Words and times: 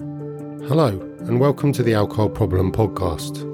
Hello, 0.00 0.88
and 1.20 1.38
welcome 1.38 1.72
to 1.72 1.84
the 1.84 1.94
Alcohol 1.94 2.28
Problem 2.28 2.72
Podcast. 2.72 3.44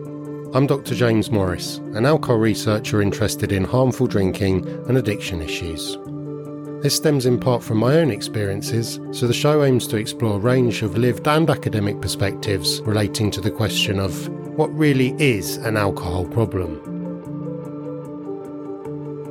I'm 0.54 0.66
Dr. 0.66 0.94
James 0.94 1.30
Morris, 1.30 1.76
an 1.92 2.06
alcohol 2.06 2.38
researcher 2.38 3.02
interested 3.02 3.52
in 3.52 3.62
harmful 3.62 4.06
drinking 4.06 4.66
and 4.88 4.96
addiction 4.96 5.42
issues. 5.42 5.98
This 6.82 6.96
stems 6.96 7.26
in 7.26 7.38
part 7.38 7.62
from 7.62 7.76
my 7.76 7.96
own 7.96 8.10
experiences, 8.10 9.00
so 9.10 9.26
the 9.26 9.34
show 9.34 9.64
aims 9.64 9.86
to 9.88 9.98
explore 9.98 10.36
a 10.36 10.38
range 10.38 10.80
of 10.80 10.96
lived 10.96 11.28
and 11.28 11.50
academic 11.50 12.00
perspectives 12.00 12.80
relating 12.84 13.30
to 13.32 13.42
the 13.42 13.50
question 13.50 14.00
of 14.00 14.26
what 14.56 14.74
really 14.74 15.14
is 15.18 15.58
an 15.58 15.76
alcohol 15.76 16.24
problem. 16.24 16.80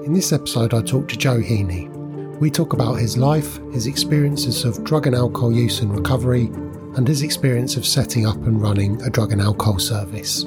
In 0.05 0.13
this 0.13 0.31
episode, 0.31 0.75
I 0.75 0.83
talk 0.83 1.07
to 1.07 1.17
Joe 1.17 1.39
Heeney. 1.39 1.87
We 2.39 2.51
talk 2.51 2.73
about 2.73 2.99
his 2.99 3.17
life, 3.17 3.57
his 3.73 3.87
experiences 3.87 4.63
of 4.63 4.83
drug 4.83 5.07
and 5.07 5.15
alcohol 5.15 5.51
use 5.51 5.79
and 5.79 5.91
recovery, 5.91 6.51
and 6.99 7.07
his 7.07 7.23
experience 7.23 7.77
of 7.77 7.85
setting 7.85 8.25
up 8.25 8.35
and 8.35 8.61
running 8.61 9.01
a 9.03 9.09
drug 9.09 9.31
and 9.31 9.41
alcohol 9.41 9.79
service. 9.79 10.43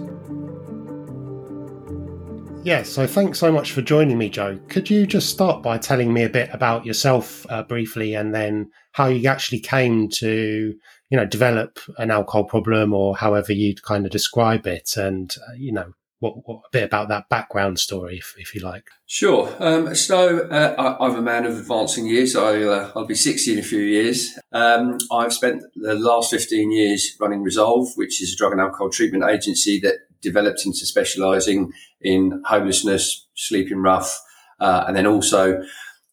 Yeah, 2.62 2.82
so 2.82 3.06
thanks 3.06 3.38
so 3.38 3.50
much 3.50 3.72
for 3.72 3.80
joining 3.80 4.18
me, 4.18 4.28
Joe. 4.28 4.60
Could 4.68 4.90
you 4.90 5.06
just 5.06 5.30
start 5.30 5.62
by 5.62 5.78
telling 5.78 6.12
me 6.12 6.24
a 6.24 6.28
bit 6.28 6.50
about 6.52 6.84
yourself 6.84 7.46
uh, 7.48 7.62
briefly 7.62 8.14
and 8.14 8.34
then 8.34 8.70
how 8.92 9.06
you 9.06 9.26
actually 9.30 9.60
came 9.60 10.10
to, 10.10 10.74
you 11.08 11.16
know, 11.16 11.24
develop 11.24 11.78
an 11.96 12.10
alcohol 12.10 12.44
problem 12.44 12.92
or 12.92 13.16
however 13.16 13.54
you'd 13.54 13.82
kind 13.82 14.04
of 14.04 14.12
describe 14.12 14.66
it 14.66 14.98
and, 14.98 15.34
uh, 15.48 15.54
you 15.56 15.72
know, 15.72 15.94
what, 16.22 16.36
what, 16.46 16.58
a 16.58 16.70
bit 16.70 16.84
about 16.84 17.08
that 17.08 17.28
background 17.28 17.80
story, 17.80 18.18
if, 18.18 18.34
if 18.38 18.54
you 18.54 18.60
like. 18.60 18.88
Sure. 19.06 19.52
Um, 19.58 19.92
so 19.96 20.46
uh, 20.46 20.96
I, 21.00 21.06
am 21.06 21.16
a 21.16 21.20
man 21.20 21.44
of 21.44 21.58
advancing 21.58 22.06
years. 22.06 22.36
I, 22.36 22.62
uh, 22.62 23.04
be 23.04 23.16
60 23.16 23.54
in 23.54 23.58
a 23.58 23.62
few 23.62 23.80
years. 23.80 24.38
Um, 24.52 24.98
I've 25.10 25.32
spent 25.32 25.64
the 25.74 25.94
last 25.94 26.30
15 26.30 26.70
years 26.70 27.16
running 27.20 27.42
Resolve, 27.42 27.88
which 27.96 28.22
is 28.22 28.32
a 28.32 28.36
drug 28.36 28.52
and 28.52 28.60
alcohol 28.60 28.88
treatment 28.88 29.24
agency 29.28 29.80
that 29.80 29.96
developed 30.20 30.64
into 30.64 30.86
specialising 30.86 31.72
in 32.00 32.40
homelessness, 32.46 33.26
sleeping 33.34 33.78
rough, 33.78 34.16
uh, 34.60 34.84
and 34.86 34.96
then 34.96 35.08
also 35.08 35.60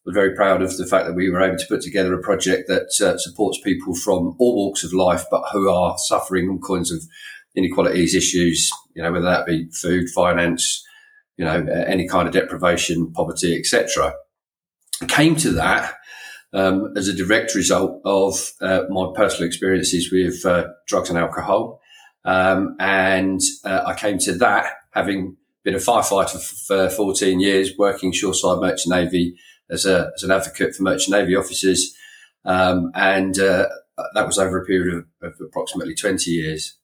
we're 0.04 0.12
very 0.12 0.34
proud 0.34 0.60
of 0.60 0.76
the 0.76 0.86
fact 0.86 1.06
that 1.06 1.14
we 1.14 1.30
were 1.30 1.40
able 1.40 1.56
to 1.56 1.66
put 1.68 1.82
together 1.82 2.12
a 2.14 2.22
project 2.22 2.66
that 2.66 2.88
uh, 3.00 3.16
supports 3.16 3.60
people 3.62 3.94
from 3.94 4.34
all 4.40 4.56
walks 4.56 4.82
of 4.82 4.92
life, 4.92 5.24
but 5.30 5.44
who 5.52 5.70
are 5.70 5.96
suffering 5.98 6.48
all 6.48 6.58
kinds 6.58 6.90
of 6.90 7.00
inequalities 7.56 8.14
issues, 8.14 8.70
you 8.94 9.02
know, 9.02 9.12
whether 9.12 9.24
that 9.24 9.46
be 9.46 9.68
food, 9.72 10.08
finance, 10.10 10.84
you 11.36 11.44
know, 11.44 11.66
any 11.86 12.06
kind 12.06 12.28
of 12.28 12.34
deprivation, 12.34 13.12
poverty, 13.12 13.58
etc. 13.58 14.14
Came 15.08 15.36
to 15.36 15.52
that 15.52 15.94
um, 16.52 16.92
as 16.96 17.08
a 17.08 17.14
direct 17.14 17.54
result 17.54 18.00
of 18.04 18.52
uh, 18.60 18.82
my 18.90 19.10
personal 19.14 19.46
experiences 19.46 20.12
with 20.12 20.44
uh, 20.44 20.68
drugs 20.86 21.10
and 21.10 21.18
alcohol. 21.18 21.80
Um, 22.24 22.76
and 22.78 23.40
uh, 23.64 23.82
I 23.86 23.94
came 23.94 24.18
to 24.18 24.32
that 24.38 24.74
having 24.90 25.36
been 25.64 25.74
a 25.74 25.78
firefighter 25.78 26.40
for 26.66 26.90
14 26.90 27.40
years, 27.40 27.72
working 27.78 28.12
shoreside 28.12 28.60
merchant 28.60 28.94
navy 28.94 29.36
as, 29.70 29.86
a, 29.86 30.10
as 30.14 30.22
an 30.22 30.30
advocate 30.30 30.74
for 30.74 30.82
merchant 30.82 31.16
navy 31.16 31.36
officers. 31.36 31.94
Um, 32.44 32.90
and 32.94 33.38
uh, 33.38 33.68
that 34.14 34.26
was 34.26 34.38
over 34.38 34.60
a 34.60 34.64
period 34.64 34.94
of, 34.94 35.04
of 35.22 35.34
approximately 35.40 35.94
20 35.94 36.30
years. 36.30 36.76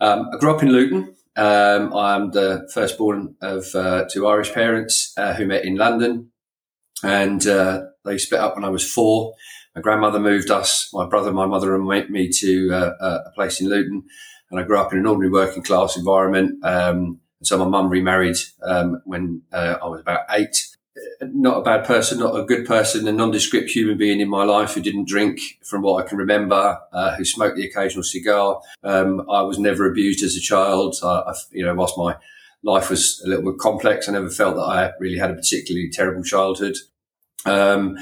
Um, 0.00 0.28
I 0.32 0.38
grew 0.38 0.54
up 0.54 0.62
in 0.62 0.70
Luton. 0.70 1.14
Um, 1.36 1.92
I'm 1.94 2.30
the 2.30 2.68
firstborn 2.72 3.36
of 3.40 3.74
uh, 3.74 4.04
two 4.10 4.26
Irish 4.26 4.52
parents 4.52 5.12
uh, 5.16 5.34
who 5.34 5.46
met 5.46 5.64
in 5.64 5.76
London, 5.76 6.30
and 7.02 7.46
uh, 7.46 7.82
they 8.04 8.18
split 8.18 8.40
up 8.40 8.54
when 8.54 8.64
I 8.64 8.68
was 8.68 8.88
four. 8.88 9.34
My 9.74 9.82
grandmother 9.82 10.20
moved 10.20 10.50
us, 10.50 10.88
my 10.92 11.06
brother, 11.06 11.32
my 11.32 11.46
mother, 11.46 11.74
and 11.74 12.10
me 12.10 12.30
to 12.30 12.72
uh, 12.72 13.20
a 13.26 13.30
place 13.34 13.60
in 13.60 13.68
Luton, 13.68 14.04
and 14.50 14.60
I 14.60 14.62
grew 14.62 14.78
up 14.78 14.92
in 14.92 15.00
an 15.00 15.06
ordinary 15.06 15.32
working 15.32 15.62
class 15.62 15.96
environment. 15.96 16.64
Um, 16.64 17.20
so 17.42 17.58
my 17.58 17.66
mum 17.66 17.90
remarried 17.90 18.36
um, 18.62 19.02
when 19.04 19.42
uh, 19.52 19.76
I 19.82 19.86
was 19.86 20.00
about 20.00 20.26
eight 20.30 20.56
not 21.22 21.58
a 21.58 21.62
bad 21.62 21.84
person, 21.84 22.18
not 22.18 22.38
a 22.38 22.44
good 22.44 22.66
person, 22.66 23.08
a 23.08 23.12
nondescript 23.12 23.70
human 23.70 23.96
being 23.96 24.20
in 24.20 24.28
my 24.28 24.44
life 24.44 24.74
who 24.74 24.80
didn't 24.80 25.08
drink 25.08 25.40
from 25.64 25.82
what 25.82 26.04
I 26.04 26.08
can 26.08 26.18
remember, 26.18 26.78
uh, 26.92 27.16
who 27.16 27.24
smoked 27.24 27.56
the 27.56 27.66
occasional 27.66 28.04
cigar. 28.04 28.60
Um, 28.82 29.28
I 29.30 29.42
was 29.42 29.58
never 29.58 29.90
abused 29.90 30.22
as 30.22 30.36
a 30.36 30.40
child. 30.40 30.96
I, 31.02 31.06
I, 31.06 31.34
you 31.50 31.64
know, 31.64 31.74
whilst 31.74 31.98
my 31.98 32.16
life 32.62 32.90
was 32.90 33.20
a 33.24 33.28
little 33.28 33.50
bit 33.50 33.58
complex, 33.58 34.08
I 34.08 34.12
never 34.12 34.30
felt 34.30 34.56
that 34.56 34.62
I 34.62 34.92
really 35.00 35.18
had 35.18 35.30
a 35.30 35.34
particularly 35.34 35.90
terrible 35.90 36.22
childhood. 36.22 36.76
Um, 37.44 37.96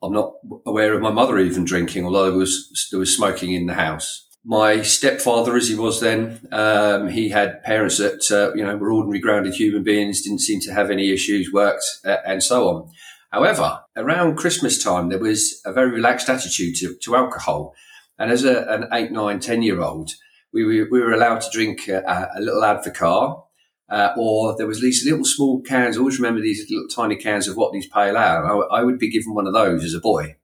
I'm 0.00 0.12
not 0.12 0.34
aware 0.64 0.94
of 0.94 1.02
my 1.02 1.10
mother 1.10 1.38
even 1.38 1.64
drinking, 1.64 2.04
although 2.04 2.30
there 2.30 2.38
was, 2.38 2.88
there 2.92 3.00
was 3.00 3.14
smoking 3.14 3.52
in 3.52 3.66
the 3.66 3.74
house 3.74 4.27
my 4.44 4.82
stepfather, 4.82 5.56
as 5.56 5.68
he 5.68 5.74
was 5.74 6.00
then, 6.00 6.40
um, 6.52 7.08
he 7.08 7.28
had 7.28 7.62
parents 7.62 7.98
that 7.98 8.30
uh, 8.30 8.54
you 8.54 8.64
know 8.64 8.76
were 8.76 8.92
ordinary, 8.92 9.20
grounded 9.20 9.54
human 9.54 9.82
beings, 9.82 10.22
didn't 10.22 10.40
seem 10.40 10.60
to 10.60 10.72
have 10.72 10.90
any 10.90 11.10
issues, 11.10 11.52
worked, 11.52 11.84
uh, 12.04 12.16
and 12.24 12.42
so 12.42 12.68
on. 12.68 12.90
However, 13.30 13.80
around 13.96 14.36
Christmas 14.36 14.82
time, 14.82 15.08
there 15.08 15.18
was 15.18 15.60
a 15.66 15.72
very 15.72 15.90
relaxed 15.90 16.30
attitude 16.30 16.76
to, 16.76 16.96
to 17.02 17.16
alcohol, 17.16 17.74
and 18.18 18.30
as 18.30 18.44
a, 18.44 18.62
an 18.68 18.88
eight, 18.92 19.12
nine, 19.12 19.40
ten 19.40 19.62
year 19.62 19.82
old, 19.82 20.12
we, 20.52 20.64
we, 20.64 20.84
we, 20.84 21.00
were 21.00 21.12
allowed 21.12 21.40
to 21.42 21.50
drink 21.52 21.88
a, 21.88 22.30
a 22.34 22.40
little 22.40 22.62
Advocaat, 22.62 23.44
uh, 23.90 24.10
or 24.16 24.56
there 24.56 24.66
was 24.66 24.80
these 24.80 25.04
little 25.04 25.24
small 25.24 25.60
cans. 25.60 25.96
I 25.96 26.00
always 26.00 26.18
remember 26.18 26.40
these 26.40 26.66
little 26.70 26.88
tiny 26.88 27.16
cans 27.16 27.48
of 27.48 27.56
Watney's 27.56 27.88
Pale 27.88 28.16
Ale. 28.16 28.66
I, 28.70 28.78
I 28.78 28.82
would 28.82 28.98
be 28.98 29.10
given 29.10 29.34
one 29.34 29.46
of 29.46 29.52
those 29.52 29.84
as 29.84 29.94
a 29.94 30.00
boy 30.00 30.36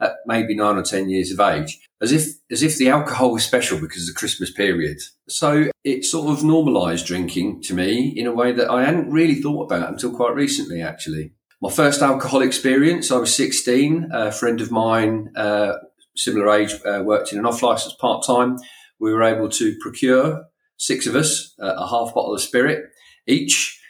at 0.00 0.16
maybe 0.26 0.54
nine 0.54 0.76
or 0.76 0.82
10 0.82 1.08
years 1.08 1.30
of 1.30 1.40
age, 1.40 1.78
as 2.00 2.12
if, 2.12 2.26
as 2.50 2.62
if 2.62 2.76
the 2.76 2.88
alcohol 2.88 3.32
was 3.32 3.44
special 3.44 3.80
because 3.80 4.08
of 4.08 4.14
the 4.14 4.18
Christmas 4.18 4.50
period. 4.50 4.98
So 5.28 5.70
it 5.84 6.04
sort 6.04 6.30
of 6.30 6.44
normalized 6.44 7.06
drinking 7.06 7.62
to 7.62 7.74
me 7.74 8.08
in 8.08 8.26
a 8.26 8.32
way 8.32 8.52
that 8.52 8.70
I 8.70 8.84
hadn't 8.84 9.10
really 9.10 9.36
thought 9.36 9.64
about 9.64 9.88
until 9.88 10.14
quite 10.14 10.34
recently, 10.34 10.82
actually. 10.82 11.32
My 11.60 11.70
first 11.70 12.02
alcohol 12.02 12.42
experience, 12.42 13.10
I 13.10 13.16
was 13.16 13.34
16. 13.34 14.10
A 14.12 14.30
friend 14.30 14.60
of 14.60 14.70
mine, 14.70 15.32
uh, 15.34 15.74
similar 16.16 16.50
age, 16.50 16.74
uh, 16.86 17.02
worked 17.04 17.32
in 17.32 17.38
an 17.38 17.46
off 17.46 17.62
license 17.62 17.94
part 17.94 18.24
time. 18.24 18.58
We 19.00 19.12
were 19.12 19.24
able 19.24 19.48
to 19.48 19.76
procure 19.80 20.44
six 20.76 21.06
of 21.06 21.16
us 21.16 21.54
uh, 21.60 21.74
a 21.76 21.88
half 21.88 22.14
bottle 22.14 22.34
of 22.34 22.40
spirit 22.40 22.84
each, 23.26 23.80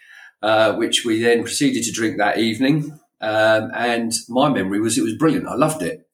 uh, 0.43 0.75
which 0.75 1.05
we 1.05 1.23
then 1.23 1.43
proceeded 1.43 1.85
to 1.85 1.93
drink 1.93 2.17
that 2.17 2.39
evening. 2.39 2.98
Um, 3.21 3.71
and 3.75 4.12
my 4.29 4.49
memory 4.49 4.81
was 4.81 4.97
it 4.99 5.03
was 5.03 5.17
brilliant. 5.17 5.49
I 5.49 5.55
loved 5.55 5.83
it. 5.83 6.06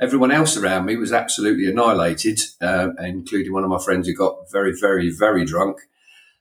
Everyone 0.00 0.32
else 0.32 0.56
around 0.56 0.86
me 0.86 0.96
was 0.96 1.12
absolutely 1.12 1.66
annihilated, 1.70 2.40
uh, 2.60 2.88
including 2.98 3.52
one 3.52 3.62
of 3.62 3.70
my 3.70 3.78
friends 3.78 4.08
who 4.08 4.14
got 4.14 4.50
very, 4.50 4.72
very, 4.78 5.10
very 5.10 5.44
drunk. 5.44 5.78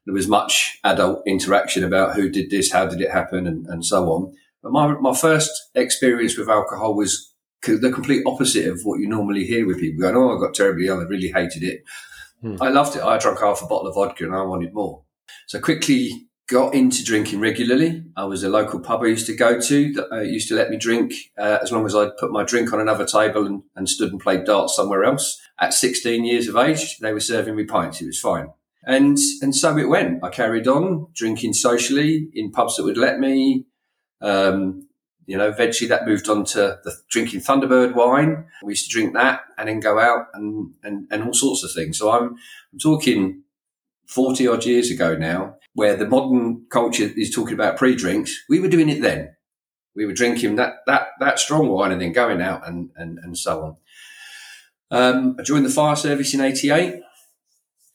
There 0.06 0.14
was 0.14 0.28
much 0.28 0.80
adult 0.84 1.22
interaction 1.28 1.84
about 1.84 2.16
who 2.16 2.30
did 2.30 2.50
this, 2.50 2.72
how 2.72 2.88
did 2.88 3.02
it 3.02 3.12
happen, 3.12 3.46
and, 3.46 3.68
and 3.68 3.86
so 3.86 4.06
on. 4.06 4.34
But 4.64 4.72
my, 4.72 4.88
my 5.00 5.14
first 5.14 5.52
experience 5.76 6.38
with 6.38 6.50
alcohol 6.50 6.96
was 6.96 7.34
the 7.64 7.92
complete 7.92 8.24
opposite 8.26 8.68
of 8.68 8.82
what 8.84 9.00
you 9.00 9.08
normally 9.08 9.46
hear 9.46 9.68
with 9.68 9.80
people 9.80 10.02
going, 10.02 10.16
Oh, 10.16 10.36
I 10.36 10.40
got 10.40 10.56
terribly 10.56 10.88
ill. 10.88 11.00
I 11.00 11.04
really 11.04 11.30
hated 11.30 11.64
it. 11.64 11.84
Hmm. 12.42 12.56
I 12.60 12.70
loved 12.70 12.96
it. 12.96 13.04
I 13.04 13.18
drank 13.18 13.40
half 13.40 13.62
a 13.62 13.68
bottle 13.68 13.88
of 13.88 13.96
vodka 13.96 14.26
and 14.26 14.36
I 14.36 14.42
wanted 14.42 14.74
more. 14.74 15.04
So 15.48 15.60
quickly 15.60 16.30
got 16.52 16.76
into 16.76 17.04
drinking 17.04 17.40
regularly. 17.40 18.04
I 18.18 18.26
was 18.26 18.44
a 18.44 18.50
local 18.50 18.82
pub 18.82 19.02
I 19.02 19.08
used 19.08 19.26
to 19.28 19.36
go 19.36 19.60
to 19.60 19.94
that 19.94 20.12
uh, 20.12 20.20
used 20.20 20.50
to 20.50 20.56
let 20.56 20.70
me 20.70 20.76
drink 20.76 21.14
uh, 21.38 21.60
as 21.62 21.72
long 21.72 21.86
as 21.86 21.96
I'd 21.96 22.18
put 22.18 22.32
my 22.32 22.44
drink 22.44 22.74
on 22.74 22.82
another 22.82 23.06
table 23.06 23.46
and, 23.46 23.64
and, 23.76 23.88
stood 23.88 24.12
and 24.12 24.20
played 24.20 24.44
darts 24.44 24.76
somewhere 24.76 25.06
else. 25.06 25.40
At 25.60 25.74
16 25.74 26.26
years 26.26 26.50
of 26.50 26.58
age, 26.58 26.98
they 27.00 27.14
were 27.14 27.22
serving 27.22 27.56
me 27.56 27.64
pints. 27.64 28.02
It 28.02 28.08
was 28.08 28.20
fine. 28.20 28.50
And, 28.84 29.18
and 29.42 29.56
so 29.56 29.78
it 29.78 29.88
went. 29.88 30.24
I 30.24 30.30
carried 30.30 30.68
on 30.68 31.08
drinking 31.16 31.54
socially 31.54 32.28
in 32.34 32.52
pubs 32.52 32.76
that 32.76 32.84
would 32.84 32.98
let 32.98 33.20
me. 33.20 33.66
Um, 34.20 34.88
you 35.26 35.38
know, 35.38 35.48
eventually 35.48 35.88
that 35.88 36.06
moved 36.06 36.28
on 36.28 36.44
to 36.44 36.80
the 36.84 36.94
drinking 37.10 37.40
Thunderbird 37.40 37.96
wine. 37.96 38.46
We 38.64 38.74
used 38.74 38.90
to 38.90 38.94
drink 38.94 39.14
that 39.14 39.42
and 39.58 39.70
then 39.70 39.80
go 39.80 40.00
out 40.00 40.26
and, 40.34 40.74
and, 40.84 41.08
and 41.10 41.24
all 41.24 41.34
sorts 41.34 41.64
of 41.64 41.72
things. 41.74 41.98
So 41.98 42.12
I'm, 42.12 42.36
I'm 42.74 42.80
talking 42.80 43.44
40 44.08 44.48
odd 44.50 44.66
years 44.66 44.92
ago 44.92 45.16
now, 45.16 45.56
where 45.74 45.96
the 45.96 46.08
modern 46.08 46.66
culture 46.70 47.10
is 47.16 47.34
talking 47.34 47.54
about 47.54 47.78
pre 47.78 47.96
drinks, 47.96 48.44
we 48.50 48.60
were 48.60 48.68
doing 48.68 48.90
it 48.90 49.02
then. 49.02 49.36
We 49.96 50.06
were 50.06 50.14
drinking 50.14 50.56
that, 50.56 50.76
that, 50.88 51.08
that 51.20 51.40
strong 51.40 51.68
wine 51.68 51.92
and 51.92 52.02
then 52.02 52.14
going 52.14 52.42
out 52.42 52.68
and, 52.68 52.92
and, 52.96 53.20
and 53.20 53.38
so 53.38 53.62
on. 53.64 53.76
Um, 54.90 55.36
I 55.40 55.44
joined 55.44 55.66
the 55.66 55.70
fire 55.70 55.96
service 55.96 56.34
in 56.34 56.42
88. 56.42 57.02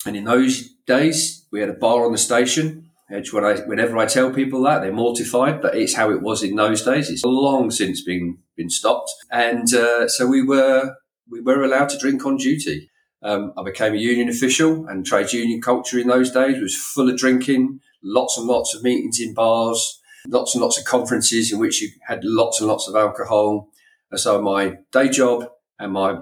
And 0.06 0.16
in 0.16 0.24
those 0.24 0.68
days, 0.86 1.46
we 1.50 1.60
had 1.60 1.68
a 1.68 1.74
bar 1.74 2.04
on 2.04 2.12
the 2.12 2.18
station. 2.18 2.90
Which 3.08 3.32
when 3.32 3.44
I, 3.44 3.54
whenever 3.60 3.96
I 3.98 4.06
tell 4.06 4.32
people 4.32 4.62
that, 4.64 4.80
they're 4.80 4.92
mortified, 4.92 5.62
but 5.62 5.76
it's 5.76 5.94
how 5.94 6.10
it 6.10 6.22
was 6.22 6.42
in 6.42 6.56
those 6.56 6.82
days. 6.82 7.08
It's 7.08 7.24
long 7.24 7.70
since 7.70 8.02
been, 8.02 8.38
been 8.56 8.68
stopped. 8.68 9.10
And, 9.30 9.72
uh, 9.72 10.08
so 10.08 10.26
we 10.26 10.42
were, 10.42 10.96
we 11.30 11.40
were 11.40 11.62
allowed 11.62 11.88
to 11.90 11.98
drink 11.98 12.26
on 12.26 12.36
duty. 12.36 12.90
Um, 13.22 13.52
I 13.56 13.62
became 13.64 13.94
a 13.94 13.98
union 13.98 14.28
official, 14.28 14.86
and 14.86 15.04
trade 15.04 15.32
union 15.32 15.60
culture 15.60 15.98
in 15.98 16.08
those 16.08 16.30
days 16.30 16.60
was 16.60 16.76
full 16.76 17.10
of 17.10 17.16
drinking, 17.16 17.80
lots 18.02 18.36
and 18.38 18.46
lots 18.46 18.74
of 18.74 18.82
meetings 18.82 19.18
in 19.20 19.34
bars, 19.34 20.00
lots 20.28 20.54
and 20.54 20.62
lots 20.62 20.78
of 20.78 20.84
conferences 20.84 21.52
in 21.52 21.58
which 21.58 21.80
you 21.80 21.88
had 22.06 22.20
lots 22.24 22.60
and 22.60 22.68
lots 22.68 22.88
of 22.88 22.94
alcohol. 22.94 23.70
And 24.10 24.20
so 24.20 24.40
my 24.40 24.78
day 24.92 25.08
job 25.08 25.48
and 25.78 25.92
my 25.92 26.20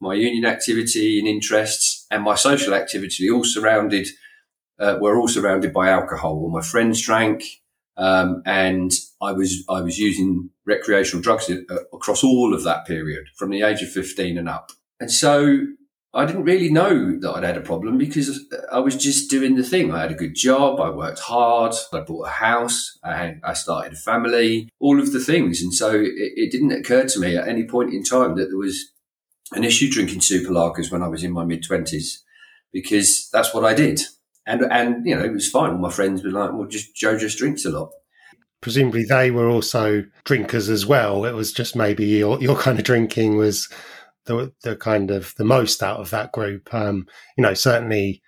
my 0.00 0.14
union 0.14 0.44
activity 0.44 1.18
and 1.18 1.28
interests 1.28 2.06
and 2.10 2.24
my 2.24 2.34
social 2.34 2.74
activity 2.74 3.30
all 3.30 3.44
surrounded 3.44 4.08
uh, 4.80 4.98
were 5.00 5.16
all 5.16 5.28
surrounded 5.28 5.72
by 5.72 5.88
alcohol. 5.88 6.32
All 6.32 6.50
my 6.50 6.60
friends 6.60 7.00
drank, 7.00 7.44
um, 7.96 8.42
and 8.44 8.90
I 9.20 9.32
was 9.32 9.64
I 9.68 9.80
was 9.80 9.98
using 9.98 10.50
recreational 10.66 11.22
drugs 11.22 11.48
uh, 11.48 11.76
across 11.92 12.24
all 12.24 12.52
of 12.52 12.64
that 12.64 12.84
period 12.84 13.26
from 13.36 13.50
the 13.50 13.62
age 13.62 13.80
of 13.80 13.90
fifteen 13.90 14.36
and 14.36 14.48
up. 14.48 14.72
And 14.98 15.10
so 15.10 15.66
I 16.14 16.26
didn't 16.26 16.44
really 16.44 16.70
know 16.70 17.18
that 17.20 17.30
I'd 17.30 17.42
had 17.42 17.56
a 17.56 17.62
problem 17.62 17.96
because 17.96 18.38
I 18.70 18.80
was 18.80 18.96
just 18.96 19.30
doing 19.30 19.54
the 19.54 19.62
thing. 19.62 19.92
I 19.92 20.02
had 20.02 20.12
a 20.12 20.16
good 20.16 20.34
job. 20.34 20.78
I 20.78 20.90
worked 20.90 21.20
hard. 21.20 21.74
I 21.90 22.00
bought 22.00 22.26
a 22.26 22.30
house. 22.30 22.98
I, 23.02 23.16
had, 23.16 23.40
I 23.42 23.54
started 23.54 23.94
a 23.94 23.96
family, 23.96 24.68
all 24.78 25.00
of 25.00 25.12
the 25.12 25.20
things. 25.20 25.62
And 25.62 25.72
so 25.72 25.90
it, 25.90 26.12
it, 26.14 26.52
didn't 26.52 26.72
occur 26.72 27.06
to 27.06 27.18
me 27.18 27.36
at 27.36 27.48
any 27.48 27.64
point 27.64 27.94
in 27.94 28.04
time 28.04 28.36
that 28.36 28.50
there 28.50 28.58
was 28.58 28.92
an 29.52 29.64
issue 29.64 29.90
drinking 29.90 30.20
super 30.20 30.52
lagers 30.52 30.92
when 30.92 31.02
I 31.02 31.08
was 31.08 31.24
in 31.24 31.32
my 31.32 31.44
mid 31.44 31.62
twenties 31.62 32.22
because 32.72 33.30
that's 33.32 33.54
what 33.54 33.64
I 33.64 33.72
did. 33.72 34.02
And, 34.46 34.62
and, 34.70 35.06
you 35.06 35.14
know, 35.14 35.24
it 35.24 35.32
was 35.32 35.48
fine. 35.48 35.80
My 35.80 35.90
friends 35.90 36.22
were 36.22 36.30
like, 36.30 36.52
well, 36.52 36.66
just 36.66 36.94
Joe 36.94 37.16
just 37.16 37.38
drinks 37.38 37.64
a 37.64 37.70
lot 37.70 37.90
presumably 38.60 39.02
they 39.02 39.28
were 39.32 39.48
also 39.48 40.04
drinkers 40.22 40.68
as 40.68 40.86
well. 40.86 41.24
It 41.24 41.32
was 41.32 41.52
just 41.52 41.74
maybe 41.74 42.06
your, 42.06 42.40
your 42.40 42.56
kind 42.56 42.78
of 42.78 42.84
drinking 42.84 43.36
was 43.36 43.68
the 44.26 44.52
the 44.62 44.76
kind 44.76 45.10
of 45.10 45.34
the 45.36 45.44
most 45.44 45.82
out 45.82 46.00
of 46.00 46.10
that 46.10 46.32
group. 46.32 46.72
Um, 46.72 47.06
you 47.36 47.42
know, 47.42 47.54
certainly 47.54 48.22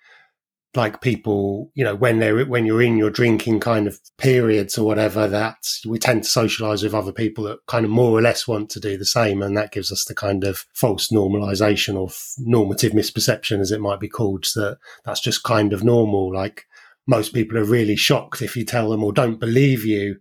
like 0.76 1.00
people, 1.00 1.70
you 1.74 1.84
know, 1.84 1.94
when 1.94 2.18
they're 2.18 2.44
when 2.46 2.66
you're 2.66 2.82
in 2.82 2.96
your 2.96 3.10
drinking 3.10 3.60
kind 3.60 3.86
of 3.86 4.00
periods 4.18 4.76
or 4.76 4.84
whatever, 4.84 5.28
that 5.28 5.56
we 5.86 5.98
tend 5.98 6.24
to 6.24 6.28
socialize 6.28 6.82
with 6.82 6.94
other 6.94 7.12
people 7.12 7.44
that 7.44 7.58
kind 7.66 7.84
of 7.84 7.90
more 7.90 8.10
or 8.10 8.22
less 8.22 8.48
want 8.48 8.70
to 8.70 8.80
do 8.80 8.96
the 8.96 9.04
same, 9.04 9.42
and 9.42 9.56
that 9.56 9.72
gives 9.72 9.92
us 9.92 10.04
the 10.04 10.14
kind 10.14 10.44
of 10.44 10.66
false 10.72 11.08
normalization 11.08 11.96
or 11.96 12.10
normative 12.38 12.92
misperception, 12.92 13.60
as 13.60 13.70
it 13.70 13.80
might 13.80 14.00
be 14.00 14.08
called, 14.08 14.44
that 14.54 14.78
that's 15.04 15.20
just 15.20 15.44
kind 15.44 15.72
of 15.72 15.84
normal. 15.84 16.32
Like 16.32 16.66
most 17.06 17.34
people 17.34 17.58
are 17.58 17.64
really 17.64 17.96
shocked 17.96 18.42
if 18.42 18.56
you 18.56 18.64
tell 18.64 18.90
them 18.90 19.04
or 19.04 19.12
don't 19.12 19.38
believe 19.38 19.84
you 19.84 20.16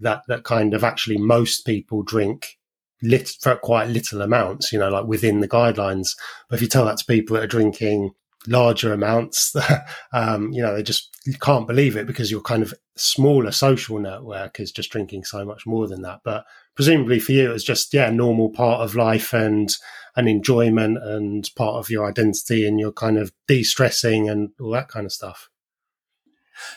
that 0.00 0.22
that 0.28 0.44
kind 0.44 0.74
of 0.74 0.84
actually 0.84 1.18
most 1.18 1.66
people 1.66 2.02
drink 2.02 2.57
lit 3.02 3.30
for 3.40 3.56
quite 3.56 3.88
little 3.88 4.22
amounts, 4.22 4.72
you 4.72 4.78
know, 4.78 4.90
like 4.90 5.06
within 5.06 5.40
the 5.40 5.48
guidelines. 5.48 6.16
But 6.48 6.56
if 6.56 6.62
you 6.62 6.68
tell 6.68 6.84
that 6.86 6.98
to 6.98 7.04
people 7.04 7.34
that 7.34 7.44
are 7.44 7.48
drinking 7.48 8.12
larger 8.46 8.92
amounts, 8.92 9.54
um, 10.12 10.52
you 10.52 10.62
know, 10.62 10.74
they 10.74 10.82
just 10.82 11.10
can't 11.40 11.66
believe 11.66 11.96
it 11.96 12.06
because 12.06 12.30
your 12.30 12.40
kind 12.40 12.62
of 12.62 12.74
smaller 12.96 13.50
social 13.50 13.98
network 13.98 14.60
is 14.60 14.72
just 14.72 14.90
drinking 14.90 15.24
so 15.24 15.44
much 15.44 15.66
more 15.66 15.86
than 15.86 16.02
that. 16.02 16.20
But 16.24 16.44
presumably 16.74 17.18
for 17.18 17.32
you, 17.32 17.52
it's 17.52 17.64
just, 17.64 17.92
yeah, 17.92 18.10
normal 18.10 18.50
part 18.50 18.80
of 18.80 18.94
life 18.94 19.32
and 19.32 19.74
an 20.16 20.26
enjoyment 20.26 20.98
and 20.98 21.48
part 21.54 21.76
of 21.76 21.90
your 21.90 22.08
identity 22.08 22.66
and 22.66 22.80
your 22.80 22.92
kind 22.92 23.18
of 23.18 23.32
de-stressing 23.46 24.28
and 24.28 24.50
all 24.60 24.72
that 24.72 24.88
kind 24.88 25.06
of 25.06 25.12
stuff. 25.12 25.48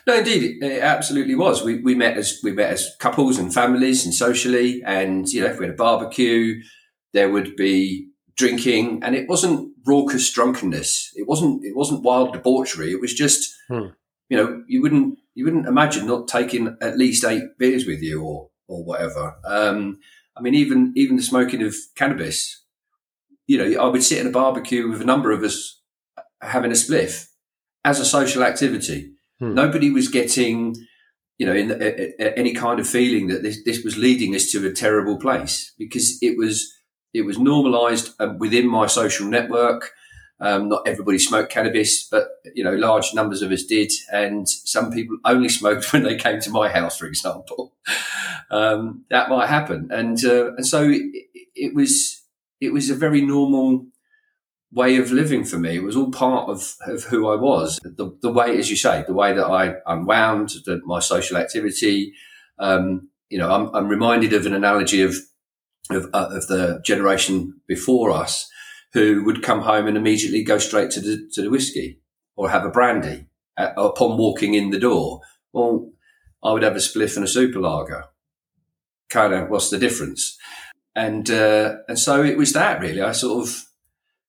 No, 0.07 0.15
indeed, 0.15 0.63
it 0.63 0.81
absolutely 0.81 1.35
was. 1.35 1.63
We, 1.63 1.79
we 1.79 1.95
met 1.95 2.17
as 2.17 2.39
we 2.43 2.51
met 2.51 2.71
as 2.71 2.95
couples 2.99 3.37
and 3.37 3.53
families 3.53 4.05
and 4.05 4.13
socially, 4.13 4.81
and 4.85 5.27
you 5.31 5.41
know, 5.41 5.47
if 5.47 5.59
we 5.59 5.65
had 5.65 5.75
a 5.75 5.77
barbecue, 5.77 6.61
there 7.13 7.29
would 7.29 7.55
be 7.55 8.09
drinking, 8.35 9.03
and 9.03 9.15
it 9.15 9.29
wasn't 9.29 9.73
raucous 9.85 10.31
drunkenness. 10.31 11.11
It 11.15 11.27
wasn't 11.27 11.63
it 11.63 11.75
wasn't 11.75 12.03
wild 12.03 12.33
debauchery. 12.33 12.91
It 12.91 13.01
was 13.01 13.13
just, 13.13 13.53
hmm. 13.67 13.87
you 14.29 14.37
know, 14.37 14.63
you 14.67 14.81
wouldn't 14.81 15.19
you 15.33 15.45
wouldn't 15.45 15.67
imagine 15.67 16.07
not 16.07 16.27
taking 16.27 16.77
at 16.81 16.97
least 16.97 17.23
eight 17.23 17.43
beers 17.57 17.85
with 17.85 18.01
you 18.01 18.23
or 18.23 18.49
or 18.67 18.83
whatever. 18.83 19.35
Um, 19.45 19.99
I 20.35 20.41
mean, 20.41 20.55
even 20.55 20.93
even 20.95 21.15
the 21.15 21.23
smoking 21.23 21.63
of 21.63 21.75
cannabis. 21.95 22.57
You 23.47 23.57
know, 23.57 23.81
I 23.81 23.87
would 23.87 24.03
sit 24.03 24.19
in 24.19 24.27
a 24.27 24.31
barbecue 24.31 24.89
with 24.89 25.01
a 25.01 25.05
number 25.05 25.31
of 25.31 25.43
us 25.43 25.81
having 26.41 26.71
a 26.71 26.75
spliff 26.75 27.27
as 27.83 27.99
a 27.99 28.05
social 28.05 28.43
activity 28.43 29.10
Hmm. 29.41 29.55
Nobody 29.55 29.89
was 29.89 30.07
getting, 30.07 30.75
you 31.39 31.47
know, 31.47 31.55
in, 31.55 31.71
any 32.19 32.53
kind 32.53 32.79
of 32.79 32.87
feeling 32.87 33.27
that 33.27 33.41
this, 33.41 33.63
this 33.65 33.83
was 33.83 33.97
leading 33.97 34.35
us 34.35 34.51
to 34.51 34.65
a 34.67 34.71
terrible 34.71 35.17
place 35.17 35.73
because 35.79 36.19
it 36.21 36.37
was 36.37 36.71
it 37.13 37.23
was 37.23 37.39
normalised 37.39 38.13
um, 38.19 38.37
within 38.37 38.67
my 38.67 38.85
social 38.87 39.27
network. 39.27 39.91
Um, 40.39 40.69
not 40.69 40.87
everybody 40.87 41.19
smoked 41.19 41.51
cannabis, 41.51 42.07
but 42.07 42.27
you 42.55 42.63
know, 42.63 42.73
large 42.73 43.13
numbers 43.13 43.41
of 43.41 43.51
us 43.51 43.63
did, 43.63 43.91
and 44.11 44.47
some 44.47 44.91
people 44.91 45.17
only 45.25 45.49
smoked 45.49 45.91
when 45.93 46.03
they 46.03 46.15
came 46.15 46.39
to 46.41 46.51
my 46.51 46.69
house, 46.69 46.97
for 46.97 47.07
example. 47.07 47.73
Um, 48.49 49.05
that 49.09 49.29
might 49.29 49.47
happen, 49.47 49.87
and 49.93 50.21
uh, 50.25 50.53
and 50.55 50.67
so 50.67 50.83
it, 50.83 51.03
it, 51.55 51.73
was 51.73 52.21
it 52.59 52.73
was 52.73 52.89
a 52.89 52.95
very 52.95 53.21
normal 53.21 53.85
way 54.71 54.97
of 54.97 55.11
living 55.11 55.43
for 55.43 55.57
me. 55.57 55.75
It 55.75 55.83
was 55.83 55.95
all 55.95 56.11
part 56.11 56.49
of, 56.49 56.75
of 56.87 57.03
who 57.05 57.29
I 57.29 57.35
was. 57.35 57.79
The, 57.83 58.17
the 58.21 58.31
way, 58.31 58.57
as 58.57 58.69
you 58.69 58.75
say, 58.75 59.03
the 59.05 59.13
way 59.13 59.33
that 59.33 59.45
I 59.45 59.75
unwound 59.85 60.49
the, 60.65 60.81
my 60.85 60.99
social 60.99 61.37
activity. 61.37 62.13
Um, 62.57 63.09
you 63.29 63.37
know, 63.37 63.51
I'm, 63.51 63.75
I'm, 63.75 63.87
reminded 63.87 64.33
of 64.33 64.45
an 64.45 64.53
analogy 64.53 65.01
of 65.01 65.15
of, 65.89 66.05
uh, 66.13 66.29
of, 66.31 66.47
the 66.47 66.79
generation 66.85 67.59
before 67.67 68.11
us 68.11 68.49
who 68.93 69.23
would 69.25 69.41
come 69.41 69.61
home 69.61 69.87
and 69.87 69.97
immediately 69.97 70.43
go 70.43 70.57
straight 70.57 70.91
to 70.91 71.01
the 71.01 71.27
to 71.33 71.41
the 71.41 71.49
whiskey 71.49 71.99
or 72.35 72.49
have 72.49 72.65
a 72.65 72.69
brandy 72.69 73.27
uh, 73.57 73.71
upon 73.77 74.17
walking 74.17 74.53
in 74.53 74.69
the 74.69 74.79
door. 74.79 75.21
Well, 75.53 75.91
I 76.43 76.51
would 76.51 76.63
have 76.63 76.75
a 76.75 76.79
spliff 76.79 77.15
and 77.15 77.25
a 77.25 77.27
super 77.27 77.59
lager. 77.59 78.05
Kind 79.09 79.33
of, 79.33 79.49
what's 79.49 79.69
the 79.69 79.77
difference? 79.77 80.37
And 80.95 81.29
uh, 81.29 81.77
and 81.87 81.97
so 81.97 82.23
it 82.23 82.37
was 82.37 82.53
that 82.53 82.79
really. 82.79 83.01
I 83.01 83.11
sort 83.11 83.47
of 83.47 83.65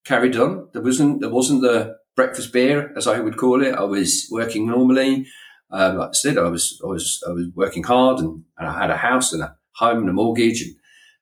carried 0.04 0.37
on. 0.37 0.69
There 0.72 0.82
wasn't 0.82 1.20
there 1.20 1.31
wasn't 1.31 1.62
the 1.62 1.96
breakfast 2.14 2.52
beer 2.52 2.93
as 2.96 3.06
I 3.06 3.20
would 3.20 3.37
call 3.37 3.62
it. 3.62 3.75
I 3.75 3.84
was 3.84 4.28
working 4.31 4.66
normally. 4.66 5.26
Um, 5.70 5.96
like 5.96 6.10
I 6.10 6.12
said, 6.12 6.38
I 6.38 6.49
was 6.49 6.81
I 6.84 6.87
was 6.87 7.22
I 7.26 7.32
was 7.32 7.46
working 7.54 7.84
hard, 7.84 8.19
and, 8.20 8.44
and 8.58 8.69
I 8.69 8.78
had 8.81 8.90
a 8.90 8.96
house 8.96 9.32
and 9.32 9.43
a 9.43 9.56
home 9.76 9.99
and 9.99 10.10
a 10.10 10.12
mortgage, 10.12 10.62
and 10.62 10.76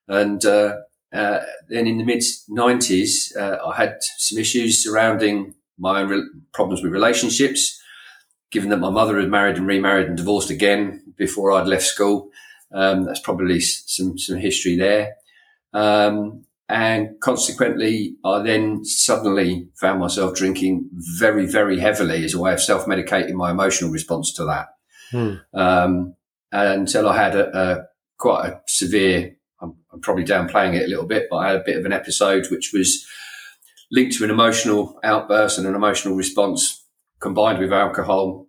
and 0.07 0.45
uh, 0.45 0.75
uh, 1.13 1.39
then 1.69 1.87
in 1.87 1.97
the 1.97 2.03
mid 2.03 2.23
nineties, 2.49 3.33
uh, 3.39 3.57
I 3.65 3.75
had 3.75 3.97
some 4.17 4.37
issues 4.37 4.83
surrounding 4.83 5.55
my 5.77 6.01
own 6.01 6.09
re- 6.09 6.29
problems 6.53 6.83
with 6.83 6.91
relationships. 6.91 7.79
Given 8.51 8.69
that 8.69 8.77
my 8.79 8.89
mother 8.89 9.17
had 9.17 9.29
married 9.29 9.55
and 9.55 9.65
remarried 9.65 10.07
and 10.07 10.17
divorced 10.17 10.49
again 10.49 11.13
before 11.17 11.53
I'd 11.53 11.67
left 11.67 11.85
school, 11.85 12.29
um, 12.73 13.05
that's 13.05 13.21
probably 13.21 13.61
some 13.61 14.17
some 14.17 14.37
history 14.37 14.75
there. 14.75 15.15
Um, 15.73 16.43
and 16.71 17.19
consequently, 17.19 18.15
I 18.23 18.41
then 18.43 18.85
suddenly 18.85 19.67
found 19.75 19.99
myself 19.99 20.33
drinking 20.35 20.89
very, 20.93 21.45
very 21.45 21.77
heavily 21.77 22.23
as 22.23 22.33
a 22.33 22.39
way 22.39 22.53
of 22.53 22.61
self 22.61 22.85
medicating 22.85 23.33
my 23.33 23.51
emotional 23.51 23.91
response 23.91 24.33
to 24.35 24.45
that. 24.45 24.67
Hmm. 25.11 25.33
Um, 25.53 26.15
until 26.53 27.09
I 27.09 27.17
had 27.17 27.35
a, 27.35 27.57
a, 27.57 27.83
quite 28.17 28.47
a 28.47 28.61
severe, 28.67 29.35
I'm, 29.61 29.75
I'm, 29.91 29.99
probably 29.99 30.23
downplaying 30.23 30.75
it 30.75 30.85
a 30.85 30.87
little 30.87 31.05
bit, 31.05 31.27
but 31.29 31.37
I 31.37 31.47
had 31.47 31.57
a 31.57 31.63
bit 31.65 31.75
of 31.75 31.85
an 31.85 31.91
episode 31.91 32.47
which 32.49 32.71
was 32.73 33.05
linked 33.91 34.15
to 34.15 34.23
an 34.23 34.29
emotional 34.29 34.97
outburst 35.03 35.57
and 35.57 35.67
an 35.67 35.75
emotional 35.75 36.15
response 36.15 36.85
combined 37.19 37.59
with 37.59 37.73
alcohol. 37.73 38.47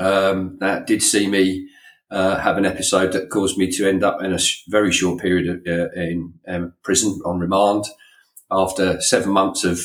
Um, 0.00 0.56
that 0.58 0.88
did 0.88 1.00
see 1.00 1.28
me 1.28 1.68
uh, 2.12 2.38
have 2.38 2.58
an 2.58 2.66
episode 2.66 3.12
that 3.12 3.30
caused 3.30 3.56
me 3.56 3.70
to 3.70 3.88
end 3.88 4.04
up 4.04 4.22
in 4.22 4.34
a 4.34 4.38
sh- 4.38 4.64
very 4.68 4.92
short 4.92 5.18
period 5.18 5.48
of, 5.48 5.66
uh, 5.66 5.90
in 5.92 6.34
um, 6.46 6.74
prison 6.82 7.18
on 7.24 7.40
remand. 7.40 7.84
After 8.50 9.00
seven 9.00 9.32
months 9.32 9.64
of 9.64 9.80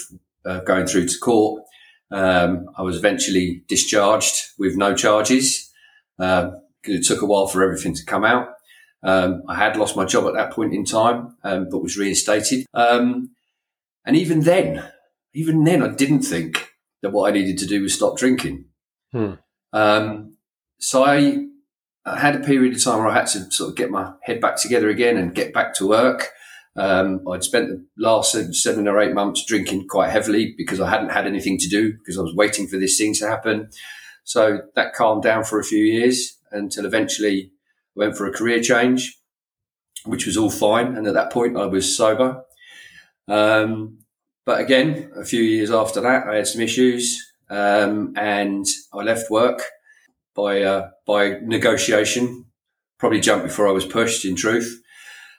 uh, 0.45 0.59
going 0.59 0.87
through 0.87 1.07
to 1.07 1.17
court, 1.19 1.63
um, 2.11 2.65
I 2.77 2.81
was 2.81 2.97
eventually 2.97 3.63
discharged 3.69 4.49
with 4.59 4.75
no 4.75 4.93
charges. 4.93 5.71
Um, 6.19 6.61
it 6.83 7.05
took 7.05 7.21
a 7.21 7.25
while 7.25 7.47
for 7.47 7.63
everything 7.63 7.95
to 7.95 8.05
come 8.05 8.25
out. 8.25 8.49
Um, 9.03 9.43
I 9.47 9.55
had 9.55 9.77
lost 9.77 9.95
my 9.95 10.03
job 10.03 10.25
at 10.25 10.33
that 10.33 10.51
point 10.51 10.73
in 10.73 10.83
time, 10.83 11.37
um, 11.45 11.69
but 11.71 11.81
was 11.81 11.97
reinstated. 11.97 12.65
Um, 12.73 13.29
and 14.05 14.17
even 14.17 14.41
then, 14.41 14.83
even 15.33 15.63
then, 15.63 15.81
I 15.81 15.89
didn't 15.89 16.23
think 16.23 16.71
that 17.01 17.11
what 17.11 17.29
I 17.29 17.33
needed 17.33 17.57
to 17.59 17.65
do 17.65 17.83
was 17.83 17.93
stop 17.93 18.17
drinking. 18.17 18.65
Hmm. 19.13 19.35
so 20.79 21.05
I 21.05 21.47
I 22.07 22.19
had 22.19 22.35
a 22.35 22.39
period 22.39 22.73
of 22.73 22.83
time 22.83 22.99
where 22.99 23.09
I 23.09 23.13
had 23.13 23.27
to 23.27 23.51
sort 23.51 23.69
of 23.69 23.75
get 23.75 23.91
my 23.91 24.13
head 24.23 24.39
back 24.39 24.55
together 24.55 24.89
again 24.89 25.17
and 25.17 25.35
get 25.35 25.53
back 25.53 25.73
to 25.75 25.87
work. 25.87 26.29
Um, 26.77 27.27
I'd 27.29 27.43
spent 27.43 27.69
the 27.69 27.85
last 27.97 28.35
seven 28.53 28.87
or 28.87 28.99
eight 28.99 29.13
months 29.13 29.45
drinking 29.45 29.87
quite 29.89 30.11
heavily 30.11 30.53
because 30.57 30.79
I 30.79 30.89
hadn't 30.89 31.09
had 31.09 31.27
anything 31.27 31.57
to 31.57 31.67
do 31.67 31.91
because 31.91 32.17
I 32.17 32.21
was 32.21 32.35
waiting 32.35 32.67
for 32.67 32.77
this 32.77 32.97
thing 32.97 33.13
to 33.15 33.27
happen. 33.27 33.69
So 34.23 34.61
that 34.75 34.93
calmed 34.93 35.23
down 35.23 35.43
for 35.43 35.59
a 35.59 35.63
few 35.63 35.83
years 35.83 36.37
until 36.51 36.85
eventually 36.85 37.51
I 37.97 37.99
went 37.99 38.17
for 38.17 38.25
a 38.25 38.31
career 38.33 38.61
change, 38.61 39.17
which 40.05 40.25
was 40.25 40.37
all 40.37 40.51
fine. 40.51 40.95
And 40.95 41.07
at 41.07 41.13
that 41.15 41.31
point, 41.31 41.57
I 41.57 41.65
was 41.65 41.97
sober. 41.97 42.43
Um, 43.27 43.99
but 44.45 44.61
again, 44.61 45.11
a 45.17 45.25
few 45.25 45.41
years 45.41 45.71
after 45.71 45.99
that, 46.01 46.27
I 46.27 46.35
had 46.35 46.47
some 46.47 46.61
issues 46.61 47.33
um, 47.49 48.13
and 48.15 48.65
I 48.93 48.99
left 48.99 49.29
work 49.29 49.61
by 50.37 50.61
uh, 50.61 50.89
by 51.05 51.39
negotiation. 51.41 52.45
Probably 52.99 53.19
jumped 53.19 53.47
before 53.47 53.67
I 53.67 53.71
was 53.71 53.85
pushed. 53.85 54.23
In 54.23 54.35
truth, 54.35 54.81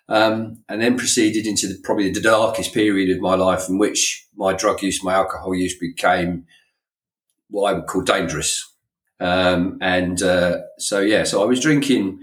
Um, 0.09 0.65
and 0.69 0.81
then 0.81 0.97
proceeded 0.97 1.47
into 1.47 1.67
the, 1.69 1.79
probably 1.83 2.11
the 2.11 2.21
darkest 2.21 2.73
period 2.73 3.15
of 3.15 3.23
my 3.23 3.35
life 3.35 3.69
in 3.69 3.79
which 3.79 4.27
my 4.37 4.53
drug 4.55 4.83
use, 4.83 5.05
my 5.05 5.15
alcohol 5.15 5.55
use 5.55 5.77
became 5.79 6.47
what 7.51 7.71
I 7.71 7.73
would 7.75 7.87
call 7.87 8.03
dangerous. 8.03 8.65
Um, 9.21 9.79
and 9.81 10.23
uh, 10.23 10.59
so, 10.79 11.01
yeah, 11.01 11.25
so 11.25 11.43
I 11.43 11.47
was 11.47 11.61
drinking 11.61 12.21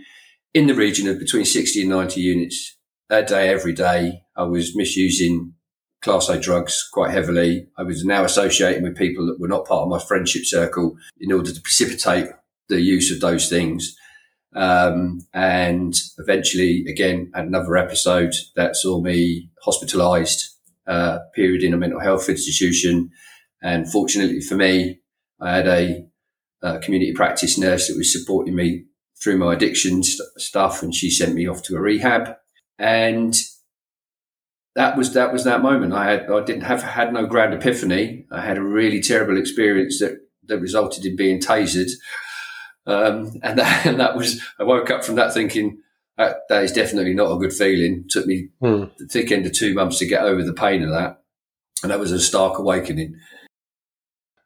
in 0.53 0.67
the 0.67 0.73
region 0.73 1.07
of 1.07 1.19
between 1.19 1.45
60 1.45 1.81
and 1.81 1.89
90 1.89 2.21
units 2.21 2.77
a 3.09 3.21
day, 3.21 3.49
every 3.49 3.73
day. 3.73 4.23
I 4.35 4.43
was 4.43 4.75
misusing 4.75 5.53
class 6.01 6.29
A 6.29 6.39
drugs 6.39 6.87
quite 6.91 7.11
heavily. 7.11 7.67
I 7.77 7.83
was 7.83 8.05
now 8.05 8.23
associating 8.23 8.83
with 8.83 8.97
people 8.97 9.27
that 9.27 9.39
were 9.39 9.47
not 9.47 9.65
part 9.65 9.83
of 9.83 9.89
my 9.89 9.99
friendship 9.99 10.43
circle 10.45 10.97
in 11.19 11.31
order 11.31 11.51
to 11.51 11.61
precipitate 11.61 12.29
the 12.69 12.81
use 12.81 13.11
of 13.11 13.21
those 13.21 13.49
things. 13.49 13.95
Um, 14.55 15.19
and 15.33 15.93
eventually, 16.17 16.85
again, 16.87 17.31
had 17.35 17.45
another 17.45 17.75
episode 17.75 18.33
that 18.55 18.75
saw 18.75 19.01
me 19.01 19.49
hospitalized, 19.63 20.55
uh, 20.87 21.19
period 21.33 21.63
in 21.63 21.73
a 21.73 21.77
mental 21.77 21.99
health 21.99 22.29
institution. 22.29 23.09
And 23.61 23.91
fortunately 23.91 24.39
for 24.39 24.55
me, 24.55 24.99
I 25.41 25.55
had 25.55 25.67
a, 25.67 26.05
a 26.61 26.79
community 26.79 27.13
practice 27.13 27.57
nurse 27.57 27.87
that 27.87 27.97
was 27.97 28.13
supporting 28.13 28.55
me 28.55 28.85
through 29.21 29.37
my 29.37 29.53
addiction 29.53 30.03
st- 30.03 30.29
stuff, 30.37 30.83
and 30.83 30.93
she 30.93 31.09
sent 31.09 31.33
me 31.33 31.47
off 31.47 31.63
to 31.63 31.75
a 31.75 31.81
rehab. 31.81 32.35
And 32.77 33.35
that 34.75 34.97
was 34.97 35.13
that 35.13 35.31
was 35.31 35.45
that 35.45 35.61
moment. 35.61 35.93
I 35.93 36.11
had 36.11 36.29
I 36.29 36.43
didn't 36.43 36.63
have 36.63 36.83
had 36.83 37.13
no 37.13 37.25
grand 37.25 37.53
epiphany. 37.53 38.25
I 38.31 38.41
had 38.41 38.57
a 38.57 38.63
really 38.63 39.01
terrible 39.01 39.37
experience 39.37 39.99
that 39.99 40.17
that 40.47 40.59
resulted 40.59 41.05
in 41.05 41.15
being 41.15 41.39
tasered. 41.39 41.89
Um, 42.87 43.39
and, 43.43 43.59
that, 43.59 43.85
and 43.85 43.99
that 43.99 44.15
was, 44.15 44.41
I 44.59 44.63
woke 44.63 44.89
up 44.89 45.03
from 45.03 45.15
that 45.15 45.33
thinking, 45.33 45.79
that, 46.17 46.37
that 46.49 46.63
is 46.63 46.71
definitely 46.71 47.13
not 47.13 47.31
a 47.31 47.37
good 47.37 47.53
feeling. 47.53 48.05
took 48.09 48.25
me 48.25 48.49
hmm. 48.61 48.85
the 48.97 49.07
thick 49.09 49.31
end 49.31 49.45
of 49.45 49.53
two 49.53 49.73
months 49.73 49.99
to 49.99 50.07
get 50.07 50.23
over 50.23 50.43
the 50.43 50.53
pain 50.53 50.83
of 50.83 50.91
that. 50.91 51.21
And 51.83 51.91
that 51.91 51.99
was 51.99 52.11
a 52.11 52.19
stark 52.19 52.57
awakening. 52.57 53.15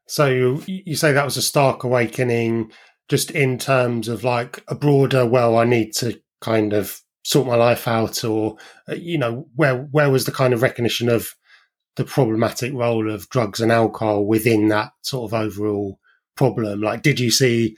So 0.08 0.25
you, 0.25 0.63
you 0.65 0.96
say 0.96 1.12
that 1.12 1.25
was 1.25 1.38
a 1.38 1.41
stark 1.41 1.84
awakening 1.84 2.72
just 3.08 3.29
in 3.31 3.58
terms 3.58 4.08
of 4.08 4.24
like 4.24 4.63
a 4.67 4.75
broader, 4.75 5.25
well, 5.25 5.58
I 5.58 5.65
need 5.65 5.93
to 5.98 6.19
kind 6.41 6.74
of 6.74 7.00
sort 7.24 7.48
my 7.48 7.55
life 7.55 7.88
out 7.88 8.24
or, 8.24 8.58
uh, 8.89 8.96
you 8.96 9.17
know, 9.19 9.48
where, 9.55 9.77
where 9.91 10.10
was 10.10 10.25
the 10.25 10.31
kind 10.31 10.53
of 10.53 10.63
recognition 10.63 11.10
of 11.10 11.27
the 11.96 12.05
problematic 12.05 12.74
role 12.74 13.12
of 13.12 13.29
drugs 13.29 13.60
and 13.60 13.72
alcohol 13.72 14.25
within 14.25 14.69
that 14.69 14.91
sort 15.03 15.31
of 15.31 15.39
overall 15.39 16.00
problem? 16.36 16.81
Like, 16.81 17.03
did 17.03 17.19
you 17.19 17.29
see 17.29 17.75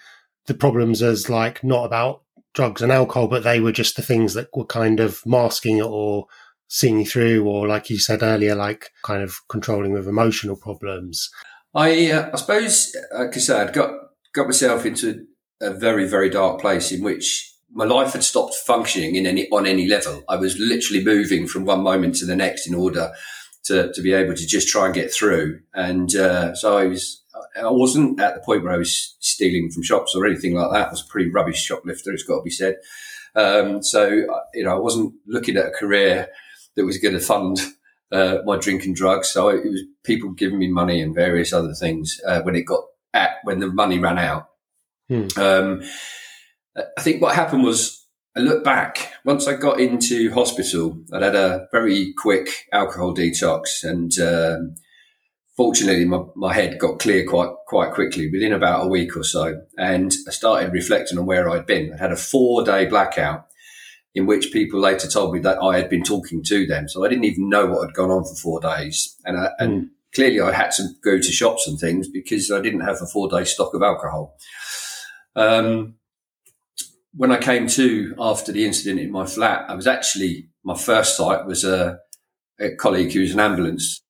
the 0.47 0.53
problems 0.53 1.01
as 1.01 1.29
like 1.29 1.63
not 1.63 1.85
about 1.85 2.23
drugs 2.53 2.81
and 2.81 2.91
alcohol, 2.91 3.27
but 3.27 3.43
they 3.43 3.59
were 3.59 3.71
just 3.71 3.95
the 3.95 4.01
things 4.01 4.33
that 4.33 4.49
were 4.55 4.65
kind 4.65 4.99
of 4.99 5.21
masking 5.25 5.77
it 5.77 5.85
or 5.85 6.27
seeing 6.67 7.05
through, 7.05 7.47
or 7.47 7.67
like 7.67 7.89
you 7.89 7.99
said 7.99 8.23
earlier, 8.23 8.55
like 8.55 8.91
kind 9.03 9.21
of 9.21 9.35
controlling 9.49 9.93
with 9.93 10.07
emotional 10.07 10.55
problems. 10.55 11.29
I, 11.73 12.11
uh, 12.11 12.29
I 12.33 12.37
suppose, 12.37 12.95
like 13.13 13.35
I 13.35 13.39
said, 13.39 13.67
I'd 13.67 13.73
got 13.73 13.91
got 14.33 14.47
myself 14.47 14.85
into 14.85 15.25
a 15.61 15.71
very 15.71 16.07
very 16.07 16.29
dark 16.29 16.61
place 16.61 16.91
in 16.91 17.03
which 17.03 17.53
my 17.73 17.85
life 17.85 18.13
had 18.13 18.23
stopped 18.23 18.55
functioning 18.55 19.15
in 19.15 19.25
any 19.25 19.49
on 19.49 19.65
any 19.65 19.87
level. 19.87 20.23
I 20.27 20.35
was 20.35 20.57
literally 20.57 21.03
moving 21.03 21.47
from 21.47 21.65
one 21.65 21.81
moment 21.81 22.15
to 22.15 22.25
the 22.25 22.35
next 22.35 22.67
in 22.67 22.75
order 22.75 23.11
to, 23.65 23.91
to 23.93 24.01
be 24.01 24.13
able 24.13 24.33
to 24.33 24.47
just 24.47 24.67
try 24.67 24.85
and 24.85 24.93
get 24.93 25.13
through. 25.13 25.61
And 25.73 26.13
uh, 26.15 26.55
so 26.55 26.77
I 26.77 26.85
was 26.87 27.20
I 27.55 27.69
wasn't 27.69 28.19
at 28.19 28.35
the 28.35 28.41
point 28.41 28.63
where 28.63 28.73
I 28.73 28.77
was 28.77 29.15
stealing 29.19 29.69
from 29.71 29.83
shops 29.83 30.15
or 30.15 30.25
anything 30.25 30.55
like 30.55 30.71
that. 30.71 30.87
I 30.87 30.91
was 30.91 31.01
a 31.01 31.07
pretty 31.07 31.29
rubbish 31.29 31.61
shoplifter, 31.61 32.11
it's 32.11 32.23
got 32.23 32.37
to 32.37 32.43
be 32.43 32.49
said. 32.49 32.77
Um, 33.35 33.81
so, 33.81 34.07
you 34.53 34.63
know, 34.63 34.75
I 34.75 34.79
wasn't 34.79 35.13
looking 35.27 35.57
at 35.57 35.67
a 35.67 35.71
career 35.71 36.29
that 36.75 36.85
was 36.85 36.97
going 36.97 37.13
to 37.13 37.19
fund 37.19 37.59
uh, 38.11 38.37
my 38.45 38.57
drink 38.57 38.85
and 38.85 38.95
drugs. 38.95 39.29
So 39.29 39.49
it 39.49 39.63
was 39.65 39.81
people 40.03 40.31
giving 40.31 40.59
me 40.59 40.67
money 40.69 41.01
and 41.01 41.15
various 41.15 41.53
other 41.53 41.73
things 41.73 42.19
uh, 42.25 42.41
when 42.41 42.55
it 42.55 42.63
got 42.63 42.83
at, 43.13 43.37
when 43.43 43.59
the 43.59 43.67
money 43.67 43.99
ran 43.99 44.17
out. 44.17 44.49
Hmm. 45.09 45.27
Um, 45.37 45.81
I 46.75 47.01
think 47.01 47.21
what 47.21 47.35
happened 47.35 47.63
was 47.63 48.05
I 48.35 48.39
look 48.39 48.63
back 48.63 49.13
once 49.25 49.47
I 49.47 49.55
got 49.55 49.79
into 49.79 50.33
hospital. 50.33 50.97
I 51.13 51.23
had 51.23 51.35
a 51.35 51.67
very 51.71 52.13
quick 52.17 52.47
alcohol 52.71 53.13
detox 53.13 53.83
and 53.83 54.11
um, 54.19 54.75
fortunately, 55.61 56.05
my, 56.05 56.23
my 56.35 56.51
head 56.51 56.79
got 56.79 56.97
clear 56.97 57.23
quite 57.23 57.51
quite 57.67 57.93
quickly 57.93 58.31
within 58.31 58.51
about 58.51 58.83
a 58.83 58.87
week 58.87 59.15
or 59.15 59.23
so, 59.23 59.61
and 59.77 60.11
I 60.27 60.31
started 60.31 60.73
reflecting 60.73 61.19
on 61.19 61.27
where 61.27 61.47
I'd 61.47 61.67
been. 61.67 61.93
I 61.93 61.97
had 61.97 62.11
a 62.11 62.15
four 62.15 62.63
day 62.63 62.87
blackout 62.87 63.45
in 64.15 64.25
which 64.25 64.51
people 64.51 64.79
later 64.79 65.07
told 65.07 65.35
me 65.35 65.39
that 65.41 65.61
I 65.61 65.77
had 65.77 65.87
been 65.87 66.03
talking 66.03 66.41
to 66.45 66.65
them, 66.65 66.89
so 66.89 67.05
I 67.05 67.09
didn't 67.09 67.25
even 67.25 67.47
know 67.47 67.67
what 67.67 67.85
had 67.85 67.93
gone 67.93 68.09
on 68.09 68.23
for 68.23 68.35
four 68.35 68.59
days, 68.59 69.15
and 69.23 69.37
I, 69.37 69.51
and 69.59 69.71
mm. 69.83 69.89
clearly 70.15 70.41
I 70.41 70.51
had 70.51 70.71
to 70.71 70.87
go 71.03 71.17
to 71.19 71.31
shops 71.31 71.67
and 71.67 71.79
things 71.79 72.07
because 72.09 72.49
I 72.49 72.59
didn't 72.59 72.81
have 72.81 72.99
a 72.99 73.05
four 73.05 73.29
day 73.29 73.43
stock 73.43 73.75
of 73.75 73.83
alcohol. 73.83 74.35
Um, 75.35 75.93
when 77.13 77.31
I 77.31 77.37
came 77.37 77.67
to 77.67 78.15
after 78.17 78.51
the 78.51 78.65
incident 78.65 78.99
in 78.99 79.11
my 79.11 79.27
flat, 79.27 79.69
I 79.69 79.75
was 79.75 79.85
actually 79.85 80.49
my 80.63 80.75
first 80.75 81.15
sight 81.15 81.45
was 81.45 81.63
a, 81.63 81.99
a 82.59 82.73
colleague 82.75 83.13
who 83.13 83.21
was 83.21 83.33
an 83.33 83.39
ambulance 83.39 84.01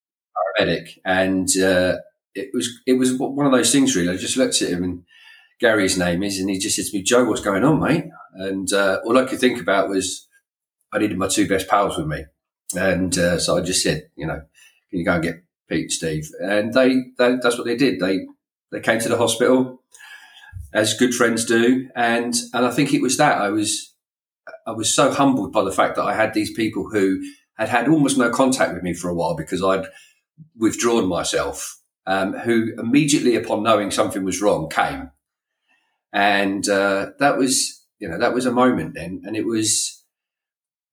and 1.05 1.47
uh, 1.57 1.97
it 2.35 2.49
was 2.53 2.69
it 2.85 2.93
was 2.93 3.17
one 3.17 3.45
of 3.45 3.51
those 3.51 3.71
things. 3.71 3.95
Really, 3.95 4.13
I 4.13 4.17
just 4.17 4.37
looked 4.37 4.61
at 4.61 4.69
him 4.69 4.83
and 4.83 5.03
Gary's 5.59 5.97
name 5.97 6.23
is, 6.23 6.39
and 6.39 6.49
he 6.49 6.57
just 6.57 6.75
said 6.75 6.85
to 6.85 6.97
me, 6.97 7.03
"Joe, 7.03 7.25
what's 7.25 7.41
going 7.41 7.63
on, 7.63 7.79
mate?" 7.79 8.05
And 8.33 8.71
uh, 8.73 8.99
all 9.05 9.17
I 9.17 9.25
could 9.25 9.39
think 9.39 9.61
about 9.61 9.89
was 9.89 10.27
I 10.91 10.99
needed 10.99 11.17
my 11.17 11.27
two 11.27 11.47
best 11.47 11.67
pals 11.67 11.97
with 11.97 12.07
me, 12.07 12.25
and 12.75 13.17
uh, 13.17 13.39
so 13.39 13.57
I 13.57 13.61
just 13.61 13.83
said, 13.83 14.09
you 14.15 14.25
know, 14.25 14.41
can 14.89 14.99
you 14.99 15.05
go 15.05 15.13
and 15.13 15.23
get 15.23 15.43
Pete 15.69 15.83
and 15.83 15.91
Steve? 15.91 16.27
And 16.41 16.73
they, 16.73 16.95
they 17.17 17.35
that's 17.41 17.57
what 17.57 17.65
they 17.65 17.77
did. 17.77 17.99
They 17.99 18.25
they 18.71 18.79
came 18.79 18.99
to 18.99 19.09
the 19.09 19.17
hospital 19.17 19.83
as 20.73 20.93
good 20.93 21.13
friends 21.13 21.45
do, 21.45 21.89
and 21.95 22.33
and 22.53 22.65
I 22.65 22.71
think 22.71 22.93
it 22.93 23.01
was 23.01 23.17
that 23.17 23.37
I 23.37 23.49
was 23.49 23.93
I 24.65 24.71
was 24.71 24.93
so 24.93 25.11
humbled 25.11 25.51
by 25.51 25.63
the 25.63 25.71
fact 25.71 25.95
that 25.95 26.05
I 26.05 26.15
had 26.15 26.33
these 26.33 26.53
people 26.53 26.89
who 26.89 27.21
had 27.57 27.69
had 27.69 27.87
almost 27.87 28.17
no 28.17 28.29
contact 28.29 28.73
with 28.73 28.83
me 28.83 28.93
for 28.93 29.09
a 29.09 29.13
while 29.13 29.35
because 29.35 29.63
I'd 29.63 29.85
withdrawn 30.57 31.07
myself, 31.07 31.79
um, 32.05 32.33
who 32.33 32.73
immediately 32.77 33.35
upon 33.35 33.63
knowing 33.63 33.91
something 33.91 34.23
was 34.23 34.41
wrong 34.41 34.69
came. 34.69 35.11
And 36.13 36.67
uh, 36.67 37.11
that 37.19 37.37
was, 37.37 37.85
you 37.99 38.07
know, 38.07 38.17
that 38.17 38.33
was 38.33 38.45
a 38.45 38.51
moment 38.51 38.95
then. 38.95 39.21
And 39.25 39.35
it 39.35 39.45
was, 39.45 40.03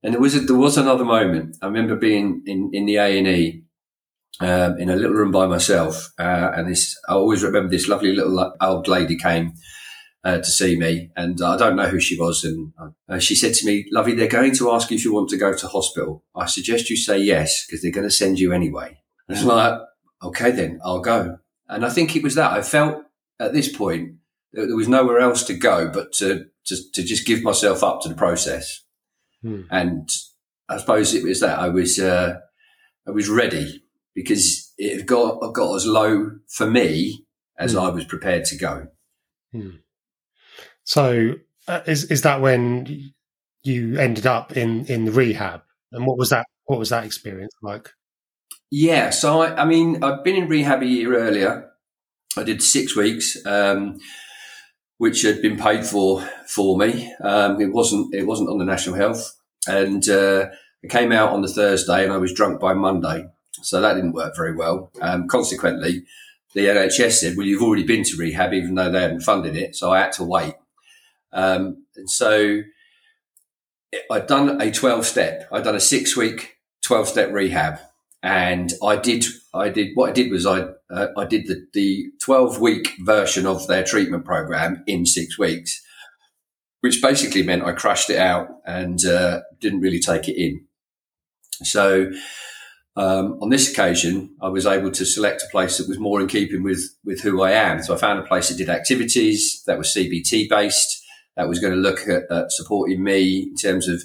and 0.03 0.15
there 0.15 0.21
was, 0.21 0.37
a, 0.37 0.41
there 0.41 0.57
was 0.57 0.79
another 0.79 1.05
moment. 1.05 1.57
I 1.61 1.67
remember 1.67 1.97
being 1.97 2.43
in, 2.47 2.71
in 2.73 2.87
the 2.87 2.97
A&E 2.97 3.65
um, 4.41 4.79
in 4.79 4.91
a 4.91 4.97
little 4.97 5.17
room 5.17 5.33
by 5.33 5.47
myself. 5.47 6.13
Uh, 6.19 6.53
and 6.55 6.69
this, 6.69 6.97
I 7.09 7.15
always 7.15 7.43
remember 7.43 7.69
this 7.69 7.89
lovely 7.89 8.15
little 8.15 8.55
old 8.61 8.89
lady 8.89 9.17
came 9.17 9.55
uh, 10.25 10.39
to 10.39 10.51
see 10.51 10.77
me, 10.77 11.11
and 11.17 11.41
I 11.41 11.57
don't 11.57 11.77
know 11.77 11.89
who 11.89 12.01
she 12.01 12.19
was. 12.19 12.45
And 12.45 12.73
uh, 13.09 13.19
she 13.19 13.35
said 13.35 13.55
to 13.55 13.67
me, 13.67 13.87
"Lovey, 13.93 14.15
they're 14.15 14.29
going 14.29 14.55
to 14.57 14.71
ask 14.73 14.91
you 14.91 14.97
if 14.97 15.05
you 15.05 15.13
want 15.13 15.29
to 15.31 15.37
go 15.37 15.55
to 15.55 15.69
hospital. 15.69 16.25
I 16.35 16.47
suggest 16.47 16.91
you 16.91 16.97
say 16.97 17.19
yes 17.19 17.67
because 17.67 17.83
they're 17.83 17.93
going 17.93 18.07
to 18.07 18.15
send 18.15 18.39
you 18.39 18.53
anyway." 18.53 18.99
It's 19.29 19.45
like, 19.45 19.81
okay, 20.23 20.51
then 20.51 20.81
I'll 20.85 21.01
go. 21.01 21.39
And 21.69 21.85
I 21.85 21.91
think 21.91 22.17
it 22.17 22.23
was 22.23 22.35
that 22.37 22.53
I 22.53 22.63
felt 22.63 23.03
at 23.39 23.53
this 23.53 23.75
point 23.75 24.15
that 24.53 24.67
there 24.67 24.77
was 24.77 24.89
nowhere 24.89 25.19
else 25.19 25.45
to 25.45 25.55
go 25.55 25.91
but 25.91 26.13
to, 26.15 26.47
to, 26.67 26.77
to 26.93 27.03
just 27.03 27.27
give 27.27 27.43
myself 27.43 27.83
up 27.83 28.01
to 28.03 28.09
the 28.09 28.15
process. 28.15 28.83
Hmm. 29.43 29.63
And 29.71 30.09
I 30.69 30.79
suppose 30.79 31.15
it 31.15 31.25
was 31.25 31.41
that 31.41 31.59
I 31.59 31.69
was, 31.69 31.99
uh, 31.99 32.39
I 33.07 33.11
was 33.11 33.29
ready 33.29 33.85
because 34.15 34.73
it 34.79 35.07
got, 35.07 35.41
got 35.53 35.75
as 35.77 35.87
low 35.87 36.31
for 36.49 36.69
me 36.69 37.25
as 37.59 37.73
hmm. 37.73 37.81
I 37.81 37.91
was 37.91 38.05
prepared 38.05 38.47
to 38.47 38.57
go. 38.57 38.87
Hmm. 39.53 39.71
So 40.85 41.35
uh, 41.67 41.81
is, 41.87 42.05
is 42.05 42.23
that 42.23 42.41
when 42.41 43.13
you 43.63 43.99
ended 43.99 44.27
up 44.27 44.57
in, 44.57 44.87
in 44.87 45.05
the 45.05 45.13
rehab? 45.13 45.63
And 45.93 46.07
what 46.07 46.19
was 46.19 46.31
that, 46.31 46.47
what 46.65 46.79
was 46.79 46.89
that 46.91 47.05
experience 47.05 47.53
like? 47.63 47.91
Yeah, 48.71 49.11
so 49.11 49.41
I, 49.43 49.63
I 49.63 49.65
mean, 49.65 50.03
I've 50.05 50.23
been 50.23 50.37
in 50.37 50.49
rehab 50.49 50.83
a 50.83 50.87
year 50.87 51.17
earlier. 51.17 51.71
I 52.37 52.43
did 52.43 52.63
six 52.63 52.95
weeks, 52.95 53.37
um, 53.47 53.99
which 54.99 55.23
had 55.23 55.41
been 55.41 55.57
paid 55.57 55.87
for 55.87 56.21
for 56.47 56.77
me. 56.77 57.13
Um, 57.23 57.61
it 57.61 57.73
wasn't 57.73 58.15
it 58.15 58.27
wasn't 58.27 58.51
on 58.51 58.59
the 58.59 58.65
national 58.65 58.97
health, 58.97 59.37
and 59.67 60.07
uh, 60.09 60.49
I 60.85 60.87
came 60.89 61.13
out 61.13 61.31
on 61.31 61.41
the 61.41 61.49
Thursday, 61.49 62.05
and 62.05 62.13
I 62.13 62.19
was 62.19 62.35
drunk 62.35 62.61
by 62.61 62.75
Monday, 62.75 63.27
so 63.63 63.81
that 63.81 63.95
didn't 63.95 64.13
work 64.13 64.37
very 64.37 64.55
well. 64.55 64.91
Um, 65.01 65.29
consequently, 65.29 66.05
the 66.55 66.67
NHS 66.67 67.13
said, 67.13 67.37
"Well, 67.37 67.47
you've 67.47 67.63
already 67.63 67.85
been 67.85 68.05
to 68.05 68.17
rehab, 68.19 68.53
even 68.53 68.75
though 68.75 68.91
they 68.91 69.01
hadn't 69.01 69.23
funded 69.23 69.57
it." 69.57 69.77
So 69.77 69.91
I 69.91 70.01
had 70.01 70.13
to 70.13 70.25
wait, 70.25 70.55
um, 71.33 71.87
and 71.97 72.11
so 72.11 72.61
I'd 74.11 74.27
done 74.27 74.61
a 74.61 74.71
twelve 74.71 75.07
step. 75.07 75.49
I'd 75.51 75.65
done 75.65 75.75
a 75.75 75.81
six 75.81 76.15
week 76.19 76.59
twelve 76.83 77.09
step 77.09 77.33
rehab 77.33 77.79
and 78.23 78.73
I 78.83 78.97
did 78.97 79.25
I 79.55 79.69
did 79.69 79.91
what 79.95 80.11
I 80.11 80.13
did 80.13 80.31
was 80.31 80.47
I 80.47 80.67
uh, 80.91 81.09
I 81.17 81.25
did 81.25 81.47
the 81.47 81.67
the 81.73 82.07
twelve 82.21 82.61
week 82.61 82.95
version 83.01 83.47
of 83.47 83.67
their 83.67 83.85
treatment 83.85 84.25
program 84.25 84.83
in 84.87 85.07
six 85.07 85.39
weeks. 85.39 85.81
which 86.81 87.03
basically 87.03 87.43
meant 87.43 87.65
I 87.65 87.73
crushed 87.73 88.11
it 88.11 88.19
out 88.19 88.49
and 88.65 89.05
uh, 89.05 89.41
didn't 89.61 89.81
really 89.81 90.01
take 90.01 90.29
it 90.29 90.41
in. 90.41 90.65
So 91.65 92.11
um, 92.97 93.39
on 93.41 93.51
this 93.51 93.71
occasion, 93.71 94.35
I 94.41 94.49
was 94.49 94.67
able 94.67 94.91
to 94.93 95.05
select 95.05 95.43
a 95.43 95.51
place 95.51 95.79
that 95.79 95.89
was 95.89 95.99
more 95.99 96.21
in 96.21 96.29
keeping 96.29 96.63
with 96.63 96.83
with 97.05 97.21
who 97.21 97.43
I 97.43 97.53
am. 97.53 97.83
So 97.83 97.95
I 97.95 97.99
found 97.99 98.19
a 98.19 98.27
place 98.27 98.49
that 98.49 98.59
did 98.59 98.69
activities 98.69 99.63
that 99.67 99.79
was 99.79 99.95
CBT 99.95 100.49
based, 100.49 101.05
that 101.37 101.49
was 101.49 101.59
going 101.61 101.73
to 101.75 101.79
look 101.79 102.09
at, 102.09 102.31
at 102.31 102.53
supporting 102.53 103.03
me 103.03 103.49
in 103.51 103.57
terms 103.57 103.89
of 103.89 104.03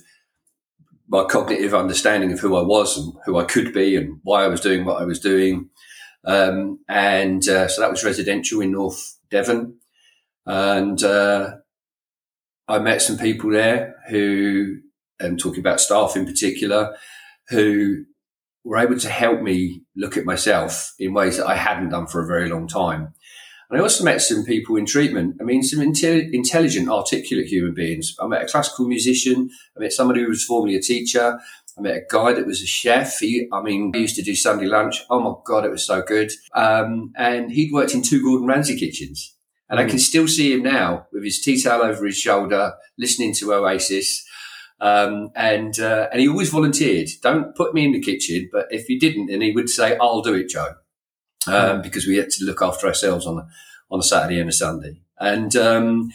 my 1.13 1.23
cognitive 1.25 1.75
understanding 1.75 2.33
of 2.33 2.39
who 2.39 2.55
I 2.55 2.63
was 2.63 2.97
and 2.97 3.13
who 3.25 3.37
I 3.37 3.43
could 3.43 3.71
be 3.71 3.95
and 3.95 4.19
why 4.23 4.43
I 4.43 4.47
was 4.47 4.59
doing 4.59 4.83
what 4.83 4.99
I 4.99 5.05
was 5.05 5.19
doing. 5.19 5.69
Um, 6.25 6.79
and 6.89 7.47
uh, 7.47 7.67
so 7.67 7.81
that 7.81 7.91
was 7.91 8.03
residential 8.03 8.61
in 8.61 8.71
North 8.71 9.19
Devon. 9.29 9.77
And 10.47 11.01
uh, 11.03 11.57
I 12.67 12.79
met 12.79 13.03
some 13.03 13.19
people 13.19 13.51
there 13.51 13.95
who, 14.09 14.77
and 15.19 15.39
talking 15.39 15.59
about 15.59 15.79
staff 15.79 16.17
in 16.17 16.25
particular, 16.25 16.97
who 17.49 18.05
were 18.63 18.79
able 18.79 18.97
to 18.97 19.09
help 19.09 19.39
me 19.39 19.83
look 19.95 20.17
at 20.17 20.25
myself 20.25 20.95
in 20.97 21.13
ways 21.13 21.37
that 21.37 21.45
I 21.45 21.55
hadn't 21.55 21.89
done 21.89 22.07
for 22.07 22.23
a 22.23 22.27
very 22.27 22.49
long 22.49 22.67
time. 22.67 23.13
And 23.69 23.79
I 23.79 23.81
also 23.81 24.03
met 24.03 24.21
some 24.21 24.43
people 24.43 24.75
in 24.75 24.85
treatment. 24.85 25.37
I 25.39 25.43
mean, 25.43 25.63
some 25.63 25.81
intelligent, 25.81 26.89
articulate 26.89 27.47
human 27.47 27.73
beings. 27.73 28.15
I 28.19 28.27
met 28.27 28.43
a 28.43 28.47
classical 28.47 28.87
musician. 28.87 29.49
I 29.75 29.79
met 29.79 29.93
somebody 29.93 30.21
who 30.21 30.29
was 30.29 30.43
formerly 30.43 30.75
a 30.75 30.81
teacher. 30.81 31.39
I 31.77 31.81
met 31.81 31.95
a 31.95 32.05
guy 32.07 32.33
that 32.33 32.45
was 32.45 32.61
a 32.61 32.67
chef. 32.67 33.17
He, 33.19 33.47
I 33.51 33.61
mean, 33.61 33.91
he 33.93 34.01
used 34.01 34.15
to 34.17 34.21
do 34.21 34.35
Sunday 34.35 34.65
lunch. 34.65 35.01
Oh 35.09 35.19
my 35.19 35.33
God, 35.43 35.65
it 35.65 35.71
was 35.71 35.85
so 35.85 36.01
good. 36.01 36.31
Um, 36.53 37.13
and 37.15 37.51
he'd 37.51 37.73
worked 37.73 37.95
in 37.95 38.03
two 38.03 38.21
Gordon 38.21 38.47
Ramsay 38.47 38.77
kitchens. 38.77 39.35
And 39.69 39.79
I 39.79 39.85
can 39.85 39.97
still 39.97 40.27
see 40.27 40.53
him 40.53 40.61
now 40.61 41.07
with 41.11 41.23
his 41.23 41.41
tea 41.41 41.59
towel 41.61 41.81
over 41.81 42.05
his 42.05 42.17
shoulder, 42.17 42.73
listening 42.99 43.33
to 43.35 43.53
Oasis. 43.53 44.23
Um, 44.79 45.31
and 45.35 45.79
uh, 45.79 46.09
and 46.11 46.21
he 46.21 46.27
always 46.27 46.49
volunteered. 46.49 47.07
Don't 47.21 47.55
put 47.55 47.73
me 47.73 47.85
in 47.85 47.93
the 47.93 48.01
kitchen, 48.01 48.49
but 48.51 48.67
if 48.69 48.85
he 48.85 48.99
didn't, 48.99 49.27
then 49.27 49.41
he 49.41 49.51
would 49.51 49.69
say, 49.69 49.97
"I'll 49.97 50.21
do 50.21 50.33
it, 50.33 50.49
Joe," 50.49 50.75
um, 51.47 51.79
mm. 51.79 51.83
because 51.83 52.07
we 52.07 52.17
had 52.17 52.29
to 52.31 52.45
look 52.45 52.61
after 52.61 52.87
ourselves 52.87 53.25
on 53.25 53.39
a, 53.39 53.47
on 53.91 53.99
a 53.99 54.03
Saturday 54.03 54.39
and 54.39 54.49
a 54.49 54.53
Sunday. 54.53 55.01
And 55.19 55.55
um, 55.55 56.11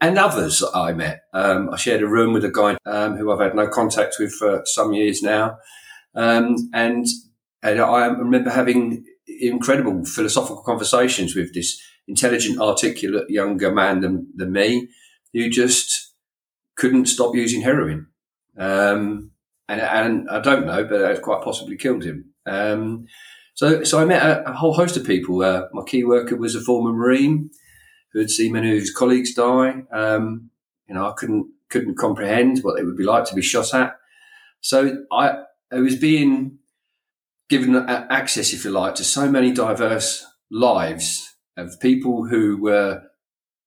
and 0.00 0.18
others 0.18 0.62
I 0.74 0.92
met. 0.92 1.22
Um, 1.32 1.70
I 1.72 1.76
shared 1.76 2.02
a 2.02 2.06
room 2.06 2.32
with 2.32 2.44
a 2.44 2.50
guy 2.50 2.76
um, 2.84 3.16
who 3.16 3.32
I've 3.32 3.40
had 3.40 3.54
no 3.54 3.68
contact 3.68 4.16
with 4.18 4.32
for 4.32 4.62
some 4.64 4.92
years 4.92 5.22
now, 5.22 5.58
um, 6.14 6.56
and 6.74 7.06
and 7.62 7.80
I 7.80 8.06
remember 8.06 8.50
having 8.50 9.04
incredible 9.40 10.04
philosophical 10.04 10.62
conversations 10.62 11.34
with 11.34 11.54
this 11.54 11.80
intelligent, 12.06 12.60
articulate 12.60 13.28
younger 13.28 13.72
man 13.72 14.00
than, 14.00 14.26
than 14.34 14.52
me 14.52 14.88
who 15.32 15.48
just 15.48 16.14
couldn't 16.76 17.06
stop 17.06 17.34
using 17.34 17.60
heroin. 17.60 18.06
Um, 18.56 19.32
and, 19.68 19.80
and 19.80 20.30
I 20.30 20.40
don't 20.40 20.66
know, 20.66 20.84
but 20.84 21.00
it 21.00 21.22
quite 21.22 21.42
possibly 21.42 21.76
killed 21.76 22.04
him. 22.04 22.32
Um, 22.46 23.06
so, 23.58 23.82
so 23.82 23.98
I 23.98 24.04
met 24.04 24.24
a, 24.24 24.50
a, 24.50 24.52
whole 24.52 24.72
host 24.72 24.96
of 24.96 25.04
people. 25.04 25.42
Uh, 25.42 25.64
my 25.72 25.82
key 25.82 26.04
worker 26.04 26.36
was 26.36 26.54
a 26.54 26.60
former 26.60 26.92
Marine 26.92 27.50
who 28.12 28.20
had 28.20 28.30
seen 28.30 28.52
many 28.52 28.70
of 28.70 28.78
his 28.78 28.94
colleagues 28.94 29.34
die. 29.34 29.82
Um, 29.92 30.50
you 30.88 30.94
know, 30.94 31.08
I 31.08 31.12
couldn't 31.16 31.50
couldn't 31.68 31.98
comprehend 31.98 32.60
what 32.60 32.78
it 32.78 32.84
would 32.84 32.96
be 32.96 33.02
like 33.02 33.24
to 33.24 33.34
be 33.34 33.42
shot 33.42 33.74
at. 33.74 33.96
So 34.60 34.98
I, 35.10 35.42
I 35.72 35.80
was 35.80 35.96
being 35.96 36.58
given 37.48 37.74
access, 37.74 38.52
if 38.52 38.64
you 38.64 38.70
like, 38.70 38.94
to 38.94 39.04
so 39.04 39.28
many 39.28 39.50
diverse 39.50 40.24
lives 40.52 41.34
of 41.56 41.80
people 41.80 42.28
who 42.28 42.62
were, 42.62 43.02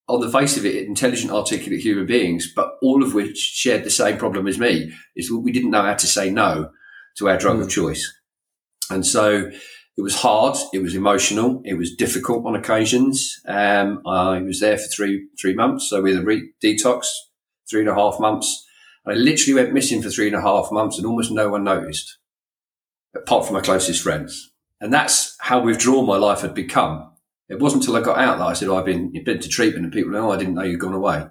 on 0.08 0.22
the 0.22 0.32
face 0.32 0.56
of 0.56 0.66
it, 0.66 0.88
intelligent, 0.88 1.34
articulate 1.34 1.82
human 1.82 2.06
beings, 2.06 2.50
but 2.56 2.76
all 2.82 3.04
of 3.04 3.14
which 3.14 3.38
shared 3.38 3.84
the 3.84 3.90
same 3.90 4.18
problem 4.18 4.48
as 4.48 4.58
me, 4.58 4.94
is 5.18 5.30
we 5.30 5.52
didn't 5.52 5.72
know 5.72 5.84
how 5.84 5.96
to 5.96 6.08
say 6.08 6.32
no 6.32 6.70
to 7.18 7.28
our 7.28 7.38
drug 7.38 7.58
mm. 7.58 7.64
of 7.64 7.70
choice. 7.70 8.10
And 8.90 9.06
so 9.06 9.52
it 9.98 10.02
was 10.02 10.16
hard. 10.16 10.58
It 10.74 10.82
was 10.82 10.96
emotional. 10.96 11.62
It 11.66 11.76
was 11.76 11.96
difficult 11.96 12.46
on 12.46 12.56
occasions. 12.56 13.42
Um, 13.46 14.02
I 14.06 14.42
was 14.42 14.60
there 14.60 14.78
for 14.78 14.88
three, 14.88 15.28
three 15.40 15.54
months. 15.54 15.90
So 15.90 16.02
with 16.02 16.18
a 16.18 16.24
re- 16.24 16.52
detox, 16.64 17.08
three 17.72 17.82
and 17.82 17.90
a 17.90 17.96
half 17.96 18.20
months. 18.20 18.68
I 19.06 19.14
literally 19.14 19.56
went 19.56 19.74
missing 19.74 20.02
for 20.02 20.10
three 20.10 20.28
and 20.28 20.36
a 20.36 20.42
half 20.42 20.72
months 20.72 20.98
and 20.98 21.08
almost 21.08 21.32
no 21.32 21.50
one 21.50 21.64
noticed, 21.64 22.18
apart 23.16 23.46
from 23.46 23.56
my 23.56 23.62
closest 23.62 24.04
friends. 24.04 24.52
And 24.80 24.94
that's 24.94 25.36
how 25.40 25.64
withdrawn 25.64 26.06
my 26.06 26.18
life 26.18 26.42
had 26.42 26.54
become. 26.54 27.12
It 27.50 27.60
wasn't 27.60 27.84
until 27.84 27.98
I 27.98 28.02
got 28.02 28.20
out 28.20 28.38
that 28.38 28.46
I 28.46 28.54
said, 28.54 28.68
oh, 28.68 28.78
I've 28.78 28.86
been, 28.86 29.12
been 29.12 29.40
to 29.40 29.50
treatment 29.50 29.86
and 29.86 29.94
people, 29.94 30.16
oh, 30.16 30.32
I 30.32 30.38
didn't 30.38 30.54
know 30.54 30.64
you'd 30.64 30.80
gone 30.80 30.94
away. 30.94 31.26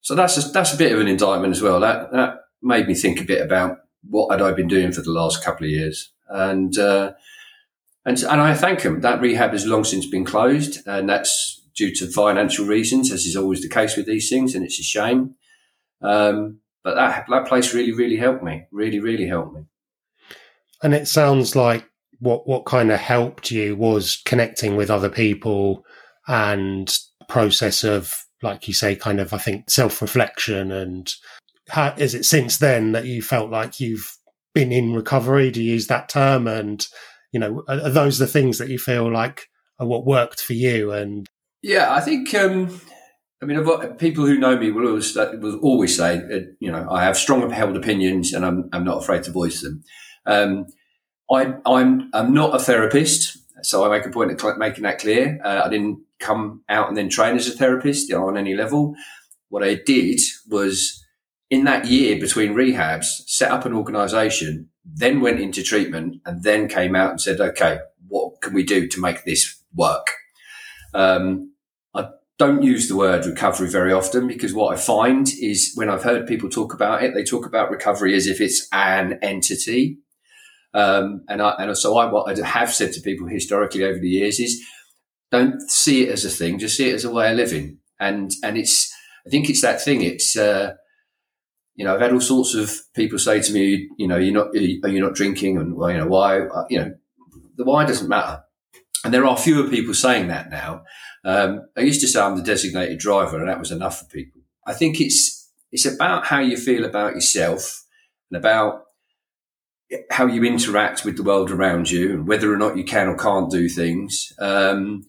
So 0.00 0.14
that's 0.14 0.36
a, 0.36 0.48
that's 0.50 0.72
a 0.72 0.78
bit 0.78 0.92
of 0.92 1.00
an 1.00 1.08
indictment 1.08 1.52
as 1.52 1.62
well. 1.62 1.80
That, 1.80 2.12
that 2.12 2.36
made 2.62 2.86
me 2.86 2.94
think 2.94 3.20
a 3.20 3.24
bit 3.24 3.42
about 3.42 3.78
what 4.08 4.30
had 4.30 4.40
I 4.40 4.52
been 4.52 4.68
doing 4.68 4.92
for 4.92 5.02
the 5.02 5.10
last 5.10 5.44
couple 5.44 5.66
of 5.66 5.70
years. 5.70 6.12
And, 6.28 6.76
uh, 6.78 7.12
and, 8.04 8.18
and 8.22 8.40
I 8.40 8.54
thank 8.54 8.82
them. 8.82 9.00
That 9.00 9.20
rehab 9.20 9.52
has 9.52 9.66
long 9.66 9.84
since 9.84 10.06
been 10.06 10.24
closed 10.24 10.86
and 10.86 11.08
that's 11.08 11.62
due 11.76 11.94
to 11.96 12.06
financial 12.06 12.66
reasons, 12.66 13.12
as 13.12 13.24
is 13.24 13.36
always 13.36 13.62
the 13.62 13.68
case 13.68 13.96
with 13.96 14.06
these 14.06 14.28
things. 14.28 14.54
And 14.54 14.64
it's 14.64 14.80
a 14.80 14.82
shame. 14.82 15.34
Um, 16.02 16.60
but 16.82 16.94
that, 16.94 17.26
that 17.28 17.46
place 17.46 17.74
really, 17.74 17.92
really 17.92 18.16
helped 18.16 18.42
me. 18.42 18.64
Really, 18.72 19.00
really 19.00 19.26
helped 19.26 19.54
me. 19.54 19.62
And 20.82 20.94
it 20.94 21.08
sounds 21.08 21.54
like 21.54 21.86
what 22.20 22.46
what 22.46 22.66
kind 22.66 22.90
of 22.90 23.00
helped 23.00 23.50
you 23.50 23.74
was 23.74 24.22
connecting 24.24 24.76
with 24.76 24.90
other 24.90 25.08
people 25.08 25.84
and 26.28 26.96
process 27.28 27.82
of 27.82 28.14
like 28.42 28.68
you 28.68 28.74
say 28.74 28.94
kind 28.94 29.20
of 29.20 29.32
i 29.32 29.38
think 29.38 29.70
self-reflection 29.70 30.70
and 30.70 31.14
how 31.68 31.94
is 31.96 32.14
it 32.14 32.24
since 32.24 32.58
then 32.58 32.92
that 32.92 33.06
you 33.06 33.22
felt 33.22 33.50
like 33.50 33.80
you've 33.80 34.16
been 34.54 34.72
in 34.72 34.92
recovery 34.92 35.50
to 35.50 35.62
use 35.62 35.86
that 35.86 36.08
term 36.08 36.46
and 36.46 36.88
you 37.32 37.40
know 37.40 37.62
are, 37.68 37.80
are 37.80 37.90
those 37.90 38.18
the 38.18 38.26
things 38.26 38.58
that 38.58 38.68
you 38.68 38.78
feel 38.78 39.10
like 39.10 39.48
are 39.78 39.86
what 39.86 40.06
worked 40.06 40.40
for 40.40 40.54
you 40.54 40.92
and 40.92 41.26
yeah 41.62 41.92
i 41.92 42.00
think 42.00 42.34
um 42.34 42.80
I 43.42 43.46
mean, 43.46 43.56
I've, 43.58 43.98
people 43.98 44.26
who 44.26 44.38
know 44.38 44.58
me 44.58 44.70
will 44.70 44.86
always, 44.86 45.16
will 45.16 45.58
always 45.60 45.96
say, 45.96 46.18
uh, 46.18 46.40
you 46.58 46.70
know, 46.70 46.86
I 46.90 47.02
have 47.04 47.16
strong 47.16 47.48
held 47.50 47.76
opinions 47.76 48.34
and 48.34 48.44
I'm, 48.44 48.68
I'm 48.72 48.84
not 48.84 48.98
afraid 48.98 49.22
to 49.24 49.32
voice 49.32 49.62
them. 49.62 49.82
Um, 50.26 50.66
I, 51.30 51.54
I'm, 51.64 52.10
I'm 52.12 52.34
not 52.34 52.54
a 52.54 52.58
therapist, 52.58 53.38
so 53.62 53.84
I 53.84 53.96
make 53.96 54.06
a 54.06 54.10
point 54.10 54.30
of 54.30 54.58
making 54.58 54.82
that 54.82 54.98
clear. 54.98 55.40
Uh, 55.42 55.62
I 55.64 55.68
didn't 55.70 56.00
come 56.18 56.62
out 56.68 56.88
and 56.88 56.96
then 56.96 57.08
train 57.08 57.36
as 57.36 57.48
a 57.48 57.52
therapist 57.52 58.12
on 58.12 58.36
any 58.36 58.54
level. 58.54 58.94
What 59.48 59.64
I 59.64 59.74
did 59.74 60.20
was 60.48 61.02
in 61.50 61.64
that 61.64 61.86
year 61.86 62.18
between 62.18 62.54
rehabs, 62.54 63.22
set 63.26 63.50
up 63.50 63.66
an 63.66 63.74
organization, 63.74 64.68
then 64.84 65.20
went 65.20 65.40
into 65.40 65.62
treatment 65.62 66.20
and 66.24 66.42
then 66.42 66.68
came 66.68 66.94
out 66.94 67.10
and 67.10 67.20
said, 67.20 67.40
okay, 67.40 67.80
what 68.08 68.40
can 68.40 68.54
we 68.54 68.62
do 68.62 68.88
to 68.88 69.00
make 69.00 69.24
this 69.24 69.62
work? 69.74 70.12
Um, 70.94 71.52
I 71.94 72.08
don't 72.38 72.62
use 72.62 72.88
the 72.88 72.96
word 72.96 73.26
recovery 73.26 73.68
very 73.68 73.92
often 73.92 74.26
because 74.26 74.54
what 74.54 74.72
I 74.72 74.80
find 74.80 75.28
is 75.40 75.72
when 75.74 75.90
I've 75.90 76.04
heard 76.04 76.26
people 76.26 76.48
talk 76.48 76.72
about 76.72 77.02
it, 77.02 77.14
they 77.14 77.24
talk 77.24 77.46
about 77.46 77.70
recovery 77.70 78.14
as 78.14 78.26
if 78.26 78.40
it's 78.40 78.66
an 78.72 79.18
entity 79.22 79.98
um, 80.72 81.22
and, 81.28 81.42
I, 81.42 81.50
and 81.58 81.76
so 81.76 81.96
I, 81.98 82.10
what 82.10 82.28
I 82.28 82.46
have 82.46 82.72
said 82.72 82.92
to 82.92 83.00
people 83.00 83.26
historically 83.26 83.84
over 83.84 83.98
the 83.98 84.08
years 84.08 84.38
is 84.38 84.64
don't 85.30 85.60
see 85.68 86.04
it 86.04 86.10
as 86.10 86.24
a 86.24 86.30
thing, 86.30 86.58
just 86.58 86.76
see 86.76 86.90
it 86.90 86.94
as 86.94 87.04
a 87.04 87.10
way 87.10 87.30
of 87.30 87.36
living. 87.36 87.78
And, 87.98 88.30
and 88.42 88.56
it's, 88.56 88.92
I 89.26 89.30
think 89.30 89.50
it's 89.50 89.62
that 89.62 89.82
thing. 89.82 90.02
It's, 90.02 90.36
uh, 90.36 90.74
you 91.74 91.84
know, 91.84 91.94
I've 91.94 92.00
had 92.00 92.12
all 92.12 92.20
sorts 92.20 92.54
of 92.54 92.70
people 92.94 93.18
say 93.18 93.40
to 93.40 93.52
me, 93.52 93.88
you 93.96 94.06
know, 94.06 94.16
you're 94.16 94.34
not, 94.34 94.48
are 94.54 94.58
you 94.88 95.00
not 95.00 95.14
drinking? 95.14 95.56
And, 95.56 95.76
well, 95.76 95.90
you 95.90 95.98
know, 95.98 96.06
why, 96.06 96.40
uh, 96.40 96.66
you 96.68 96.78
know, 96.78 96.94
the 97.56 97.64
why 97.64 97.84
doesn't 97.86 98.08
matter. 98.08 98.42
And 99.04 99.14
there 99.14 99.24
are 99.24 99.36
fewer 99.36 99.68
people 99.68 99.94
saying 99.94 100.28
that 100.28 100.50
now. 100.50 100.82
Um, 101.24 101.68
I 101.76 101.80
used 101.80 102.00
to 102.02 102.08
say 102.08 102.20
I'm 102.20 102.36
the 102.36 102.42
designated 102.42 102.98
driver 102.98 103.38
and 103.38 103.48
that 103.48 103.58
was 103.58 103.70
enough 103.70 104.00
for 104.00 104.04
people. 104.06 104.42
I 104.66 104.74
think 104.74 105.00
it's, 105.00 105.50
it's 105.72 105.86
about 105.86 106.26
how 106.26 106.40
you 106.40 106.56
feel 106.56 106.84
about 106.84 107.14
yourself 107.14 107.84
and 108.30 108.38
about 108.38 108.84
how 110.10 110.26
you 110.26 110.44
interact 110.44 111.04
with 111.04 111.16
the 111.16 111.22
world 111.22 111.50
around 111.50 111.90
you 111.90 112.12
and 112.12 112.28
whether 112.28 112.52
or 112.52 112.56
not 112.56 112.76
you 112.76 112.84
can 112.84 113.08
or 113.08 113.16
can't 113.16 113.50
do 113.50 113.68
things. 113.68 114.32
Um, 114.38 115.06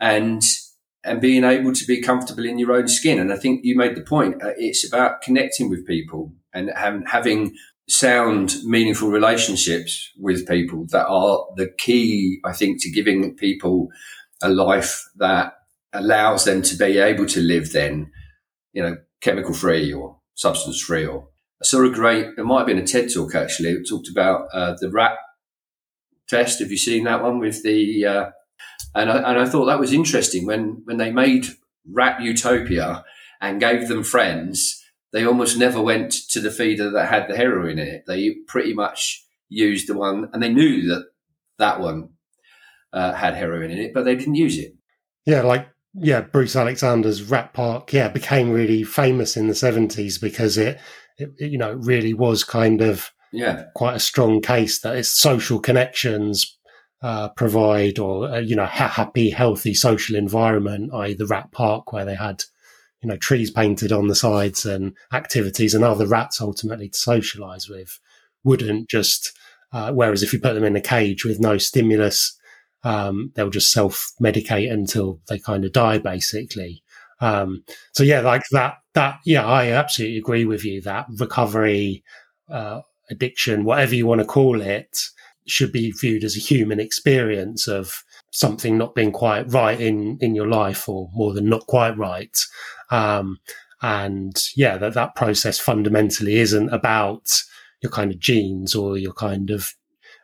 and, 0.00 0.42
and 1.04 1.20
being 1.20 1.44
able 1.44 1.72
to 1.72 1.84
be 1.84 2.00
comfortable 2.00 2.46
in 2.46 2.58
your 2.58 2.72
own 2.72 2.88
skin. 2.88 3.18
And 3.18 3.32
I 3.32 3.36
think 3.36 3.60
you 3.62 3.76
made 3.76 3.94
the 3.94 4.02
point. 4.02 4.42
Uh, 4.42 4.52
it's 4.56 4.86
about 4.86 5.20
connecting 5.20 5.68
with 5.68 5.86
people 5.86 6.32
and 6.54 6.70
having 7.06 7.54
sound, 7.88 8.56
meaningful 8.64 9.10
relationships 9.10 10.10
with 10.18 10.48
people 10.48 10.86
that 10.90 11.06
are 11.06 11.46
the 11.56 11.70
key, 11.78 12.40
I 12.44 12.52
think, 12.52 12.82
to 12.82 12.90
giving 12.90 13.36
people 13.36 13.88
a 14.42 14.48
life 14.48 15.04
that 15.16 15.52
allows 15.92 16.44
them 16.44 16.62
to 16.62 16.76
be 16.76 16.98
able 16.98 17.26
to 17.26 17.40
live 17.40 17.72
then, 17.72 18.10
you 18.72 18.82
know, 18.82 18.96
chemical 19.20 19.54
free 19.54 19.92
or 19.92 20.18
substance 20.34 20.80
free 20.80 21.06
or 21.06 21.28
I 21.62 21.66
saw 21.66 21.84
a 21.84 21.90
great, 21.90 22.26
it 22.36 22.44
might 22.44 22.58
have 22.58 22.66
been 22.66 22.78
a 22.78 22.86
TED 22.86 23.12
talk 23.12 23.34
actually. 23.34 23.70
It 23.70 23.88
talked 23.88 24.08
about 24.08 24.48
uh, 24.52 24.74
the 24.80 24.90
rat 24.90 25.16
test. 26.28 26.58
Have 26.60 26.70
you 26.70 26.76
seen 26.76 27.04
that 27.04 27.22
one 27.22 27.38
with 27.38 27.62
the, 27.62 28.04
uh, 28.04 28.30
and, 28.94 29.10
I, 29.10 29.16
and 29.16 29.38
I 29.38 29.46
thought 29.46 29.66
that 29.66 29.80
was 29.80 29.92
interesting 29.92 30.46
when, 30.46 30.82
when 30.84 30.98
they 30.98 31.10
made 31.10 31.46
rat 31.90 32.20
utopia 32.20 33.04
and 33.40 33.60
gave 33.60 33.88
them 33.88 34.02
friends, 34.04 34.82
they 35.12 35.24
almost 35.24 35.58
never 35.58 35.80
went 35.80 36.12
to 36.30 36.40
the 36.40 36.50
feeder 36.50 36.90
that 36.90 37.08
had 37.08 37.28
the 37.28 37.36
heroin 37.36 37.78
in 37.78 37.88
it. 37.88 38.04
They 38.06 38.34
pretty 38.48 38.74
much 38.74 39.24
used 39.48 39.88
the 39.88 39.96
one, 39.96 40.28
and 40.32 40.42
they 40.42 40.52
knew 40.52 40.88
that 40.88 41.06
that 41.58 41.80
one 41.80 42.10
uh, 42.92 43.12
had 43.12 43.34
heroin 43.34 43.70
in 43.70 43.78
it, 43.78 43.94
but 43.94 44.04
they 44.04 44.16
didn't 44.16 44.34
use 44.34 44.58
it. 44.58 44.74
Yeah, 45.26 45.42
like 45.42 45.68
yeah, 45.94 46.22
Bruce 46.22 46.56
Alexander's 46.56 47.22
Rat 47.22 47.52
Park, 47.52 47.92
yeah, 47.92 48.08
became 48.08 48.50
really 48.50 48.82
famous 48.82 49.36
in 49.36 49.46
the 49.46 49.54
seventies 49.54 50.18
because 50.18 50.58
it, 50.58 50.80
it, 51.16 51.30
you 51.38 51.58
know, 51.58 51.74
really 51.74 52.14
was 52.14 52.42
kind 52.44 52.80
of 52.80 53.10
yeah 53.32 53.64
quite 53.74 53.96
a 53.96 54.00
strong 54.00 54.40
case 54.40 54.80
that 54.80 54.96
its 54.96 55.10
social 55.10 55.58
connections 55.58 56.56
uh, 57.04 57.28
provide, 57.28 57.98
or 57.98 58.28
uh, 58.28 58.38
you 58.38 58.56
know, 58.56 58.66
happy, 58.66 59.30
healthy 59.30 59.74
social 59.74 60.16
environment, 60.16 60.90
i.e., 60.94 61.14
the 61.14 61.26
Rat 61.26 61.52
Park 61.52 61.92
where 61.92 62.04
they 62.04 62.16
had 62.16 62.42
you 63.02 63.08
know 63.08 63.16
trees 63.16 63.50
painted 63.50 63.92
on 63.92 64.08
the 64.08 64.14
sides 64.14 64.64
and 64.64 64.94
activities 65.12 65.74
and 65.74 65.84
other 65.84 66.06
rats 66.06 66.40
ultimately 66.40 66.88
to 66.88 66.98
socialize 66.98 67.68
with, 67.68 68.00
wouldn't 68.42 68.88
just. 68.88 69.32
Uh, 69.72 69.92
whereas 69.92 70.22
if 70.22 70.32
you 70.32 70.38
put 70.38 70.54
them 70.54 70.62
in 70.62 70.76
a 70.76 70.80
cage 70.80 71.24
with 71.24 71.40
no 71.40 71.58
stimulus 71.58 72.38
um, 72.84 73.32
they'll 73.34 73.50
just 73.50 73.72
self 73.72 74.12
medicate 74.22 74.70
until 74.70 75.20
they 75.28 75.38
kind 75.38 75.64
of 75.64 75.72
die, 75.72 75.98
basically. 75.98 76.82
Um, 77.20 77.64
so 77.92 78.04
yeah, 78.04 78.20
like 78.20 78.42
that, 78.52 78.74
that, 78.92 79.18
yeah, 79.24 79.44
I 79.44 79.70
absolutely 79.70 80.18
agree 80.18 80.44
with 80.44 80.64
you 80.64 80.82
that 80.82 81.06
recovery, 81.18 82.04
uh, 82.50 82.82
addiction, 83.10 83.64
whatever 83.64 83.94
you 83.94 84.06
want 84.06 84.20
to 84.20 84.26
call 84.26 84.60
it, 84.60 84.98
should 85.46 85.72
be 85.72 85.90
viewed 85.92 86.24
as 86.24 86.36
a 86.36 86.40
human 86.40 86.80
experience 86.80 87.68
of 87.68 88.02
something 88.30 88.76
not 88.76 88.94
being 88.94 89.12
quite 89.12 89.52
right 89.52 89.80
in, 89.80 90.18
in 90.20 90.34
your 90.34 90.48
life 90.48 90.88
or 90.88 91.08
more 91.12 91.32
than 91.32 91.48
not 91.48 91.66
quite 91.66 91.96
right. 91.96 92.36
Um, 92.90 93.38
and 93.82 94.34
yeah, 94.56 94.78
that, 94.78 94.94
that 94.94 95.14
process 95.14 95.58
fundamentally 95.58 96.36
isn't 96.36 96.70
about 96.70 97.30
your 97.82 97.90
kind 97.90 98.10
of 98.10 98.18
genes 98.18 98.74
or 98.74 98.96
your 98.96 99.12
kind 99.12 99.50
of, 99.50 99.74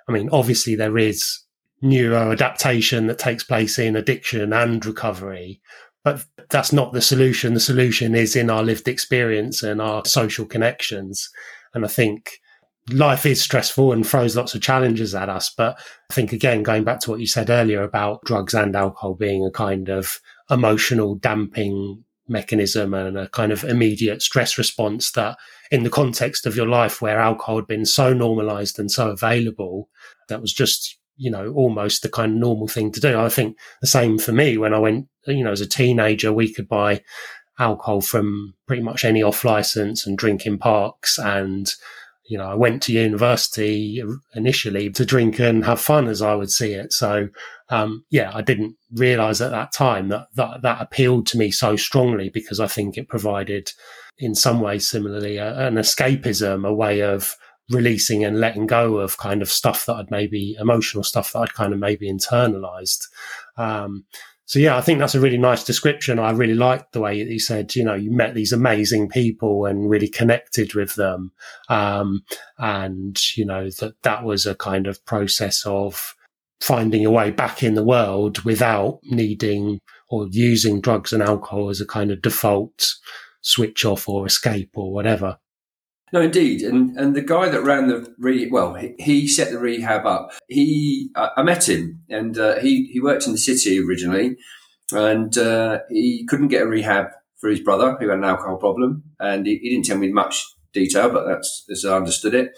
I 0.09 0.13
mean, 0.13 0.29
obviously 0.33 0.75
there 0.75 0.99
is 0.99 1.41
neuroadaptation 1.83 3.07
that 3.07 3.19
takes 3.19 3.45
place 3.45 3.79
in 3.79 3.97
addiction 3.97 4.53
and 4.53 4.85
recovery. 4.85 5.61
But 6.03 6.25
that's 6.49 6.73
not 6.73 6.93
the 6.93 7.03
solution. 7.03 7.53
The 7.53 7.61
solution 7.61 8.15
is 8.15 8.35
in 8.35 8.49
our 8.49 8.63
lived 8.63 8.89
experience 8.89 9.63
and 9.63 9.83
our 9.83 10.05
social 10.07 10.47
connections. 10.47 11.29
And 11.75 11.85
I 11.85 11.89
think 11.89 12.41
life 12.91 13.27
is 13.27 13.43
stressful 13.43 13.93
and 13.93 14.07
throws 14.07 14.37
lots 14.37 14.55
of 14.55 14.63
challenges 14.63 15.15
at 15.15 15.29
us. 15.29 15.53
But 15.57 15.79
I 16.11 16.15
think, 16.15 16.33
again, 16.33 16.63
going 16.63 16.85
back 16.85 17.01
to 17.01 17.11
what 17.11 17.21
you 17.21 17.27
said 17.27 17.51
earlier 17.51 17.83
about 17.83 18.25
drugs 18.25 18.55
and 18.55 18.75
alcohol 18.75 19.15
being 19.15 19.45
a 19.45 19.51
kind 19.51 19.89
of 19.89 20.21
emotional 20.51 21.15
damping 21.15 22.05
mechanism 22.29 22.95
and 22.95 23.19
a 23.19 23.29
kind 23.29 23.53
of 23.53 23.65
immediate 23.65 24.23
stress 24.23 24.57
response 24.57 25.13
that 25.13 25.37
in 25.71 25.83
the 25.83 25.91
context 25.91 26.47
of 26.47 26.57
your 26.57 26.69
life 26.69 27.03
where 27.03 27.19
alcohol 27.19 27.57
had 27.57 27.67
been 27.67 27.85
so 27.85 28.13
normalized 28.13 28.79
and 28.79 28.91
so 28.91 29.11
available, 29.11 29.89
that 30.29 30.41
was 30.41 30.53
just 30.53 30.97
you 31.21 31.31
know, 31.31 31.53
almost 31.53 32.03
the 32.03 32.09
kind 32.09 32.33
of 32.33 32.39
normal 32.39 32.67
thing 32.67 32.91
to 32.91 32.99
do. 32.99 33.21
I 33.21 33.29
think 33.29 33.59
the 33.83 33.87
same 33.87 34.17
for 34.19 34.33
me 34.33 34.57
when 34.57 34.73
I 34.73 34.79
went, 34.79 35.07
you 35.27 35.45
know, 35.45 35.53
as 35.53 35.61
a 35.61 35.69
teenager, 35.69 36.33
we 36.33 36.51
could 36.51 36.67
buy 36.67 37.03
alcohol 37.59 38.01
from 38.01 38.55
pretty 38.67 38.83
much 38.83 39.05
any 39.05 39.23
off 39.23 39.45
license 39.45 40.07
and 40.07 40.17
drink 40.17 40.47
in 40.47 40.57
parks. 40.57 41.19
And, 41.19 41.71
you 42.31 42.39
know, 42.39 42.47
I 42.47 42.55
went 42.55 42.81
to 42.85 42.93
university 42.93 44.01
initially 44.37 44.89
to 44.91 45.05
drink 45.05 45.41
and 45.41 45.65
have 45.65 45.81
fun 45.81 46.07
as 46.07 46.23
I 46.23 46.37
would 46.37 46.53
see 46.53 46.75
it. 46.75 46.93
So, 46.93 47.29
um, 47.71 48.05
yeah, 48.09 48.31
I 48.33 48.41
didn't 48.41 48.77
realize 48.93 49.41
at 49.41 49.51
that 49.51 49.73
time 49.73 50.11
that, 50.11 50.29
that 50.37 50.63
that 50.63 50.81
appealed 50.81 51.27
to 51.27 51.39
me 51.39 51.51
so 51.51 51.75
strongly 51.75 52.29
because 52.29 52.61
I 52.61 52.69
think 52.69 52.97
it 52.97 53.09
provided 53.09 53.73
in 54.17 54.37
some 54.37 54.61
ways 54.61 54.89
similarly 54.89 55.39
a, 55.39 55.67
an 55.67 55.75
escapism, 55.75 56.65
a 56.65 56.73
way 56.73 57.01
of, 57.01 57.37
releasing 57.71 58.25
and 58.25 58.41
letting 58.41 58.67
go 58.67 58.97
of 58.97 59.17
kind 59.17 59.43
of 59.43 59.49
stuff 59.49 59.87
that 59.87 59.95
I'd 59.95 60.11
maybe 60.11 60.57
emotional 60.59 61.05
stuff 61.05 61.33
that 61.33 61.39
I'd 61.39 61.55
kind 61.55 61.73
of 61.73 61.79
maybe 61.79 62.13
internalized. 62.13 63.07
Um, 63.57 64.05
so 64.51 64.59
yeah, 64.59 64.77
I 64.77 64.81
think 64.81 64.99
that's 64.99 65.15
a 65.15 65.21
really 65.21 65.39
nice 65.39 65.63
description. 65.63 66.19
I 66.19 66.33
really 66.33 66.57
liked 66.57 66.93
the 66.93 66.99
way 66.99 67.23
you 67.23 67.39
said, 67.39 67.77
you 67.77 67.85
know, 67.85 67.95
you 67.95 68.11
met 68.11 68.35
these 68.35 68.53
amazing 68.53 69.09
people 69.09 69.65
and 69.65 69.89
really 69.89 70.09
connected 70.09 70.75
with 70.75 70.97
them. 70.97 71.31
Um, 71.69 72.25
and 72.59 73.17
you 73.37 73.47
know, 73.47 73.71
that 73.79 73.95
that 74.03 74.25
was 74.25 74.47
a 74.47 74.57
kind 74.57 74.89
of 74.89 75.07
process 75.07 75.65
of 75.65 76.17
finding 76.61 77.07
a 77.07 77.13
way 77.13 77.31
back 77.31 77.63
in 77.63 77.75
the 77.75 77.85
world 77.85 78.41
without 78.41 78.99
needing 79.05 79.79
or 80.09 80.27
using 80.33 80.81
drugs 80.81 81.13
and 81.13 81.23
alcohol 81.23 81.69
as 81.69 81.81
a 81.81 81.87
kind 81.87 82.11
of 82.11 82.21
default 82.21 82.97
switch 83.43 83.85
off 83.85 84.09
or 84.09 84.27
escape 84.27 84.71
or 84.75 84.93
whatever. 84.93 85.39
No, 86.13 86.21
indeed, 86.21 86.63
and 86.63 86.97
and 86.99 87.15
the 87.15 87.21
guy 87.21 87.49
that 87.49 87.63
ran 87.63 87.87
the 87.87 88.13
re 88.19 88.49
well, 88.51 88.75
he, 88.75 88.95
he 88.99 89.29
set 89.29 89.51
the 89.51 89.59
rehab 89.59 90.07
up. 90.07 90.33
He 90.49 91.11
I, 91.15 91.31
I 91.39 91.43
met 91.43 91.69
him, 91.69 92.03
and 92.09 92.37
uh, 92.37 92.59
he 92.59 92.87
he 92.93 93.01
worked 93.01 93.27
in 93.27 93.33
the 93.33 93.39
city 93.39 93.79
originally, 93.79 94.37
and 94.93 95.37
uh, 95.39 95.81
he 95.89 96.27
couldn't 96.29 96.49
get 96.49 96.63
a 96.63 96.67
rehab 96.67 97.07
for 97.39 97.49
his 97.49 97.61
brother 97.61 97.97
who 97.99 98.09
had 98.09 98.19
an 98.19 98.25
alcohol 98.25 98.57
problem, 98.57 99.05
and 99.21 99.47
he, 99.47 99.59
he 99.59 99.71
didn't 99.71 99.85
tell 99.85 99.99
me 99.99 100.11
much 100.11 100.45
detail, 100.73 101.11
but 101.11 101.27
that's 101.27 101.65
as 101.71 101.85
I 101.85 101.97
understood 101.97 102.35
it, 102.35 102.53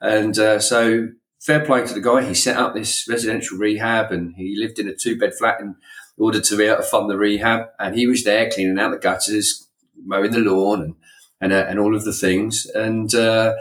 and 0.00 0.38
uh, 0.38 0.60
so 0.60 1.08
fair 1.40 1.64
play 1.64 1.84
to 1.84 1.94
the 1.94 2.00
guy. 2.00 2.22
He 2.22 2.34
set 2.34 2.56
up 2.56 2.72
this 2.72 3.06
residential 3.08 3.58
rehab, 3.58 4.12
and 4.12 4.34
he 4.36 4.54
lived 4.56 4.78
in 4.78 4.86
a 4.86 4.94
two 4.94 5.18
bed 5.18 5.32
flat 5.36 5.60
in 5.60 5.74
order 6.16 6.40
to 6.40 6.56
be 6.56 6.64
able 6.64 6.76
to 6.76 6.82
fund 6.84 7.10
the 7.10 7.18
rehab, 7.18 7.66
and 7.80 7.96
he 7.96 8.06
was 8.06 8.22
there 8.22 8.48
cleaning 8.48 8.78
out 8.78 8.92
the 8.92 8.98
gutters, 8.98 9.68
mowing 10.04 10.30
the 10.30 10.38
lawn, 10.38 10.82
and 10.82 10.94
and, 11.42 11.52
uh, 11.52 11.66
and 11.68 11.78
all 11.78 11.94
of 11.94 12.04
the 12.04 12.12
things. 12.12 12.66
And 12.74 13.14
uh, 13.14 13.54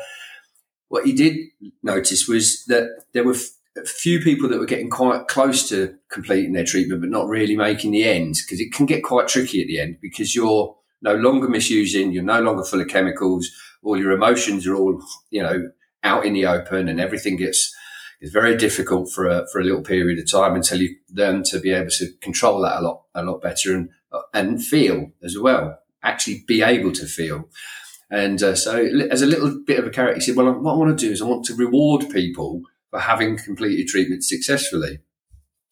what 0.88 1.06
he 1.06 1.14
did 1.14 1.36
notice 1.84 2.28
was 2.28 2.64
that 2.66 2.88
there 3.14 3.26
were 3.26 3.36
a 3.76 3.86
few 3.86 4.22
people 4.22 4.48
that 4.50 4.60
were 4.60 4.66
getting 4.66 4.90
quite 4.90 5.28
close 5.28 5.68
to 5.70 5.96
completing 6.10 6.54
their 6.54 6.64
treatment, 6.64 7.02
but 7.02 7.10
not 7.10 7.28
really 7.28 7.58
making 7.58 7.92
the 7.92 8.04
end 8.04 8.36
because 8.46 8.62
it 8.62 8.72
can 8.72 8.86
get 8.86 9.04
quite 9.04 9.28
tricky 9.28 9.62
at 9.62 9.68
the 9.68 9.80
end 9.80 9.98
because 10.02 10.36
you're 10.36 10.78
no 11.02 11.16
longer 11.16 11.50
misusing, 11.50 12.12
you're 12.12 12.24
no 12.24 12.42
longer 12.42 12.64
full 12.64 12.82
of 12.82 12.88
chemicals, 12.88 13.50
all 13.82 13.98
your 13.98 14.12
emotions 14.12 14.68
are 14.68 14.76
all, 14.76 15.02
you 15.32 15.42
know, 15.42 15.72
out 16.04 16.26
in 16.26 16.34
the 16.34 16.46
open 16.46 16.88
and 16.88 17.00
everything 17.00 17.36
gets, 17.36 17.74
it's 18.20 18.32
very 18.32 18.56
difficult 18.56 19.12
for 19.12 19.28
a, 19.28 19.48
for 19.52 19.60
a 19.60 19.64
little 19.64 19.82
period 19.82 20.20
of 20.20 20.30
time 20.30 20.54
until 20.54 20.80
you 20.80 20.96
learn 21.14 21.42
to 21.44 21.60
be 21.60 21.72
able 21.72 21.90
to 21.90 22.12
control 22.22 22.62
that 22.62 22.80
a 22.80 22.82
lot, 22.82 23.04
a 23.16 23.24
lot 23.24 23.42
better 23.42 23.74
and, 23.74 23.90
and 24.34 24.64
feel 24.64 25.12
as 25.24 25.38
well 25.40 25.81
actually 26.04 26.44
be 26.48 26.62
able 26.62 26.92
to 26.94 27.06
feel. 27.06 27.50
And 28.10 28.44
uh, 28.44 28.56
so, 28.56 28.76
as 29.10 29.22
a 29.22 29.26
little 29.26 29.58
bit 29.66 29.80
of 29.80 29.88
a 29.88 29.90
character, 29.90 30.16
he 30.16 30.22
said, 30.22 30.36
Well, 30.36 30.52
what 30.52 30.74
I 30.74 30.78
want 30.78 30.98
to 30.98 31.06
do 31.06 31.12
is 31.12 31.22
I 31.22 31.26
want 31.26 31.46
to 31.46 31.56
reward 31.56 32.10
people 32.10 32.62
for 32.90 33.00
having 33.00 33.38
completed 33.38 33.88
treatment 33.88 34.24
successfully. 34.24 35.00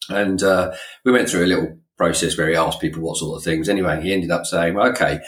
And 0.08 0.42
uh, 0.42 0.72
we 1.04 1.12
went 1.12 1.28
through 1.28 1.44
a 1.44 1.46
little 1.46 1.78
process 1.98 2.36
where 2.38 2.48
he 2.48 2.56
asked 2.56 2.80
people 2.80 3.02
what 3.02 3.18
sort 3.18 3.36
of 3.36 3.44
things. 3.44 3.68
Anyway, 3.68 4.00
he 4.02 4.12
ended 4.12 4.30
up 4.30 4.46
saying, 4.46 4.74
Well, 4.74 4.88
okay, 4.88 5.20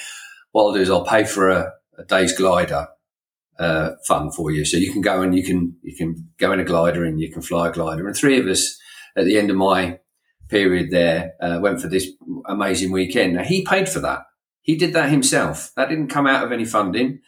what 0.53 0.65
I'll 0.65 0.73
do 0.73 0.81
is 0.81 0.91
I'll 0.91 1.05
pay 1.05 1.25
for 1.25 1.51
a, 1.51 1.73
a 1.99 2.05
day's 2.05 2.37
glider 2.37 2.89
uh, 3.59 3.91
fund 4.07 4.35
for 4.35 4.51
you. 4.51 4.65
So 4.65 4.79
you 4.79 4.91
can 4.91 5.03
go 5.03 5.21
and 5.21 5.37
you 5.37 5.45
can, 5.45 5.77
you 5.83 5.95
can 5.95 6.31
go 6.39 6.51
in 6.53 6.61
a 6.61 6.65
glider 6.65 7.05
and 7.05 7.21
you 7.21 7.31
can 7.31 7.43
fly 7.43 7.69
a 7.69 7.73
glider. 7.73 8.07
And 8.07 8.17
three 8.17 8.41
of 8.41 8.47
us 8.47 8.79
at 9.17 9.27
the 9.27 9.39
end 9.39 9.51
of 9.51 9.57
my 9.57 9.99
period 10.49 10.91
there 10.91 11.33
uh, 11.41 11.59
went 11.61 11.81
for 11.81 11.89
this 11.89 12.09
amazing 12.47 12.91
weekend. 12.91 13.35
Now 13.35 13.43
he 13.43 13.67
paid 13.67 13.89
for 13.89 14.01
that. 14.01 14.23
He 14.63 14.77
did 14.77 14.93
that 14.95 15.11
himself. 15.11 15.73
That 15.77 15.89
didn't 15.89 16.09
come 16.09 16.27
out 16.27 16.45
of 16.45 16.53
any 16.53 16.65
funding. 16.65 17.21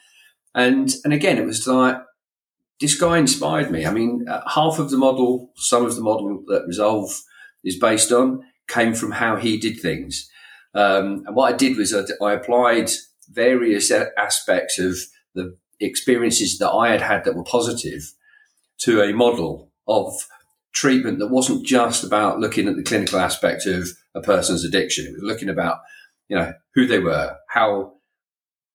And, 0.54 0.92
and 1.04 1.12
again, 1.12 1.38
it 1.38 1.44
was 1.44 1.66
like, 1.66 1.98
this 2.80 2.98
guy 2.98 3.18
inspired 3.18 3.70
me. 3.70 3.86
I 3.86 3.92
mean, 3.92 4.26
uh, 4.28 4.42
half 4.48 4.78
of 4.78 4.90
the 4.90 4.96
model, 4.96 5.52
some 5.56 5.84
of 5.84 5.94
the 5.94 6.02
model 6.02 6.42
that 6.48 6.64
Resolve 6.66 7.10
is 7.62 7.78
based 7.78 8.12
on 8.12 8.44
came 8.68 8.94
from 8.94 9.12
how 9.12 9.36
he 9.36 9.58
did 9.58 9.80
things. 9.80 10.28
Um, 10.74 11.24
and 11.26 11.36
what 11.36 11.52
I 11.52 11.56
did 11.56 11.76
was 11.76 11.94
I, 11.94 12.02
I 12.24 12.32
applied 12.32 12.90
various 13.30 13.90
aspects 13.90 14.78
of 14.78 14.96
the 15.34 15.56
experiences 15.80 16.58
that 16.58 16.70
I 16.70 16.90
had 16.90 17.00
had 17.00 17.24
that 17.24 17.36
were 17.36 17.44
positive 17.44 18.12
to 18.78 19.02
a 19.02 19.12
model 19.12 19.70
of 19.86 20.12
treatment 20.72 21.20
that 21.20 21.28
wasn't 21.28 21.64
just 21.64 22.02
about 22.02 22.40
looking 22.40 22.68
at 22.68 22.76
the 22.76 22.82
clinical 22.82 23.20
aspect 23.20 23.66
of 23.66 23.88
a 24.14 24.20
person's 24.20 24.64
addiction. 24.64 25.06
It 25.06 25.12
was 25.12 25.22
looking 25.22 25.48
about 25.48 25.78
you 26.28 26.36
know, 26.36 26.52
who 26.74 26.86
they 26.86 26.98
were, 26.98 27.36
how 27.48 27.92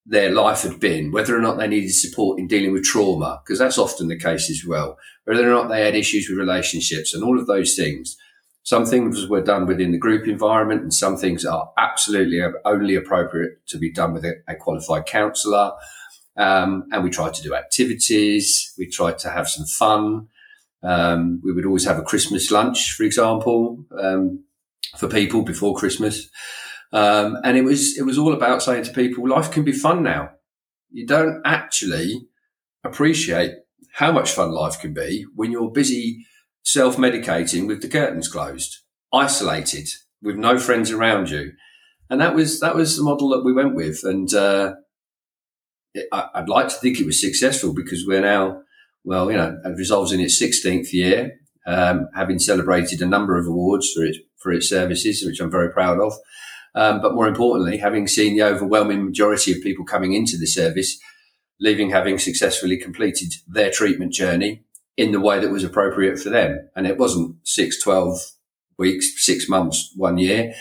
their 0.05 0.31
life 0.31 0.63
had 0.63 0.79
been, 0.79 1.11
whether 1.11 1.37
or 1.37 1.41
not 1.41 1.57
they 1.57 1.67
needed 1.67 1.93
support 1.93 2.39
in 2.39 2.47
dealing 2.47 2.73
with 2.73 2.83
trauma, 2.83 3.41
because 3.43 3.59
that's 3.59 3.77
often 3.77 4.07
the 4.07 4.17
case 4.17 4.49
as 4.49 4.65
well, 4.67 4.97
whether 5.25 5.47
or 5.47 5.53
not 5.53 5.69
they 5.69 5.85
had 5.85 5.95
issues 5.95 6.27
with 6.27 6.39
relationships 6.39 7.13
and 7.13 7.23
all 7.23 7.39
of 7.39 7.47
those 7.47 7.75
things. 7.75 8.17
Some 8.63 8.85
things 8.85 9.27
were 9.27 9.41
done 9.41 9.65
within 9.67 9.91
the 9.91 9.97
group 9.97 10.27
environment 10.27 10.81
and 10.81 10.93
some 10.93 11.15
things 11.15 11.45
are 11.45 11.71
absolutely 11.77 12.41
only 12.65 12.95
appropriate 12.95 13.65
to 13.67 13.77
be 13.77 13.91
done 13.91 14.13
with 14.13 14.25
a, 14.25 14.55
qualified 14.55 15.05
counsellor. 15.05 15.71
Um, 16.37 16.85
and 16.91 17.03
we 17.03 17.09
tried 17.09 17.33
to 17.35 17.43
do 17.43 17.55
activities. 17.55 18.73
We 18.77 18.87
tried 18.87 19.19
to 19.19 19.29
have 19.29 19.47
some 19.47 19.65
fun. 19.65 20.27
Um, 20.83 21.41
we 21.43 21.51
would 21.51 21.65
always 21.65 21.85
have 21.85 21.99
a 21.99 22.03
Christmas 22.03 22.51
lunch, 22.51 22.93
for 22.93 23.03
example, 23.03 23.85
um, 23.99 24.43
for 24.97 25.07
people 25.07 25.41
before 25.41 25.75
Christmas. 25.75 26.29
Um, 26.91 27.37
and 27.43 27.57
it 27.57 27.63
was 27.63 27.97
it 27.97 28.03
was 28.03 28.17
all 28.17 28.33
about 28.33 28.63
saying 28.63 28.83
to 28.83 28.93
people, 28.93 29.27
life 29.27 29.51
can 29.51 29.63
be 29.63 29.71
fun 29.71 30.03
now. 30.03 30.31
You 30.91 31.05
don't 31.05 31.41
actually 31.45 32.27
appreciate 32.83 33.53
how 33.93 34.11
much 34.11 34.31
fun 34.31 34.51
life 34.51 34.79
can 34.79 34.93
be 34.93 35.25
when 35.35 35.51
you're 35.51 35.71
busy 35.71 36.25
self 36.63 36.97
medicating 36.97 37.67
with 37.67 37.81
the 37.81 37.87
curtains 37.87 38.27
closed, 38.27 38.79
isolated, 39.13 39.87
with 40.21 40.35
no 40.35 40.57
friends 40.57 40.91
around 40.91 41.29
you. 41.29 41.53
And 42.09 42.19
that 42.21 42.33
was 42.33 42.59
that 42.59 42.75
was 42.75 42.97
the 42.97 43.03
model 43.03 43.29
that 43.29 43.43
we 43.43 43.53
went 43.53 43.75
with. 43.75 44.03
And 44.03 44.33
uh, 44.33 44.73
I, 46.11 46.39
would 46.39 46.49
like 46.49 46.69
to 46.69 46.75
think 46.75 46.99
it 46.99 47.05
was 47.05 47.21
successful 47.21 47.73
because 47.73 48.05
we're 48.05 48.21
now, 48.21 48.61
well, 49.03 49.29
you 49.31 49.37
know, 49.37 49.59
it 49.63 49.77
Resolve's 49.77 50.11
in 50.11 50.19
its 50.19 50.41
16th 50.41 50.91
year, 50.91 51.39
um, 51.67 52.07
having 52.15 52.39
celebrated 52.39 53.01
a 53.01 53.05
number 53.05 53.37
of 53.37 53.47
awards 53.47 53.91
for 53.93 54.03
its 54.03 54.17
for 54.37 54.51
its 54.51 54.69
services, 54.69 55.23
which 55.25 55.39
I'm 55.39 55.51
very 55.51 55.71
proud 55.71 55.99
of. 55.99 56.13
Um, 56.79 57.01
but 57.01 57.13
more 57.13 57.27
importantly, 57.27 57.77
having 57.77 58.07
seen 58.07 58.37
the 58.37 58.43
overwhelming 58.43 59.03
majority 59.03 59.51
of 59.51 59.61
people 59.61 59.83
coming 59.83 60.13
into 60.13 60.37
the 60.37 60.47
service, 60.47 60.97
leaving 61.59 61.89
having 61.89 62.17
successfully 62.17 62.77
completed 62.77 63.33
their 63.45 63.69
treatment 63.69 64.13
journey 64.13 64.63
in 64.95 65.11
the 65.11 65.19
way 65.19 65.41
that 65.41 65.51
was 65.51 65.65
appropriate 65.65 66.17
for 66.19 66.29
them. 66.29 66.69
And 66.77 66.87
it 66.87 66.97
wasn't 66.97 67.35
six, 67.43 67.83
12 67.83 68.21
weeks, 68.77 69.11
six 69.17 69.49
months, 69.49 69.91
one 69.97 70.17
year. 70.17 70.53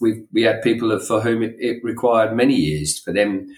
We, 0.00 0.26
we 0.32 0.42
had 0.42 0.62
people 0.62 0.96
for 1.00 1.20
whom 1.20 1.42
it, 1.42 1.56
it 1.58 1.82
required 1.82 2.36
many 2.36 2.54
years 2.54 3.00
for 3.00 3.12
them 3.12 3.48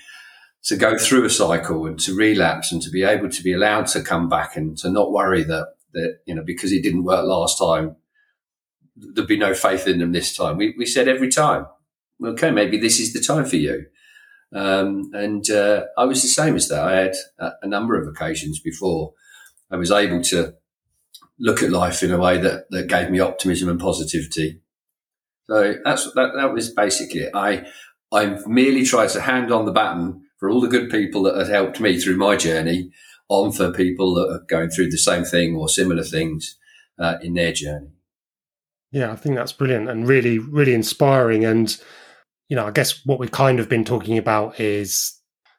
to 0.65 0.77
go 0.79 0.97
through 0.97 1.27
a 1.27 1.31
cycle 1.31 1.85
and 1.85 2.01
to 2.01 2.17
relapse 2.17 2.73
and 2.73 2.81
to 2.81 2.91
be 2.91 3.03
able 3.03 3.29
to 3.29 3.43
be 3.43 3.53
allowed 3.53 3.87
to 3.89 4.01
come 4.01 4.31
back 4.31 4.57
and 4.57 4.79
to 4.79 4.89
not 4.89 5.13
worry 5.13 5.43
that, 5.43 5.75
that, 5.93 6.21
you 6.25 6.35
know, 6.35 6.43
because 6.43 6.73
it 6.73 6.83
didn't 6.83 7.05
work 7.05 7.27
last 7.27 7.59
time, 7.59 7.97
there'd 8.97 9.29
be 9.29 9.37
no 9.37 9.53
faith 9.53 9.87
in 9.87 9.99
them 9.99 10.13
this 10.13 10.35
time. 10.35 10.57
We, 10.57 10.75
we 10.79 10.87
said 10.87 11.07
every 11.07 11.29
time, 11.29 11.67
okay, 12.25 12.51
maybe 12.51 12.79
this 12.79 13.01
is 13.01 13.13
the 13.13 13.21
time 13.21 13.45
for 13.45 13.57
you. 13.57 13.87
Um, 14.55 15.11
and 15.13 15.49
uh, 15.51 15.85
I 15.97 16.05
was 16.05 16.23
the 16.23 16.29
same 16.29 16.57
as 16.57 16.69
that. 16.69 16.83
I 16.83 16.97
had 16.97 17.15
a, 17.39 17.51
a, 17.63 17.67
number 17.67 18.01
of 18.01 18.09
occasions 18.09 18.61
before 18.61 19.13
I 19.71 19.77
was 19.77 19.91
able 19.91 20.23
to 20.23 20.55
look 21.39 21.63
at 21.63 21.71
life 21.71 22.03
in 22.03 22.11
a 22.11 22.19
way 22.19 22.39
that, 22.39 22.65
that 22.71 22.87
gave 22.87 23.11
me 23.11 23.21
optimism 23.21 23.69
and 23.69 23.79
positivity. 23.79 24.63
So 25.51 25.75
that's 25.85 26.11
that, 26.15 26.33
that 26.37 26.53
was 26.53 26.73
basically 26.73 27.21
it. 27.21 27.35
I 27.35 27.67
I 28.11 28.39
merely 28.47 28.85
tried 28.85 29.11
to 29.11 29.21
hand 29.21 29.53
on 29.53 29.67
the 29.67 29.73
baton 29.73 30.23
for 30.39 30.49
all 30.49 30.61
the 30.61 30.69
good 30.69 30.91
people 30.91 31.23
that 31.25 31.37
had 31.37 31.49
helped 31.49 31.81
me 31.81 31.99
through 31.99 32.17
my 32.17 32.37
journey 32.37 32.91
on 33.29 33.53
for 33.53 33.73
people 33.73 34.15
that 34.15 34.33
are 34.33 34.45
going 34.49 34.71
through 34.71 34.91
the 34.91 34.99
same 34.99 35.25
thing 35.25 35.57
or 35.57 35.69
similar 35.69 36.03
things 36.03 36.57
uh, 36.99 37.17
in 37.21 37.35
their 37.35 37.53
journey. 37.53 37.91
Yeah, 38.91 39.13
I 39.13 39.17
think 39.17 39.37
that's 39.37 39.53
brilliant 39.53 39.91
and 39.91 40.09
really, 40.09 40.39
really 40.39 40.73
inspiring. 40.73 41.45
And 41.45 41.77
you 42.49 42.57
know, 42.57 42.67
I 42.67 42.71
guess 42.71 43.05
what 43.05 43.19
we've 43.19 43.31
kind 43.31 43.61
of 43.61 43.69
been 43.69 43.85
talking 43.85 44.19
about 44.19 44.59
is 44.59 45.15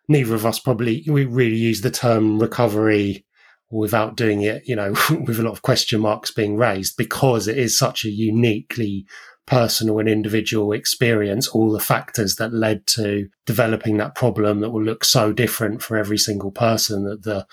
neither 0.08 0.36
of 0.36 0.46
us 0.46 0.60
probably 0.60 1.06
we 1.08 1.26
really 1.26 1.56
use 1.56 1.82
the 1.82 1.92
term 1.92 2.40
recovery 2.40 3.26
without 3.72 4.18
doing 4.18 4.42
it, 4.42 4.64
you 4.66 4.76
know, 4.76 4.92
with 5.26 5.40
a 5.40 5.44
lot 5.44 5.52
of 5.52 5.62
question 5.62 6.02
marks 6.02 6.32
being 6.32 6.58
raised 6.58 6.98
because 6.98 7.48
it 7.48 7.58
is 7.58 7.78
such 7.78 8.04
a 8.04 8.10
uniquely 8.10 9.06
personal 9.46 10.00
and 10.00 10.08
individual 10.08 10.72
experience, 10.72 11.48
all 11.48 11.72
the 11.72 11.80
factors 11.80 12.36
that 12.36 12.54
led 12.54 12.86
to 12.86 13.28
developing 13.46 13.98
that 13.98 14.16
problem 14.16 14.60
that 14.60 14.70
will 14.70 14.84
look 14.84 15.04
so 15.04 15.34
different 15.34 15.82
for 15.82 15.98
every 15.98 16.18
single 16.18 16.52
person 16.52 17.04
that 17.06 17.24
the 17.24 17.46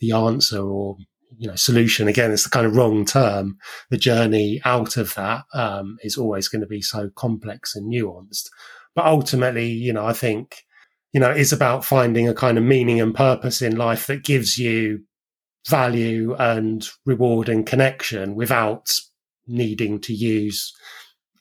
the 0.00 0.10
answer 0.10 0.60
or 0.60 0.96
you 1.38 1.48
know 1.48 1.54
solution 1.54 2.08
again 2.08 2.30
it's 2.30 2.44
the 2.44 2.50
kind 2.50 2.66
of 2.66 2.76
wrong 2.76 3.04
term 3.04 3.56
the 3.90 3.96
journey 3.96 4.60
out 4.64 4.96
of 4.96 5.14
that 5.14 5.44
um, 5.54 5.96
is 6.02 6.16
always 6.16 6.48
going 6.48 6.60
to 6.60 6.66
be 6.66 6.82
so 6.82 7.08
complex 7.16 7.74
and 7.74 7.92
nuanced 7.92 8.48
but 8.94 9.06
ultimately, 9.06 9.68
you 9.68 9.92
know, 9.92 10.06
I 10.06 10.12
think, 10.12 10.62
you 11.12 11.20
know, 11.20 11.30
it's 11.30 11.52
about 11.52 11.84
finding 11.84 12.28
a 12.28 12.34
kind 12.34 12.58
of 12.58 12.64
meaning 12.64 13.00
and 13.00 13.14
purpose 13.14 13.62
in 13.62 13.76
life 13.76 14.06
that 14.06 14.24
gives 14.24 14.58
you 14.58 15.04
value 15.68 16.34
and 16.34 16.86
reward 17.06 17.48
and 17.48 17.66
connection 17.66 18.34
without 18.34 18.90
needing 19.46 20.00
to 20.00 20.12
use 20.12 20.72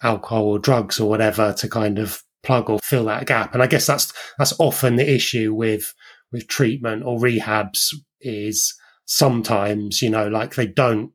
alcohol 0.02 0.46
or 0.46 0.60
drugs 0.60 1.00
or 1.00 1.10
whatever 1.10 1.54
to 1.54 1.70
kind 1.70 2.00
of 2.00 2.22
plug 2.44 2.70
or 2.70 2.80
fill 2.84 3.06
that 3.06 3.26
gap. 3.26 3.54
And 3.54 3.64
I 3.64 3.68
guess 3.68 3.88
that's 3.88 4.14
that's 4.38 4.54
often 4.60 4.98
the 4.98 5.10
issue 5.10 5.54
with 5.54 5.94
with 6.32 6.48
treatment 6.48 7.04
or 7.06 7.20
rehabs 7.20 7.94
is 8.22 8.74
sometimes, 9.06 10.02
you 10.02 10.10
know, 10.10 10.28
like 10.28 10.56
they 10.56 10.68
don't 10.68 11.12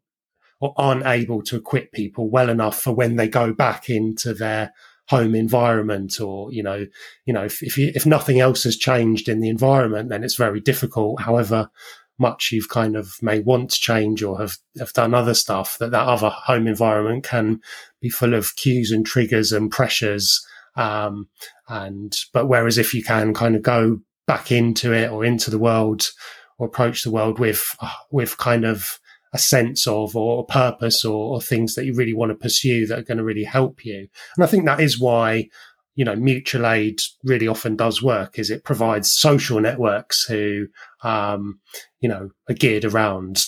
or 0.61 0.75
aren't 0.77 1.07
able 1.07 1.43
to 1.43 1.57
equip 1.57 1.93
people 1.93 2.31
well 2.31 2.49
enough 2.49 2.81
for 2.81 2.93
when 2.93 3.17
they 3.17 3.29
go 3.29 3.53
back 3.53 3.89
into 3.89 4.35
their 4.35 4.73
home 5.09 5.35
environment 5.35 6.21
or 6.21 6.53
you 6.53 6.63
know 6.63 6.87
you 7.25 7.33
know 7.33 7.45
if 7.45 7.63
if, 7.63 7.79
you, 7.79 7.91
if 7.95 8.05
nothing 8.05 8.41
else 8.41 8.65
has 8.65 8.77
changed 8.77 9.29
in 9.29 9.41
the 9.41 9.49
environment 9.49 10.11
then 10.11 10.23
it's 10.23 10.37
very 10.37 10.61
difficult 10.61 11.21
however 11.23 11.71
much 12.19 12.51
you've 12.53 12.69
kind 12.69 12.97
of 12.97 13.15
may 13.23 13.39
want 13.41 13.71
to 13.71 13.81
change 13.81 14.23
or 14.23 14.39
have, 14.39 14.57
have 14.79 14.93
done 14.93 15.15
other 15.15 15.35
stuff 15.35 15.79
that 15.79 15.93
that 15.93 16.07
other 16.07 16.29
home 16.29 16.67
environment 16.67 17.25
can 17.25 17.61
be 18.01 18.09
full 18.09 18.35
of 18.35 18.57
cues 18.57 18.91
and 18.91 19.07
triggers 19.07 19.53
and 19.53 19.71
pressures 19.71 20.45
um, 20.77 21.29
and 21.69 22.17
but 22.33 22.47
whereas 22.47 22.77
if 22.77 22.93
you 22.93 23.03
can 23.03 23.33
kind 23.33 23.57
of 23.57 23.63
go 23.63 24.01
back 24.27 24.53
into 24.53 24.93
it 24.93 25.11
or 25.11 25.25
into 25.25 25.51
the 25.51 25.59
world 25.59 26.11
or 26.59 26.67
approach 26.67 27.03
the 27.03 27.11
world 27.11 27.39
with 27.39 27.75
with 28.11 28.37
kind 28.37 28.65
of 28.65 29.01
a 29.33 29.39
sense 29.39 29.87
of 29.87 30.17
or 30.17 30.41
a 30.41 30.53
purpose 30.53 31.05
or, 31.05 31.35
or, 31.35 31.41
things 31.41 31.75
that 31.75 31.85
you 31.85 31.95
really 31.95 32.15
want 32.15 32.31
to 32.31 32.35
pursue 32.35 32.87
that 32.87 32.99
are 32.99 33.03
going 33.03 33.19
to 33.19 33.25
really 33.25 33.45
help 33.45 33.85
you. 33.85 34.09
And 34.37 34.45
I 34.45 34.47
think 34.47 34.65
that 34.65 34.81
is 34.81 34.99
why, 34.99 35.49
you 35.95 36.05
know, 36.05 36.17
mutual 36.17 36.67
aid 36.67 37.01
really 37.25 37.49
often 37.49 37.77
does 37.77 38.03
work 38.03 38.39
is 38.39 38.51
it 38.51 38.65
provides 38.65 39.13
social 39.13 39.61
networks 39.61 40.25
who, 40.25 40.67
um, 41.03 41.61
you 42.01 42.09
know, 42.09 42.31
are 42.49 42.55
geared 42.55 42.85
around 42.85 43.45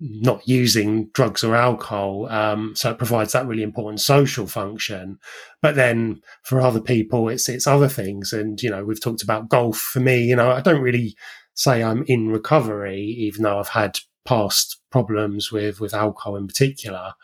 not 0.00 0.46
using 0.48 1.10
drugs 1.12 1.44
or 1.44 1.54
alcohol. 1.54 2.26
Um, 2.30 2.74
so 2.74 2.90
it 2.90 2.98
provides 2.98 3.32
that 3.32 3.46
really 3.46 3.62
important 3.62 4.00
social 4.00 4.46
function. 4.46 5.18
But 5.60 5.74
then 5.74 6.22
for 6.42 6.60
other 6.60 6.80
people, 6.80 7.28
it's, 7.28 7.48
it's 7.48 7.66
other 7.66 7.88
things. 7.88 8.32
And, 8.32 8.62
you 8.62 8.70
know, 8.70 8.84
we've 8.84 9.00
talked 9.00 9.22
about 9.22 9.50
golf 9.50 9.76
for 9.76 10.00
me, 10.00 10.24
you 10.24 10.36
know, 10.36 10.52
I 10.52 10.62
don't 10.62 10.80
really 10.80 11.16
say 11.54 11.82
I'm 11.82 12.04
in 12.06 12.28
recovery, 12.28 13.00
even 13.00 13.42
though 13.42 13.58
I've 13.58 13.68
had 13.68 13.98
past 14.24 14.79
problems 14.90 15.52
with 15.52 15.80
with 15.80 15.94
alcohol 15.94 16.36
in 16.36 16.46
particular 16.46 17.14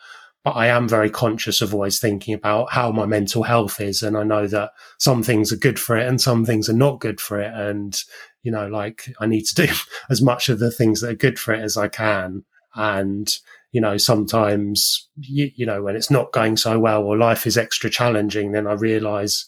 but 0.47 0.55
I 0.55 0.67
am 0.67 0.87
very 0.87 1.09
conscious 1.09 1.61
of 1.61 1.73
always 1.73 1.99
thinking 1.99 2.33
about 2.33 2.71
how 2.71 2.89
my 2.89 3.05
mental 3.05 3.43
health 3.43 3.81
is. 3.81 4.01
And 4.01 4.15
I 4.15 4.23
know 4.23 4.47
that 4.47 4.71
some 4.97 5.21
things 5.21 5.51
are 5.51 5.57
good 5.57 5.77
for 5.77 5.97
it 5.97 6.07
and 6.07 6.21
some 6.21 6.45
things 6.45 6.69
are 6.69 6.73
not 6.73 7.01
good 7.01 7.19
for 7.19 7.37
it. 7.41 7.51
And, 7.53 7.99
you 8.43 8.51
know, 8.53 8.65
like 8.69 9.13
I 9.19 9.25
need 9.25 9.43
to 9.47 9.67
do 9.67 9.73
as 10.09 10.21
much 10.21 10.47
of 10.47 10.59
the 10.59 10.71
things 10.71 11.01
that 11.01 11.09
are 11.09 11.15
good 11.15 11.37
for 11.37 11.53
it 11.53 11.59
as 11.59 11.75
I 11.75 11.89
can. 11.89 12.45
And, 12.75 13.29
you 13.73 13.81
know, 13.81 13.97
sometimes, 13.97 15.09
you, 15.19 15.51
you 15.53 15.65
know, 15.65 15.83
when 15.83 15.97
it's 15.97 16.09
not 16.09 16.31
going 16.31 16.55
so 16.55 16.79
well 16.79 17.03
or 17.03 17.17
life 17.17 17.45
is 17.45 17.57
extra 17.57 17.89
challenging, 17.89 18.53
then 18.53 18.67
I 18.67 18.73
realize, 18.75 19.47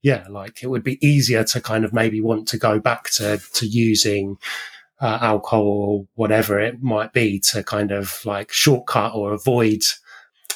yeah, 0.00 0.24
like 0.30 0.62
it 0.62 0.68
would 0.68 0.84
be 0.84 1.06
easier 1.06 1.44
to 1.44 1.60
kind 1.60 1.84
of 1.84 1.92
maybe 1.92 2.22
want 2.22 2.48
to 2.48 2.56
go 2.56 2.78
back 2.78 3.10
to, 3.16 3.42
to 3.56 3.66
using, 3.66 4.38
uh, 5.00 5.18
alcohol 5.20 5.66
or 5.66 6.06
whatever 6.14 6.58
it 6.60 6.82
might 6.82 7.12
be 7.12 7.40
to 7.40 7.62
kind 7.62 7.90
of 7.90 8.20
like 8.24 8.52
shortcut 8.52 9.14
or 9.14 9.32
avoid 9.32 9.80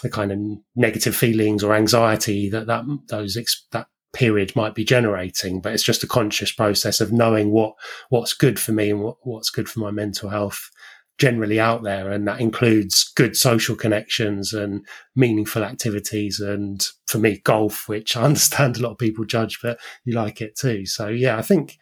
the 0.03 0.11
kind 0.11 0.31
of 0.31 0.39
negative 0.77 1.17
feelings 1.17 1.65
or 1.65 1.75
anxiety 1.75 2.51
that 2.51 2.67
that 2.67 2.85
those 3.09 3.39
that 3.73 3.87
period 4.13 4.55
might 4.55 4.75
be 4.75 4.85
generating. 4.85 5.61
But 5.61 5.75
it's 5.75 5.83
just 5.83 6.05
a 6.05 6.09
conscious 6.09 6.53
process 6.53 7.01
of 7.01 7.13
knowing 7.13 7.51
what 7.51 7.75
what's 8.09 8.33
good 8.33 8.59
for 8.59 8.73
me 8.73 8.91
and 8.91 9.03
what, 9.03 9.17
what's 9.23 9.51
good 9.51 9.69
for 9.69 9.81
my 9.81 9.91
mental 9.91 10.31
health 10.31 10.71
generally 11.19 11.61
out 11.61 11.83
there. 11.83 12.11
And 12.11 12.27
that 12.27 12.41
includes 12.41 13.13
good 13.15 13.37
social 13.37 13.77
connections 13.77 14.53
and 14.53 14.85
meaningful 15.15 15.65
activities 15.65 16.41
and 16.41 16.87
for 17.07 17.19
me 17.19 17.41
golf 17.45 17.89
which 17.89 18.17
i 18.17 18.23
understand 18.31 18.77
a 18.77 18.83
lot 18.83 18.93
of 18.93 18.99
people 18.99 19.25
judge 19.25 19.59
but 19.63 19.79
you 20.05 20.15
like 20.15 20.41
it 20.41 20.57
too. 20.57 20.87
So 20.87 21.09
yeah 21.09 21.37
i 21.37 21.43
think 21.43 21.79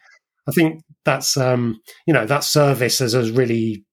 I 0.47 0.51
think 0.51 0.83
that's 1.05 1.37
um, 1.37 1.81
you 2.05 2.13
know 2.13 2.25
that 2.25 2.43
service 2.43 3.01
as 3.01 3.13
a 3.13 3.31
really 3.31 3.85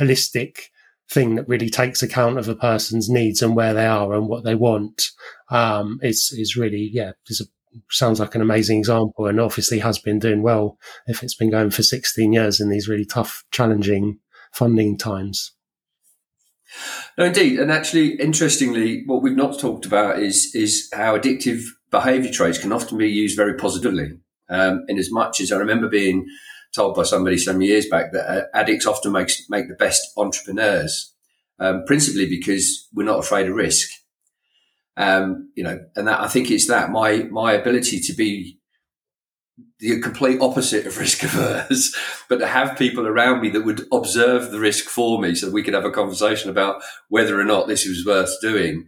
holistic 0.00 0.68
thing 1.10 1.34
that 1.34 1.48
really 1.48 1.68
takes 1.68 2.02
account 2.02 2.38
of 2.38 2.48
a 2.48 2.54
person's 2.54 3.08
needs 3.08 3.42
and 3.42 3.54
where 3.54 3.74
they 3.74 3.86
are 3.86 4.14
and 4.14 4.28
what 4.28 4.44
they 4.44 4.54
want. 4.54 5.10
Um, 5.50 6.00
is 6.02 6.34
is 6.36 6.56
really 6.56 6.90
yeah 6.92 7.12
a, 7.28 7.44
sounds 7.90 8.20
like 8.20 8.34
an 8.34 8.40
amazing 8.40 8.78
example 8.78 9.26
and 9.26 9.40
obviously 9.40 9.78
has 9.78 9.98
been 9.98 10.18
doing 10.18 10.42
well 10.42 10.78
if 11.06 11.22
it's 11.22 11.34
been 11.34 11.50
going 11.50 11.70
for 11.70 11.82
16 11.82 12.32
years 12.32 12.60
in 12.60 12.68
these 12.68 12.88
really 12.88 13.06
tough 13.06 13.44
challenging 13.50 14.18
funding 14.52 14.98
times. 14.98 15.52
No 17.16 17.26
indeed. 17.26 17.58
And 17.58 17.70
actually 17.70 18.14
interestingly 18.14 19.02
what 19.06 19.22
we've 19.22 19.36
not 19.36 19.58
talked 19.58 19.86
about 19.86 20.18
is 20.18 20.54
is 20.54 20.88
how 20.92 21.16
addictive 21.16 21.64
behavior 21.90 22.30
traits 22.30 22.58
can 22.58 22.72
often 22.72 22.98
be 22.98 23.08
used 23.08 23.36
very 23.36 23.54
positively 23.54 24.18
um, 24.52 24.84
in 24.88 24.98
as 24.98 25.10
much 25.10 25.40
as 25.40 25.50
I 25.50 25.56
remember 25.56 25.88
being 25.88 26.26
told 26.74 26.94
by 26.94 27.02
somebody 27.02 27.38
some 27.38 27.60
years 27.60 27.86
back 27.88 28.12
that 28.12 28.30
uh, 28.30 28.44
addicts 28.54 28.86
often 28.86 29.12
makes, 29.12 29.48
make 29.50 29.68
the 29.68 29.74
best 29.74 30.02
entrepreneurs, 30.16 31.12
um, 31.58 31.84
principally 31.86 32.28
because 32.28 32.88
we're 32.94 33.04
not 33.04 33.18
afraid 33.18 33.48
of 33.48 33.56
risk. 33.56 33.88
Um, 34.96 35.50
you 35.54 35.64
know, 35.64 35.80
and 35.96 36.06
that 36.06 36.20
I 36.20 36.28
think 36.28 36.50
it's 36.50 36.68
that 36.68 36.90
my 36.90 37.22
my 37.30 37.52
ability 37.52 37.98
to 38.00 38.12
be 38.12 38.58
the 39.78 40.00
complete 40.00 40.40
opposite 40.40 40.86
of 40.86 40.98
risk 40.98 41.22
averse, 41.22 41.96
but 42.28 42.38
to 42.38 42.46
have 42.46 42.78
people 42.78 43.06
around 43.06 43.40
me 43.40 43.48
that 43.50 43.64
would 43.64 43.86
observe 43.90 44.50
the 44.50 44.60
risk 44.60 44.84
for 44.84 45.18
me 45.18 45.34
so 45.34 45.50
we 45.50 45.62
could 45.62 45.74
have 45.74 45.86
a 45.86 45.90
conversation 45.90 46.50
about 46.50 46.82
whether 47.08 47.40
or 47.40 47.44
not 47.44 47.68
this 47.68 47.86
was 47.86 48.04
worth 48.06 48.38
doing. 48.42 48.86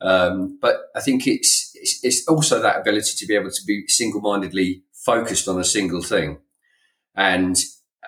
Um, 0.00 0.58
but 0.60 0.76
I 0.94 1.00
think 1.00 1.26
it's, 1.26 1.72
it's, 1.74 2.00
it's 2.02 2.28
also 2.28 2.60
that 2.60 2.80
ability 2.80 3.12
to 3.16 3.26
be 3.26 3.34
able 3.34 3.50
to 3.50 3.64
be 3.66 3.86
single 3.86 4.20
mindedly 4.20 4.82
focused 4.92 5.48
on 5.48 5.58
a 5.60 5.64
single 5.64 6.02
thing. 6.02 6.38
And, 7.14 7.56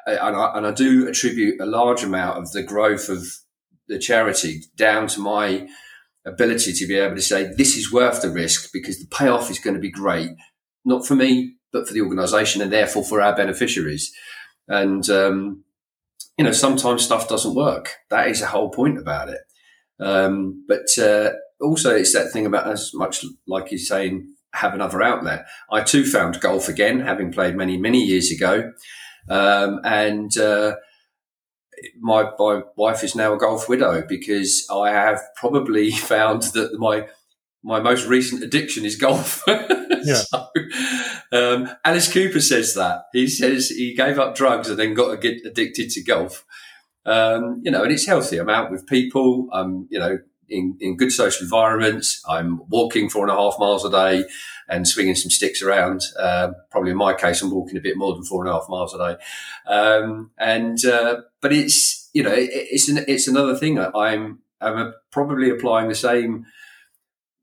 uh, 0.06 0.16
and 0.22 0.36
I, 0.36 0.56
and 0.56 0.66
I 0.66 0.70
do 0.70 1.06
attribute 1.08 1.60
a 1.60 1.66
large 1.66 2.02
amount 2.02 2.38
of 2.38 2.52
the 2.52 2.62
growth 2.62 3.08
of 3.08 3.26
the 3.88 3.98
charity 3.98 4.62
down 4.76 5.06
to 5.08 5.20
my 5.20 5.68
ability 6.24 6.72
to 6.72 6.86
be 6.86 6.96
able 6.96 7.16
to 7.16 7.22
say, 7.22 7.52
this 7.56 7.76
is 7.76 7.92
worth 7.92 8.22
the 8.22 8.30
risk 8.30 8.70
because 8.72 8.98
the 8.98 9.08
payoff 9.08 9.50
is 9.50 9.58
going 9.58 9.74
to 9.74 9.80
be 9.80 9.90
great. 9.90 10.30
Not 10.84 11.06
for 11.06 11.14
me, 11.14 11.56
but 11.72 11.86
for 11.86 11.94
the 11.94 12.00
organisation 12.00 12.62
and 12.62 12.72
therefore 12.72 13.04
for 13.04 13.20
our 13.20 13.36
beneficiaries. 13.36 14.12
And 14.68 15.08
um, 15.10 15.64
you 16.38 16.44
know, 16.44 16.52
sometimes 16.52 17.04
stuff 17.04 17.28
doesn't 17.28 17.54
work. 17.54 17.96
That 18.10 18.28
is 18.28 18.40
the 18.40 18.46
whole 18.46 18.70
point 18.70 18.98
about 18.98 19.28
it. 19.28 19.40
Um, 20.00 20.64
but 20.66 20.86
uh, 20.98 21.32
also, 21.62 21.94
it's 21.94 22.12
that 22.12 22.32
thing 22.32 22.46
about 22.46 22.68
as 22.68 22.92
much 22.94 23.24
like 23.46 23.70
you're 23.70 23.78
saying, 23.78 24.28
have 24.54 24.74
another 24.74 25.02
outlet. 25.02 25.46
I 25.70 25.82
too 25.82 26.04
found 26.04 26.40
golf 26.40 26.68
again, 26.68 27.00
having 27.00 27.32
played 27.32 27.56
many 27.56 27.76
many 27.76 28.02
years 28.02 28.30
ago, 28.30 28.72
um, 29.28 29.80
and. 29.84 30.36
Uh, 30.36 30.76
my, 32.00 32.30
my 32.38 32.62
wife 32.76 33.02
is 33.02 33.16
now 33.16 33.34
a 33.34 33.38
golf 33.38 33.68
widow 33.68 34.04
because 34.08 34.64
I 34.70 34.90
have 34.90 35.20
probably 35.36 35.90
found 35.90 36.42
that 36.54 36.78
my 36.78 37.08
my 37.64 37.80
most 37.80 38.06
recent 38.06 38.42
addiction 38.42 38.84
is 38.84 38.96
golf. 38.96 39.42
yeah. 39.48 40.14
so, 40.14 40.46
um, 41.30 41.70
Alice 41.84 42.12
Cooper 42.12 42.40
says 42.40 42.74
that. 42.74 43.04
He 43.12 43.28
says 43.28 43.68
he 43.68 43.94
gave 43.94 44.18
up 44.18 44.34
drugs 44.34 44.68
and 44.68 44.78
then 44.78 44.94
got 44.94 45.12
addicted 45.12 45.90
to 45.90 46.02
golf. 46.02 46.44
Um, 47.04 47.60
you 47.64 47.70
know, 47.70 47.84
and 47.84 47.92
it's 47.92 48.06
healthy. 48.06 48.38
I'm 48.38 48.48
out 48.48 48.70
with 48.70 48.86
people. 48.86 49.48
I'm, 49.52 49.86
you 49.90 49.98
know, 49.98 50.18
in, 50.48 50.76
in 50.80 50.96
good 50.96 51.12
social 51.12 51.44
environments. 51.44 52.22
I'm 52.28 52.60
walking 52.68 53.08
four 53.08 53.22
and 53.22 53.32
a 53.32 53.40
half 53.40 53.54
miles 53.58 53.84
a 53.84 53.90
day 53.90 54.24
and 54.68 54.86
swinging 54.86 55.14
some 55.14 55.30
sticks 55.30 55.62
around. 55.62 56.02
Uh, 56.18 56.52
probably 56.70 56.92
in 56.92 56.96
my 56.96 57.14
case, 57.14 57.42
I'm 57.42 57.50
walking 57.50 57.76
a 57.76 57.80
bit 57.80 57.96
more 57.96 58.14
than 58.14 58.24
four 58.24 58.44
and 58.44 58.50
a 58.50 58.54
half 58.54 58.68
miles 58.68 58.94
a 58.94 58.98
day. 58.98 59.16
Um, 59.66 60.30
and, 60.38 60.84
uh, 60.84 61.22
but 61.40 61.52
it's, 61.52 62.10
you 62.12 62.22
know, 62.22 62.32
it, 62.32 62.50
it's 62.52 62.88
an, 62.88 63.04
it's 63.08 63.28
another 63.28 63.56
thing. 63.56 63.78
I'm, 63.78 64.40
I'm 64.60 64.94
probably 65.10 65.50
applying 65.50 65.88
the 65.88 65.94
same 65.94 66.46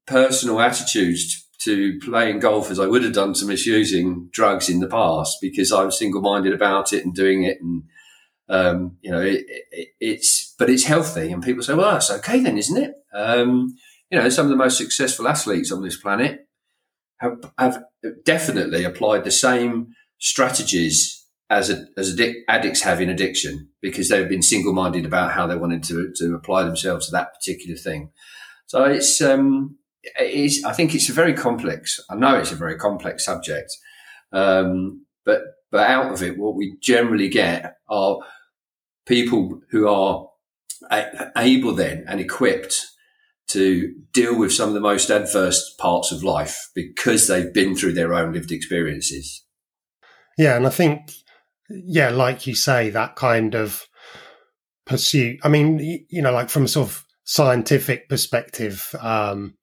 personal 0.06 0.60
attitudes 0.60 1.46
to 1.60 2.00
playing 2.00 2.40
golf 2.40 2.72
as 2.72 2.80
I 2.80 2.88
would 2.88 3.04
have 3.04 3.14
done 3.14 3.34
to 3.34 3.46
misusing 3.46 4.30
drugs 4.32 4.70
in 4.70 4.80
the 4.80 4.88
past 4.88 5.38
because 5.42 5.72
I 5.74 5.84
was 5.84 6.00
single 6.00 6.22
minded 6.22 6.54
about 6.54 6.94
it 6.94 7.04
and 7.04 7.14
doing 7.14 7.44
it. 7.44 7.60
And, 7.62 7.84
um, 8.48 8.98
you 9.02 9.12
know, 9.12 9.22
it, 9.22 9.44
it, 9.72 9.90
it's, 10.00 10.49
but 10.60 10.70
it's 10.70 10.84
healthy. 10.84 11.32
And 11.32 11.42
people 11.42 11.64
say, 11.64 11.74
well, 11.74 11.94
that's 11.94 12.12
okay 12.12 12.42
then, 12.42 12.58
isn't 12.58 12.78
it? 12.78 12.94
Um, 13.14 13.76
you 14.12 14.20
know, 14.20 14.30
some 14.30 14.46
of 14.46 14.52
the 14.52 14.56
most 14.56 14.78
successful 14.78 15.28
athletes 15.28 15.72
on 15.72 15.82
this 15.82 15.98
planet 15.98 16.42
have, 17.20 17.38
have 17.58 17.84
definitely 18.26 18.84
applied 18.84 19.24
the 19.24 19.32
same 19.32 19.94
strategies 20.20 21.26
as, 21.50 21.70
a, 21.72 21.86
as 21.98 22.16
addic- 22.16 22.42
addicts 22.48 22.82
have 22.82 23.02
in 23.02 23.10
addiction 23.10 23.70
because 23.82 24.10
they've 24.10 24.30
been 24.30 24.44
single 24.44 24.74
minded 24.74 25.06
about 25.06 25.32
how 25.32 25.48
they 25.48 25.56
wanted 25.56 25.82
to, 25.84 26.12
to 26.18 26.36
apply 26.36 26.64
themselves 26.64 27.08
to 27.08 27.12
that 27.14 27.34
particular 27.34 27.78
thing. 27.78 28.12
So 28.68 28.84
it's, 28.84 29.22
um, 29.22 29.80
is 30.20 30.64
I 30.64 30.74
think 30.74 30.94
it's 30.94 31.10
a 31.10 31.14
very 31.14 31.34
complex. 31.34 32.00
I 32.10 32.16
know 32.16 32.36
it's 32.36 32.52
a 32.52 32.56
very 32.56 32.78
complex 32.78 33.26
subject, 33.26 33.72
um, 34.32 35.06
but 35.26 35.42
but 35.72 35.88
out 35.88 36.12
of 36.14 36.24
it, 36.24 36.38
what 36.38 36.56
we 36.56 36.78
generally 36.82 37.30
get 37.30 37.76
are 37.90 38.20
people 39.06 39.62
who 39.72 39.88
are 39.88 40.29
able 40.92 41.74
then 41.74 42.06
and 42.08 42.20
equipped 42.20 42.86
to 43.50 43.94
deal 44.14 44.38
with 44.38 44.54
some 44.54 44.70
of 44.70 44.76
the 44.76 44.80
most 44.80 45.10
adverse 45.10 45.76
parts 45.80 46.12
of 46.12 46.24
life 46.24 46.70
because 46.76 47.28
they've 47.28 47.54
been 47.54 47.76
through 47.76 47.94
their 47.94 48.14
own 48.14 48.34
lived 48.34 48.52
experiences. 48.52 49.44
Yeah, 50.38 50.56
and 50.56 50.66
I 50.66 50.70
think, 50.70 51.12
yeah, 51.70 52.10
like 52.10 52.48
you 52.48 52.56
say, 52.56 52.92
that 52.92 53.16
kind 53.16 53.56
of 53.56 53.86
pursuit. 54.86 55.40
I 55.44 55.50
mean, 55.50 56.06
you 56.10 56.22
know, 56.22 56.32
like 56.32 56.50
from 56.50 56.66
a 56.66 56.68
sort 56.68 56.88
of 56.88 57.06
scientific 57.24 58.08
perspective, 58.08 58.96
um, 59.02 59.56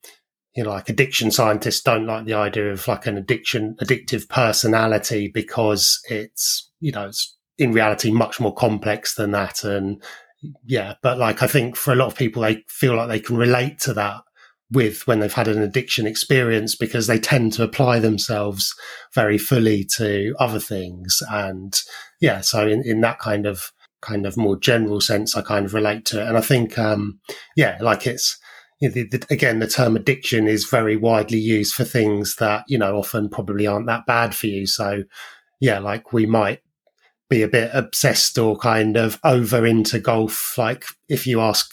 you 0.55 0.63
know, 0.63 0.69
like 0.71 0.89
addiction 0.89 1.31
scientists 1.31 1.81
don't 1.81 2.05
like 2.05 2.25
the 2.25 2.33
idea 2.33 2.71
of 2.71 2.87
like 2.87 3.05
an 3.05 3.17
addiction, 3.17 3.75
addictive 3.81 4.27
personality 4.27 5.29
because 5.33 5.99
it's, 6.09 6.71
you 6.79 6.91
know, 6.91 7.07
it's 7.07 7.37
in 7.57 7.73
reality 7.73 8.11
much 8.11 8.39
more 8.39 8.53
complex 8.53 9.15
than 9.15 9.31
that. 9.31 9.63
And 9.63 10.01
yeah, 10.65 10.95
but 11.01 11.17
like 11.17 11.41
I 11.43 11.47
think 11.47 11.75
for 11.75 11.91
a 11.91 11.95
lot 11.95 12.07
of 12.07 12.15
people, 12.15 12.41
they 12.41 12.63
feel 12.67 12.95
like 12.95 13.07
they 13.07 13.19
can 13.19 13.37
relate 13.37 13.79
to 13.81 13.93
that 13.93 14.21
with 14.71 15.07
when 15.07 15.19
they've 15.19 15.33
had 15.33 15.47
an 15.47 15.61
addiction 15.61 16.05
experience 16.05 16.75
because 16.75 17.07
they 17.07 17.19
tend 17.19 17.53
to 17.53 17.63
apply 17.63 17.99
themselves 17.99 18.75
very 19.13 19.37
fully 19.37 19.85
to 19.95 20.35
other 20.39 20.59
things. 20.59 21.21
And 21.29 21.73
yeah, 22.19 22.41
so 22.41 22.67
in, 22.67 22.83
in 22.85 23.01
that 23.01 23.19
kind 23.19 23.45
of, 23.45 23.71
kind 24.01 24.25
of 24.25 24.35
more 24.35 24.57
general 24.57 24.99
sense, 24.99 25.37
I 25.37 25.41
kind 25.41 25.65
of 25.65 25.73
relate 25.73 26.05
to 26.07 26.21
it. 26.21 26.27
And 26.27 26.37
I 26.37 26.41
think, 26.41 26.77
um, 26.77 27.19
yeah, 27.55 27.77
like 27.81 28.05
it's, 28.05 28.37
you 28.81 28.89
know, 28.89 28.93
the, 28.93 29.07
the, 29.07 29.25
again, 29.29 29.59
the 29.59 29.67
term 29.67 29.95
addiction 29.95 30.47
is 30.47 30.69
very 30.69 30.97
widely 30.97 31.39
used 31.39 31.73
for 31.73 31.85
things 31.85 32.35
that, 32.35 32.65
you 32.67 32.77
know, 32.77 32.97
often 32.97 33.29
probably 33.29 33.65
aren't 33.65 33.87
that 33.87 34.05
bad 34.05 34.35
for 34.35 34.47
you. 34.47 34.67
So, 34.67 35.03
yeah, 35.59 35.79
like 35.79 36.11
we 36.13 36.25
might 36.25 36.59
be 37.29 37.41
a 37.41 37.47
bit 37.47 37.71
obsessed 37.73 38.37
or 38.37 38.57
kind 38.57 38.97
of 38.97 39.19
over 39.23 39.65
into 39.65 39.99
golf. 39.99 40.57
Like 40.57 40.85
if 41.09 41.27
you 41.27 41.41
ask 41.41 41.71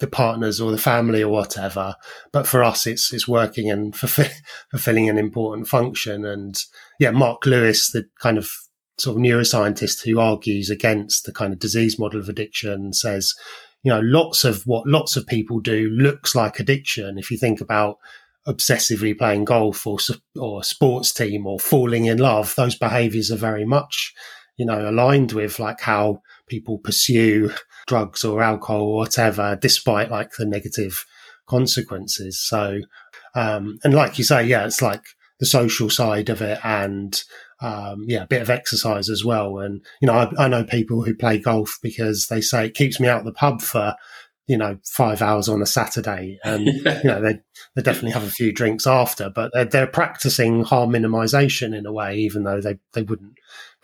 the 0.00 0.06
partners 0.06 0.60
or 0.60 0.70
the 0.70 0.78
family 0.78 1.22
or 1.22 1.32
whatever, 1.32 1.94
but 2.32 2.46
for 2.46 2.62
us, 2.62 2.86
it's, 2.86 3.12
it's 3.12 3.28
working 3.28 3.70
and 3.70 3.94
fulfill, 3.94 4.28
fulfilling 4.70 5.08
an 5.08 5.18
important 5.18 5.68
function. 5.68 6.24
And 6.24 6.56
yeah, 6.98 7.10
Marc 7.10 7.46
Lewis, 7.46 7.90
the 7.90 8.06
kind 8.20 8.38
of 8.38 8.50
sort 8.98 9.16
of 9.16 9.22
neuroscientist 9.22 10.04
who 10.04 10.20
argues 10.20 10.70
against 10.70 11.24
the 11.24 11.32
kind 11.32 11.52
of 11.52 11.58
disease 11.58 11.98
model 11.98 12.20
of 12.20 12.28
addiction 12.28 12.92
says, 12.92 13.34
you 13.82 13.92
know, 13.92 14.00
lots 14.00 14.44
of 14.44 14.62
what 14.64 14.86
lots 14.86 15.16
of 15.16 15.26
people 15.26 15.60
do 15.60 15.88
looks 15.90 16.34
like 16.34 16.58
addiction. 16.58 17.18
If 17.18 17.30
you 17.30 17.36
think 17.36 17.60
about 17.60 17.98
obsessively 18.46 19.16
playing 19.16 19.44
golf 19.44 19.86
or 19.86 19.98
or 20.38 20.62
sports 20.62 21.12
team 21.12 21.46
or 21.46 21.58
falling 21.58 22.06
in 22.06 22.18
love, 22.18 22.54
those 22.56 22.76
behaviors 22.76 23.30
are 23.30 23.36
very 23.36 23.64
much, 23.64 24.14
you 24.56 24.66
know, 24.66 24.88
aligned 24.88 25.32
with 25.32 25.58
like 25.58 25.80
how 25.80 26.20
people 26.48 26.78
pursue 26.78 27.52
drugs 27.86 28.24
or 28.24 28.42
alcohol 28.42 28.82
or 28.82 28.96
whatever, 28.96 29.58
despite 29.60 30.10
like 30.10 30.32
the 30.38 30.46
negative 30.46 31.04
consequences. 31.46 32.40
So, 32.40 32.80
um, 33.34 33.78
and 33.84 33.94
like 33.94 34.18
you 34.18 34.24
say, 34.24 34.44
yeah, 34.44 34.64
it's 34.64 34.82
like 34.82 35.02
the 35.40 35.46
social 35.46 35.90
side 35.90 36.28
of 36.28 36.40
it 36.40 36.58
and 36.64 37.20
um, 37.60 38.04
yeah, 38.06 38.24
a 38.24 38.26
bit 38.26 38.42
of 38.42 38.50
exercise 38.50 39.08
as 39.08 39.24
well. 39.24 39.58
And, 39.58 39.84
you 40.00 40.06
know, 40.06 40.14
I, 40.14 40.44
I, 40.44 40.48
know 40.48 40.64
people 40.64 41.02
who 41.02 41.14
play 41.14 41.38
golf 41.38 41.78
because 41.82 42.26
they 42.26 42.40
say 42.40 42.66
it 42.66 42.74
keeps 42.74 43.00
me 43.00 43.08
out 43.08 43.20
of 43.20 43.24
the 43.24 43.32
pub 43.32 43.62
for, 43.62 43.94
you 44.46 44.58
know, 44.58 44.78
five 44.84 45.22
hours 45.22 45.48
on 45.48 45.62
a 45.62 45.66
Saturday. 45.66 46.38
And, 46.44 46.66
you 46.66 46.82
know, 47.04 47.22
they, 47.22 47.40
they 47.74 47.82
definitely 47.82 48.10
have 48.10 48.24
a 48.24 48.30
few 48.30 48.52
drinks 48.52 48.86
after, 48.86 49.30
but 49.30 49.50
they're, 49.54 49.64
they're 49.64 49.86
practicing 49.86 50.64
harm 50.64 50.90
minimization 50.90 51.74
in 51.76 51.86
a 51.86 51.92
way, 51.92 52.16
even 52.16 52.44
though 52.44 52.60
they, 52.60 52.78
they 52.92 53.02
wouldn't 53.02 53.34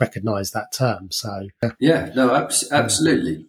recognize 0.00 0.50
that 0.52 0.72
term. 0.72 1.08
So, 1.10 1.48
yeah, 1.78 2.10
no, 2.16 2.34
absolutely. 2.34 3.46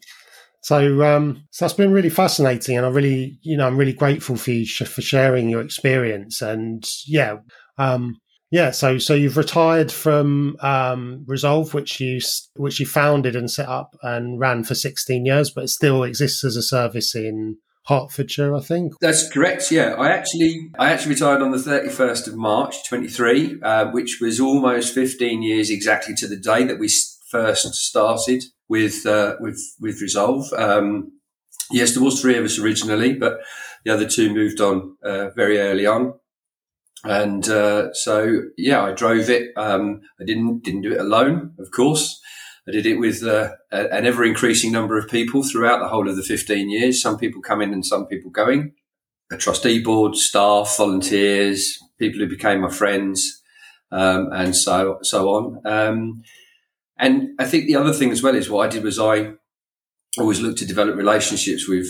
So, 0.64 1.02
um, 1.04 1.44
so 1.50 1.66
that's 1.66 1.74
been 1.74 1.92
really 1.92 2.10
fascinating, 2.10 2.78
and 2.78 2.86
I 2.86 2.90
really, 2.90 3.40
you 3.42 3.58
know, 3.58 3.66
I'm 3.66 3.78
really 3.78 3.94
grateful 3.94 4.36
for 4.36 4.52
you 4.52 4.66
sh- 4.66 4.84
for 4.84 5.02
sharing 5.02 5.50
your 5.50 5.62
experience. 5.62 6.42
And 6.42 6.88
yeah, 7.08 7.38
um, 7.80 8.18
yeah, 8.52 8.70
so 8.70 9.00
so 9.00 9.16
you've 9.16 9.38
retired 9.38 9.92
from 9.92 10.58
um, 10.60 11.24
Resolve, 11.26 11.74
which 11.74 12.00
you 12.00 12.20
which 12.58 12.80
you 12.80 12.86
founded 12.86 13.36
and 13.36 13.50
set 13.50 13.68
up 13.68 13.96
and 14.04 14.40
ran 14.40 14.64
for 14.64 14.76
16 14.76 15.26
years, 15.26 15.50
but 15.50 15.64
it 15.64 15.70
still 15.70 16.04
exists 16.04 16.44
as 16.44 16.56
a 16.56 16.62
service 16.62 17.16
in 17.16 17.58
Hertfordshire, 17.92 18.56
I 18.56 18.62
think. 18.62 18.94
That's 19.02 19.30
correct. 19.30 19.70
Yeah, 19.72 19.96
I 19.98 20.10
actually 20.10 20.72
I 20.80 20.92
actually 20.92 21.14
retired 21.14 21.42
on 21.42 21.52
the 21.52 21.58
31st 21.58 22.28
of 22.28 22.36
March 22.36 22.88
23, 22.88 23.60
uh, 23.62 23.92
which 23.92 24.20
was 24.22 24.40
almost 24.40 24.94
15 24.94 25.44
years 25.44 25.70
exactly 25.70 26.16
to 26.16 26.28
the 26.28 26.38
day 26.38 26.64
that 26.64 26.80
we 26.80 26.90
first 27.30 27.74
started 27.74 28.44
with 28.70 29.06
uh, 29.06 29.36
with 29.40 29.60
with 29.80 30.02
Resolve. 30.02 30.52
Um, 30.54 31.12
yes, 31.72 31.94
there 31.94 32.04
was 32.04 32.22
three 32.22 32.38
of 32.38 32.46
us 32.46 32.58
originally, 32.58 33.14
but 33.14 33.40
the 33.84 33.92
other 33.92 34.08
two 34.08 34.34
moved 34.34 34.62
on 34.62 34.96
uh, 35.04 35.30
very 35.32 35.60
early 35.60 35.86
on. 35.86 36.14
And 37.04 37.48
uh, 37.50 37.94
so, 37.94 38.44
yeah, 38.58 38.84
I 38.84 38.94
drove 38.94 39.30
it. 39.30 39.52
Um, 39.58 40.02
I 40.20 40.24
didn't 40.24 40.64
didn't 40.64 40.82
do 40.82 40.94
it 40.94 41.02
alone, 41.02 41.56
of 41.60 41.72
course. 41.72 42.22
I 42.68 42.72
did 42.72 42.86
it 42.86 43.00
with 43.00 43.24
uh, 43.24 43.54
an 43.72 44.06
ever 44.06 44.24
increasing 44.24 44.72
number 44.72 44.98
of 44.98 45.10
people 45.10 45.44
throughout 45.44 45.80
the 45.80 45.88
whole 45.88 46.08
of 46.08 46.16
the 46.16 46.24
15 46.24 46.70
years. 46.70 47.02
Some 47.02 47.18
people 47.18 47.42
coming 47.42 47.74
and 47.74 47.86
some 47.86 48.06
people 48.06 48.30
going. 48.30 48.74
a 49.32 49.38
trustee 49.38 49.82
board, 49.82 50.16
staff, 50.16 50.76
volunteers, 50.78 51.78
people 51.98 52.20
who 52.20 52.28
became 52.28 52.62
my 52.62 52.70
friends, 52.70 53.42
um, 53.92 54.30
and 54.34 54.56
so 54.56 55.00
so 55.02 55.30
on. 55.30 55.62
Um, 55.66 56.24
and 56.98 57.30
I 57.40 57.46
think 57.46 57.66
the 57.66 57.78
other 57.78 57.94
thing 57.94 58.12
as 58.12 58.22
well 58.22 58.36
is 58.36 58.50
what 58.50 58.66
I 58.68 58.70
did 58.70 58.84
was 58.84 59.00
I 59.00 59.34
always 60.20 60.42
looked 60.42 60.60
to 60.60 60.66
develop 60.66 60.96
relationships 60.96 61.68
with 61.68 61.90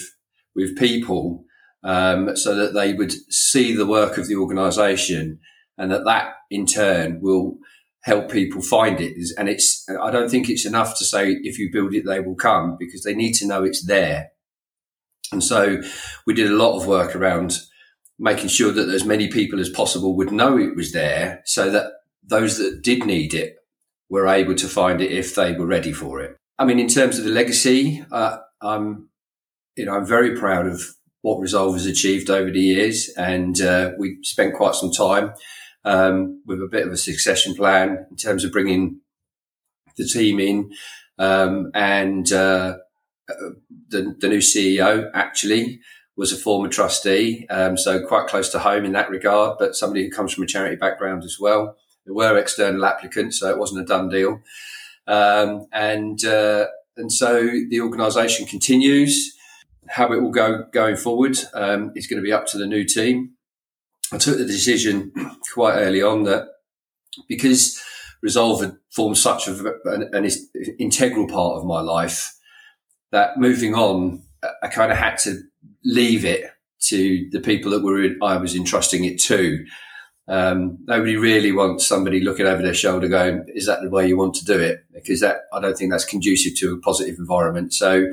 with 0.55 0.77
people 0.77 1.43
um, 1.83 2.35
so 2.35 2.55
that 2.55 2.73
they 2.73 2.93
would 2.93 3.11
see 3.31 3.75
the 3.75 3.87
work 3.87 4.17
of 4.17 4.27
the 4.27 4.35
organisation, 4.35 5.39
and 5.77 5.91
that 5.91 6.05
that 6.05 6.33
in 6.49 6.65
turn 6.65 7.19
will 7.21 7.57
help 8.03 8.31
people 8.31 8.61
find 8.61 8.99
it. 8.99 9.15
And 9.37 9.49
it's 9.49 9.85
I 10.01 10.11
don't 10.11 10.29
think 10.29 10.49
it's 10.49 10.65
enough 10.65 10.97
to 10.97 11.05
say 11.05 11.31
if 11.43 11.59
you 11.59 11.69
build 11.71 11.93
it, 11.93 12.05
they 12.05 12.19
will 12.19 12.35
come 12.35 12.77
because 12.79 13.03
they 13.03 13.13
need 13.13 13.33
to 13.33 13.47
know 13.47 13.63
it's 13.63 13.85
there. 13.85 14.29
And 15.31 15.43
so 15.43 15.81
we 16.25 16.33
did 16.33 16.51
a 16.51 16.55
lot 16.55 16.77
of 16.77 16.87
work 16.87 17.15
around 17.15 17.57
making 18.19 18.49
sure 18.49 18.71
that 18.71 18.89
as 18.89 19.05
many 19.05 19.27
people 19.27 19.59
as 19.59 19.69
possible 19.69 20.15
would 20.15 20.31
know 20.31 20.57
it 20.57 20.75
was 20.75 20.91
there 20.91 21.41
so 21.45 21.69
that 21.71 21.91
those 22.23 22.57
that 22.57 22.81
did 22.83 23.05
need 23.05 23.33
it 23.33 23.55
were 24.09 24.27
able 24.27 24.53
to 24.55 24.67
find 24.67 25.01
it 25.01 25.11
if 25.11 25.35
they 25.35 25.53
were 25.53 25.65
ready 25.65 25.93
for 25.93 26.21
it. 26.21 26.35
I 26.59 26.65
mean, 26.65 26.79
in 26.79 26.87
terms 26.87 27.17
of 27.17 27.23
the 27.23 27.31
legacy, 27.31 28.05
uh, 28.11 28.37
I'm, 28.61 29.09
you 29.75 29.85
know, 29.85 29.95
I'm 29.95 30.05
very 30.05 30.37
proud 30.37 30.67
of 30.67 30.83
what 31.21 31.39
Resolve 31.39 31.75
has 31.75 31.85
achieved 31.85 32.29
over 32.29 32.51
the 32.51 32.59
years, 32.59 33.09
and 33.17 33.59
uh, 33.61 33.91
we 33.97 34.17
spent 34.21 34.55
quite 34.55 34.75
some 34.75 34.91
time 34.91 35.33
um, 35.83 36.41
with 36.45 36.61
a 36.61 36.67
bit 36.67 36.85
of 36.85 36.93
a 36.93 36.97
succession 36.97 37.55
plan 37.55 38.05
in 38.09 38.17
terms 38.17 38.43
of 38.43 38.51
bringing 38.51 38.99
the 39.97 40.05
team 40.05 40.39
in, 40.39 40.71
um, 41.17 41.71
and 41.73 42.31
uh, 42.31 42.77
the, 43.89 44.15
the, 44.19 44.27
new 44.27 44.39
CEO 44.39 45.09
actually 45.13 45.79
was 46.15 46.31
a 46.31 46.37
former 46.37 46.67
trustee, 46.67 47.45
um, 47.49 47.77
so 47.77 48.05
quite 48.05 48.27
close 48.27 48.49
to 48.49 48.59
home 48.59 48.85
in 48.85 48.93
that 48.93 49.09
regard, 49.09 49.57
but 49.59 49.75
somebody 49.75 50.03
who 50.03 50.11
comes 50.11 50.33
from 50.33 50.43
a 50.43 50.47
charity 50.47 50.75
background 50.75 51.23
as 51.23 51.37
well. 51.39 51.77
There 52.05 52.13
were 52.13 52.37
external 52.37 52.83
applicants, 52.85 53.39
so 53.39 53.49
it 53.49 53.57
wasn't 53.57 53.81
a 53.81 53.85
done 53.85 54.09
deal. 54.09 54.41
Um, 55.07 55.67
and 55.71 56.23
uh, 56.23 56.67
and 56.97 57.11
so 57.11 57.49
the 57.69 57.81
organisation 57.81 58.45
continues. 58.45 59.35
How 59.89 60.11
it 60.13 60.21
will 60.21 60.31
go 60.31 60.65
going 60.71 60.95
forward 60.95 61.37
um, 61.53 61.91
is 61.95 62.07
going 62.07 62.21
to 62.21 62.25
be 62.25 62.31
up 62.31 62.45
to 62.47 62.57
the 62.57 62.67
new 62.67 62.85
team. 62.85 63.33
I 64.13 64.17
took 64.17 64.37
the 64.37 64.45
decision 64.45 65.11
quite 65.53 65.75
early 65.75 66.01
on 66.01 66.23
that 66.23 66.47
because 67.27 67.81
Resolve 68.21 68.61
had 68.61 68.77
formed 68.91 69.17
such 69.17 69.47
a, 69.47 69.73
an, 69.85 70.09
an 70.13 70.29
integral 70.79 71.27
part 71.27 71.57
of 71.57 71.65
my 71.65 71.81
life 71.81 72.33
that 73.11 73.37
moving 73.37 73.75
on, 73.75 74.23
I 74.63 74.67
kind 74.67 74.91
of 74.91 74.97
had 74.97 75.17
to 75.19 75.41
leave 75.83 76.25
it 76.25 76.45
to 76.81 77.29
the 77.31 77.39
people 77.39 77.71
that 77.71 77.83
were 77.83 78.09
I 78.23 78.37
was 78.37 78.55
entrusting 78.55 79.05
it 79.05 79.19
to. 79.23 79.65
Um, 80.27 80.77
nobody 80.85 81.17
really 81.17 81.51
wants 81.51 81.85
somebody 81.85 82.21
looking 82.21 82.45
over 82.45 82.61
their 82.61 82.73
shoulder 82.73 83.07
going, 83.07 83.45
is 83.49 83.65
that 83.65 83.81
the 83.81 83.89
way 83.89 84.07
you 84.07 84.17
want 84.17 84.35
to 84.35 84.45
do 84.45 84.59
it? 84.59 84.79
Because 84.93 85.19
that, 85.19 85.41
I 85.53 85.59
don't 85.59 85.77
think 85.77 85.91
that's 85.91 86.05
conducive 86.05 86.57
to 86.59 86.73
a 86.73 86.79
positive 86.79 87.17
environment. 87.19 87.73
So 87.73 88.11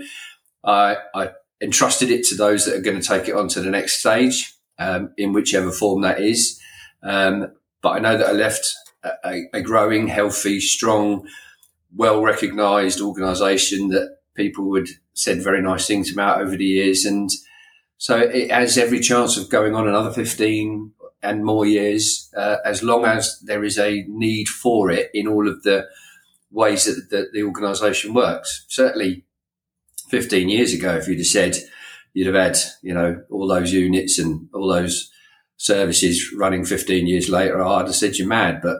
I, 0.64 0.96
I 1.14 1.30
entrusted 1.60 2.10
it 2.10 2.24
to 2.26 2.34
those 2.34 2.64
that 2.64 2.76
are 2.76 2.82
going 2.82 3.00
to 3.00 3.06
take 3.06 3.28
it 3.28 3.34
on 3.34 3.48
to 3.48 3.60
the 3.60 3.70
next 3.70 4.00
stage, 4.00 4.54
um, 4.78 5.12
in 5.16 5.32
whichever 5.32 5.70
form 5.70 6.02
that 6.02 6.20
is. 6.20 6.60
Um, 7.02 7.52
but 7.82 7.90
I 7.90 7.98
know 7.98 8.16
that 8.16 8.28
I 8.28 8.32
left 8.32 8.74
a, 9.02 9.42
a 9.52 9.62
growing, 9.62 10.08
healthy, 10.08 10.60
strong, 10.60 11.26
well 11.94 12.22
recognized 12.22 13.00
organization 13.00 13.88
that 13.88 14.18
people 14.34 14.68
would 14.68 14.88
said 15.14 15.42
very 15.42 15.60
nice 15.60 15.86
things 15.86 16.12
about 16.12 16.40
over 16.40 16.56
the 16.56 16.64
years. 16.64 17.04
And 17.04 17.30
so 17.96 18.16
it 18.16 18.50
has 18.50 18.78
every 18.78 19.00
chance 19.00 19.36
of 19.36 19.50
going 19.50 19.74
on 19.74 19.88
another 19.88 20.12
15 20.12 20.92
and 21.22 21.44
more 21.44 21.66
years, 21.66 22.30
uh, 22.36 22.58
as 22.64 22.82
long 22.82 23.04
as 23.04 23.40
there 23.40 23.64
is 23.64 23.76
a 23.78 24.04
need 24.06 24.48
for 24.48 24.90
it 24.90 25.10
in 25.12 25.26
all 25.26 25.48
of 25.48 25.64
the 25.64 25.88
ways 26.52 26.84
that, 26.84 27.10
that 27.10 27.32
the 27.32 27.42
organisation 27.42 28.14
works. 28.14 28.64
Certainly, 28.68 29.24
15 30.08 30.48
years 30.48 30.72
ago, 30.72 30.94
if 30.94 31.08
you'd 31.08 31.18
have 31.18 31.26
said 31.26 31.56
you'd 32.12 32.34
have 32.34 32.34
had, 32.34 32.58
you 32.82 32.94
know, 32.94 33.22
all 33.30 33.46
those 33.46 33.72
units 33.72 34.18
and 34.18 34.48
all 34.52 34.68
those 34.68 35.10
services 35.56 36.32
running 36.32 36.64
15 36.64 37.06
years 37.06 37.28
later, 37.28 37.62
I'd 37.62 37.86
have 37.86 37.94
said 37.94 38.16
you're 38.16 38.28
mad. 38.28 38.60
But 38.62 38.78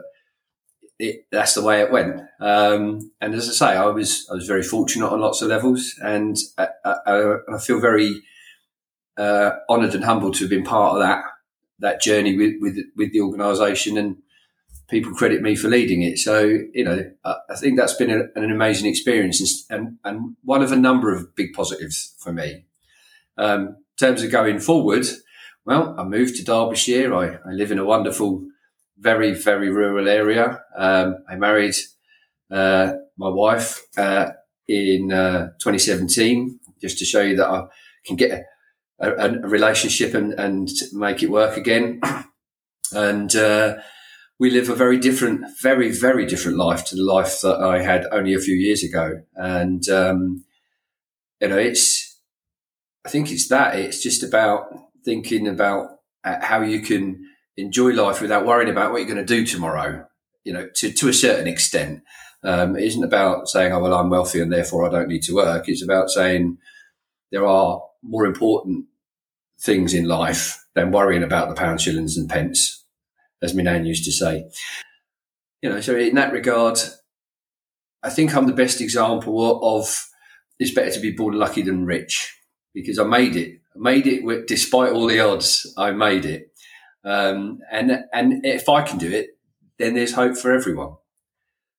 it, 0.99 1.25
that's 1.31 1.53
the 1.53 1.63
way 1.63 1.81
it 1.81 1.91
went. 1.91 2.21
Um, 2.39 3.11
and 3.21 3.33
as 3.33 3.49
I 3.49 3.53
say, 3.53 3.77
I 3.77 3.85
was 3.85 4.27
I 4.29 4.35
was 4.35 4.47
very 4.47 4.63
fortunate 4.63 5.09
on 5.09 5.21
lots 5.21 5.41
of 5.41 5.47
levels, 5.47 5.95
and 6.03 6.37
I, 6.57 6.67
I, 6.85 7.35
I 7.53 7.57
feel 7.59 7.79
very 7.79 8.21
uh, 9.17 9.51
honoured 9.69 9.95
and 9.95 10.03
humbled 10.03 10.35
to 10.35 10.41
have 10.41 10.49
been 10.49 10.63
part 10.63 10.93
of 10.93 10.99
that 10.99 11.23
that 11.79 12.01
journey 12.01 12.35
with 12.37 12.55
with, 12.59 12.77
with 12.97 13.13
the 13.13 13.21
organisation, 13.21 13.97
and 13.97 14.17
people 14.89 15.13
credit 15.13 15.41
me 15.41 15.55
for 15.55 15.69
leading 15.69 16.01
it. 16.01 16.17
So 16.17 16.43
you 16.73 16.83
know, 16.83 17.09
I, 17.23 17.35
I 17.49 17.55
think 17.55 17.77
that's 17.77 17.93
been 17.93 18.11
a, 18.11 18.23
an 18.37 18.51
amazing 18.51 18.89
experience, 18.89 19.65
and 19.69 19.97
and 20.03 20.35
one 20.43 20.61
of 20.61 20.73
a 20.73 20.77
number 20.77 21.15
of 21.15 21.33
big 21.33 21.53
positives 21.53 22.13
for 22.19 22.33
me. 22.33 22.65
Um, 23.39 23.61
in 23.61 23.75
terms 23.99 24.23
of 24.23 24.31
going 24.31 24.59
forward, 24.59 25.05
well, 25.65 25.95
I 25.97 26.03
moved 26.03 26.35
to 26.35 26.43
Derbyshire. 26.43 27.13
I, 27.13 27.37
I 27.49 27.51
live 27.51 27.71
in 27.71 27.79
a 27.79 27.85
wonderful, 27.85 28.45
very 28.97 29.33
very 29.33 29.69
rural 29.69 30.07
area. 30.07 30.61
Um, 30.77 31.17
I 31.29 31.35
married 31.35 31.75
uh, 32.51 32.93
my 33.17 33.29
wife 33.29 33.81
uh, 33.97 34.31
in 34.67 35.11
uh, 35.11 35.49
2017, 35.59 36.59
just 36.81 36.99
to 36.99 37.05
show 37.05 37.21
you 37.21 37.35
that 37.37 37.47
I 37.47 37.65
can 38.05 38.15
get 38.15 38.45
a, 38.99 39.11
a, 39.11 39.31
relationship 39.47 40.13
and, 40.13 40.33
and 40.33 40.69
make 40.93 41.23
it 41.23 41.31
work 41.31 41.57
again. 41.57 42.01
and 42.93 43.35
uh, 43.35 43.75
we 44.39 44.49
live 44.49 44.69
a 44.69 44.75
very 44.75 44.97
different, 44.97 45.45
very, 45.61 45.91
very 45.91 46.25
different 46.25 46.57
life 46.57 46.85
to 46.85 46.95
the 46.95 47.03
life 47.03 47.41
that 47.41 47.59
I 47.59 47.81
had 47.81 48.05
only 48.11 48.33
a 48.33 48.39
few 48.39 48.55
years 48.55 48.83
ago. 48.83 49.21
And, 49.35 49.87
um, 49.89 50.45
you 51.41 51.49
know, 51.49 51.57
it's, 51.57 51.98
I 53.09 53.11
think 53.11 53.31
it's 53.31 53.47
that. 53.47 53.73
It's 53.73 54.03
just 54.03 54.21
about 54.21 54.67
thinking 55.03 55.47
about 55.47 55.97
uh, 56.23 56.37
how 56.43 56.61
you 56.61 56.79
can 56.79 57.25
enjoy 57.57 57.89
life 57.93 58.21
without 58.21 58.45
worrying 58.45 58.69
about 58.69 58.91
what 58.91 58.99
you're 58.99 59.11
going 59.11 59.25
to 59.25 59.35
do 59.35 59.47
tomorrow, 59.47 60.05
you 60.43 60.53
know, 60.53 60.69
to, 60.75 60.91
to 60.91 61.09
a 61.09 61.13
certain 61.13 61.47
extent. 61.47 62.03
Um, 62.43 62.75
it 62.75 62.83
isn't 62.83 63.03
about 63.03 63.49
saying, 63.49 63.73
oh, 63.73 63.79
well, 63.79 63.95
I'm 63.95 64.11
wealthy 64.11 64.39
and 64.41 64.53
therefore 64.53 64.85
I 64.85 64.91
don't 64.91 65.07
need 65.07 65.23
to 65.23 65.33
work. 65.33 65.67
It's 65.67 65.81
about 65.83 66.11
saying 66.11 66.59
there 67.31 67.47
are 67.47 67.81
more 68.03 68.27
important 68.27 68.85
things 69.59 69.95
in 69.95 70.05
life 70.05 70.63
than 70.75 70.91
worrying 70.91 71.23
about 71.23 71.49
the 71.49 71.55
pound, 71.55 71.81
shillings, 71.81 72.15
and 72.15 72.29
pence, 72.29 72.85
as 73.41 73.55
my 73.55 73.63
nan 73.63 73.87
used 73.87 74.05
to 74.05 74.11
say. 74.11 74.47
You 75.63 75.71
know, 75.71 75.81
so 75.81 75.95
in 75.95 76.13
that 76.13 76.31
regard, 76.31 76.77
I 78.03 78.11
think 78.11 78.35
I'm 78.35 78.45
the 78.45 78.53
best 78.53 78.81
example 78.81 79.59
of 79.63 79.99
it's 80.59 80.75
better 80.75 80.91
to 80.91 80.99
be 80.99 81.11
born 81.11 81.33
lucky 81.33 81.63
than 81.63 81.87
rich 81.87 82.35
because 82.73 82.99
I 82.99 83.03
made 83.03 83.35
it. 83.35 83.59
I 83.75 83.79
made 83.79 84.07
it 84.07 84.23
with, 84.23 84.47
despite 84.47 84.91
all 84.91 85.07
the 85.07 85.19
odds. 85.19 85.71
I 85.77 85.91
made 85.91 86.25
it, 86.25 86.51
um, 87.03 87.59
and 87.71 87.91
and 88.13 88.45
if 88.45 88.69
I 88.69 88.81
can 88.81 88.97
do 88.97 89.11
it, 89.11 89.37
then 89.77 89.93
there's 89.93 90.13
hope 90.13 90.37
for 90.37 90.51
everyone. 90.51 90.95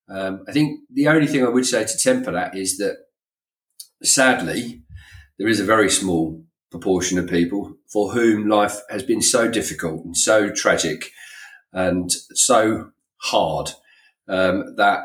Um, 0.09 0.45
I 0.49 0.53
think 0.53 0.80
the 0.93 1.09
only 1.09 1.26
thing 1.26 1.45
I 1.45 1.51
would 1.51 1.66
say 1.66 1.84
to 1.84 1.99
temper 1.99 2.32
that 2.32 2.57
is 2.57 2.78
that 2.78 2.97
sadly, 4.03 4.82
there 5.38 5.49
is 5.49 5.61
a 5.61 5.64
very 5.64 5.91
small 5.91 6.45
proportion 6.70 7.18
of 7.18 7.28
people 7.28 7.76
for 7.93 8.12
whom 8.12 8.49
life 8.49 8.80
has 8.91 9.03
been 9.03 9.22
so 9.22 9.51
difficult 9.51 10.05
and 10.05 10.16
so 10.16 10.51
tragic 10.51 11.11
and 11.72 12.12
so 12.34 12.91
hard 13.22 13.70
um, 14.28 14.74
that 14.76 15.01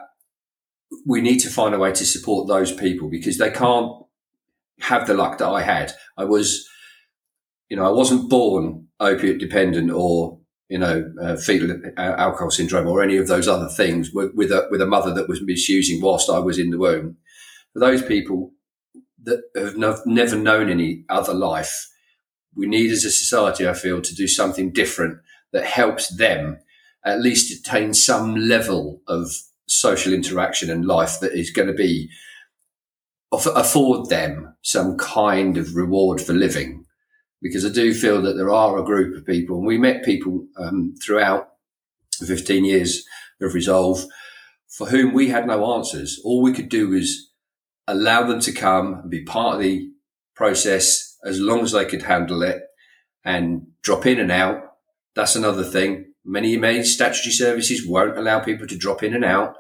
we 1.05 1.21
need 1.21 1.39
to 1.39 1.49
find 1.49 1.73
a 1.73 1.79
way 1.79 1.91
to 1.91 2.05
support 2.05 2.47
those 2.47 2.71
people 2.71 3.09
because 3.09 3.37
they 3.37 3.49
can't 3.49 4.04
have 4.79 5.07
the 5.07 5.13
luck 5.13 5.37
that 5.37 5.47
I 5.47 5.61
had. 5.61 5.93
I 6.17 6.25
was, 6.25 6.67
you 7.69 7.77
know, 7.77 7.85
I 7.85 7.91
wasn't 7.91 8.29
born 8.29 8.87
opiate 8.99 9.39
dependent 9.39 9.91
or 9.91 10.39
you 10.69 10.79
know, 10.79 11.11
uh, 11.21 11.35
fetal 11.35 11.79
alcohol 11.95 12.49
syndrome 12.49 12.87
or 12.87 13.03
any 13.03 13.17
of 13.17 13.27
those 13.27 13.47
other 13.47 13.69
things 13.69 14.11
with, 14.11 14.33
with, 14.33 14.51
a, 14.51 14.67
with 14.71 14.81
a 14.81 14.85
mother 14.87 15.13
that 15.13 15.29
was 15.29 15.41
misusing 15.43 16.01
whilst 16.01 16.27
I 16.27 16.39
was 16.39 16.57
in 16.57 16.71
the 16.71 16.79
womb. 16.79 17.17
For 17.73 17.79
those 17.79 18.01
people, 18.01 18.51
that 19.25 19.41
have 19.55 19.77
no, 19.77 19.97
never 20.05 20.35
known 20.35 20.69
any 20.69 21.03
other 21.09 21.33
life. 21.33 21.87
We 22.55 22.67
need 22.67 22.91
as 22.91 23.03
a 23.03 23.11
society, 23.11 23.67
I 23.67 23.73
feel, 23.73 24.01
to 24.01 24.15
do 24.15 24.27
something 24.27 24.71
different 24.71 25.19
that 25.51 25.65
helps 25.65 26.15
them 26.15 26.59
at 27.03 27.21
least 27.21 27.51
attain 27.51 27.93
some 27.93 28.35
level 28.35 29.01
of 29.07 29.29
social 29.67 30.13
interaction 30.13 30.69
and 30.69 30.85
life 30.85 31.19
that 31.19 31.33
is 31.33 31.51
going 31.51 31.67
to 31.67 31.73
be 31.73 32.09
afford 33.35 34.09
them 34.09 34.55
some 34.61 34.97
kind 34.97 35.57
of 35.57 35.75
reward 35.75 36.21
for 36.21 36.33
living. 36.33 36.85
Because 37.41 37.65
I 37.65 37.69
do 37.69 37.93
feel 37.93 38.21
that 38.23 38.33
there 38.33 38.49
are 38.49 38.77
a 38.77 38.83
group 38.83 39.15
of 39.15 39.25
people, 39.25 39.57
and 39.57 39.67
we 39.67 39.77
met 39.77 40.05
people 40.05 40.47
um, 40.57 40.95
throughout 41.03 41.49
the 42.19 42.25
15 42.25 42.65
years 42.65 43.05
of 43.41 43.53
Resolve 43.53 44.05
for 44.75 44.87
whom 44.87 45.13
we 45.13 45.29
had 45.29 45.47
no 45.47 45.73
answers. 45.75 46.19
All 46.23 46.41
we 46.41 46.53
could 46.53 46.69
do 46.69 46.89
was 46.89 47.31
allow 47.87 48.25
them 48.25 48.39
to 48.41 48.51
come 48.51 48.93
and 48.95 49.09
be 49.09 49.23
part 49.23 49.55
of 49.55 49.61
the 49.61 49.89
process 50.35 51.17
as 51.23 51.39
long 51.39 51.61
as 51.61 51.71
they 51.71 51.85
could 51.85 52.03
handle 52.03 52.41
it 52.43 52.61
and 53.23 53.67
drop 53.81 54.05
in 54.05 54.19
and 54.19 54.31
out. 54.31 54.61
That's 55.15 55.35
another 55.35 55.63
thing. 55.63 56.13
Many, 56.25 56.57
many 56.57 56.83
statutory 56.83 57.31
services 57.31 57.87
won't 57.87 58.17
allow 58.17 58.39
people 58.39 58.67
to 58.67 58.77
drop 58.77 59.01
in 59.01 59.13
and 59.13 59.23
out 59.23 59.55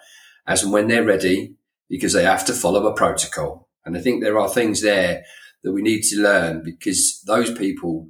as 0.45 0.63
and 0.63 0.73
when 0.73 0.87
they're 0.87 1.03
ready 1.03 1.55
because 1.89 2.13
they 2.13 2.23
have 2.23 2.45
to 2.45 2.53
follow 2.53 2.85
a 2.87 2.95
protocol. 2.95 3.64
And 3.85 3.95
I 3.95 4.01
think 4.01 4.21
there 4.21 4.39
are 4.39 4.49
things 4.49 4.81
there 4.81 5.23
that 5.63 5.73
we 5.73 5.81
need 5.81 6.01
to 6.03 6.21
learn 6.21 6.63
because 6.63 7.21
those 7.25 7.51
people 7.55 8.09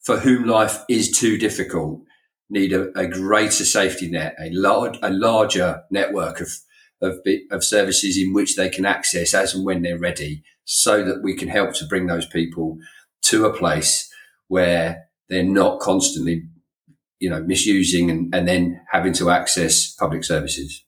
for 0.00 0.18
whom 0.18 0.44
life 0.44 0.78
is 0.88 1.10
too 1.10 1.36
difficult 1.36 2.02
need 2.48 2.72
a, 2.72 2.90
a 2.98 3.06
greater 3.06 3.64
safety 3.64 4.10
net, 4.10 4.34
a 4.40 4.50
large, 4.50 4.98
a 5.02 5.10
larger 5.10 5.82
network 5.90 6.40
of, 6.40 6.48
of, 7.00 7.18
of 7.50 7.64
services 7.64 8.18
in 8.18 8.32
which 8.32 8.56
they 8.56 8.68
can 8.68 8.84
access 8.84 9.34
as 9.34 9.54
and 9.54 9.64
when 9.64 9.82
they're 9.82 9.98
ready 9.98 10.42
so 10.64 11.04
that 11.04 11.22
we 11.22 11.36
can 11.36 11.48
help 11.48 11.74
to 11.74 11.86
bring 11.86 12.06
those 12.06 12.26
people 12.26 12.78
to 13.22 13.44
a 13.44 13.56
place 13.56 14.10
where 14.48 15.04
they're 15.28 15.44
not 15.44 15.80
constantly, 15.80 16.42
you 17.20 17.30
know, 17.30 17.42
misusing 17.42 18.10
and, 18.10 18.34
and 18.34 18.48
then 18.48 18.80
having 18.90 19.12
to 19.12 19.30
access 19.30 19.94
public 19.94 20.24
services. 20.24 20.84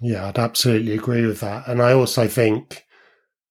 Yeah, 0.00 0.26
I'd 0.26 0.38
absolutely 0.38 0.92
agree 0.92 1.26
with 1.26 1.40
that. 1.40 1.66
And 1.66 1.80
I 1.80 1.92
also 1.92 2.28
think, 2.28 2.84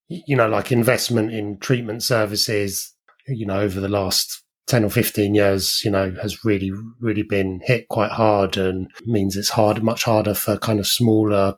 you 0.08 0.36
know, 0.36 0.48
like 0.48 0.72
investment 0.72 1.32
in 1.32 1.58
treatment 1.58 2.02
services, 2.02 2.94
you 3.26 3.46
know, 3.46 3.60
over 3.60 3.80
the 3.80 3.88
last 3.88 4.42
10 4.66 4.84
or 4.84 4.90
15 4.90 5.34
years, 5.34 5.82
you 5.84 5.90
know, 5.90 6.14
has 6.20 6.44
really, 6.44 6.72
really 7.00 7.22
been 7.22 7.60
hit 7.64 7.88
quite 7.88 8.10
hard 8.10 8.56
and 8.56 8.90
means 9.06 9.36
it's 9.36 9.50
hard, 9.50 9.82
much 9.82 10.04
harder 10.04 10.34
for 10.34 10.56
kind 10.56 10.78
of 10.78 10.86
smaller 10.86 11.54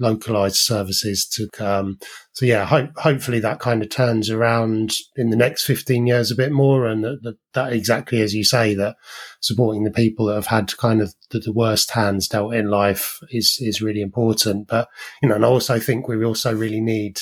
localized 0.00 0.56
services 0.56 1.26
to 1.26 1.48
come. 1.52 1.98
So 2.32 2.46
yeah, 2.46 2.64
ho- 2.64 2.88
hopefully 2.96 3.40
that 3.40 3.58
kind 3.58 3.82
of 3.82 3.90
turns 3.90 4.30
around 4.30 4.94
in 5.16 5.30
the 5.30 5.36
next 5.36 5.64
15 5.64 6.06
years 6.06 6.30
a 6.30 6.36
bit 6.36 6.52
more. 6.52 6.86
And 6.86 7.04
that, 7.04 7.22
that, 7.22 7.36
that, 7.54 7.72
exactly 7.72 8.22
as 8.22 8.34
you 8.34 8.44
say, 8.44 8.74
that 8.74 8.96
supporting 9.40 9.84
the 9.84 9.90
people 9.90 10.26
that 10.26 10.36
have 10.36 10.46
had 10.46 10.76
kind 10.76 11.00
of 11.00 11.14
the, 11.30 11.40
the, 11.40 11.52
worst 11.52 11.90
hands 11.90 12.28
dealt 12.28 12.54
in 12.54 12.70
life 12.70 13.18
is, 13.30 13.58
is 13.60 13.82
really 13.82 14.00
important. 14.00 14.68
But, 14.68 14.88
you 15.22 15.28
know, 15.28 15.34
and 15.34 15.44
I 15.44 15.48
also 15.48 15.78
think 15.78 16.06
we 16.06 16.24
also 16.24 16.54
really 16.54 16.80
need 16.80 17.20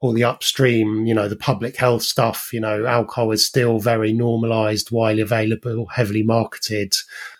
all 0.00 0.12
the 0.12 0.24
upstream, 0.24 1.06
you 1.06 1.14
know, 1.14 1.28
the 1.28 1.36
public 1.36 1.76
health 1.76 2.02
stuff, 2.02 2.50
you 2.52 2.60
know, 2.60 2.86
alcohol 2.86 3.32
is 3.32 3.46
still 3.46 3.78
very 3.80 4.12
normalized, 4.12 4.90
widely 4.90 5.22
available, 5.22 5.86
heavily 5.86 6.22
marketed. 6.22 6.92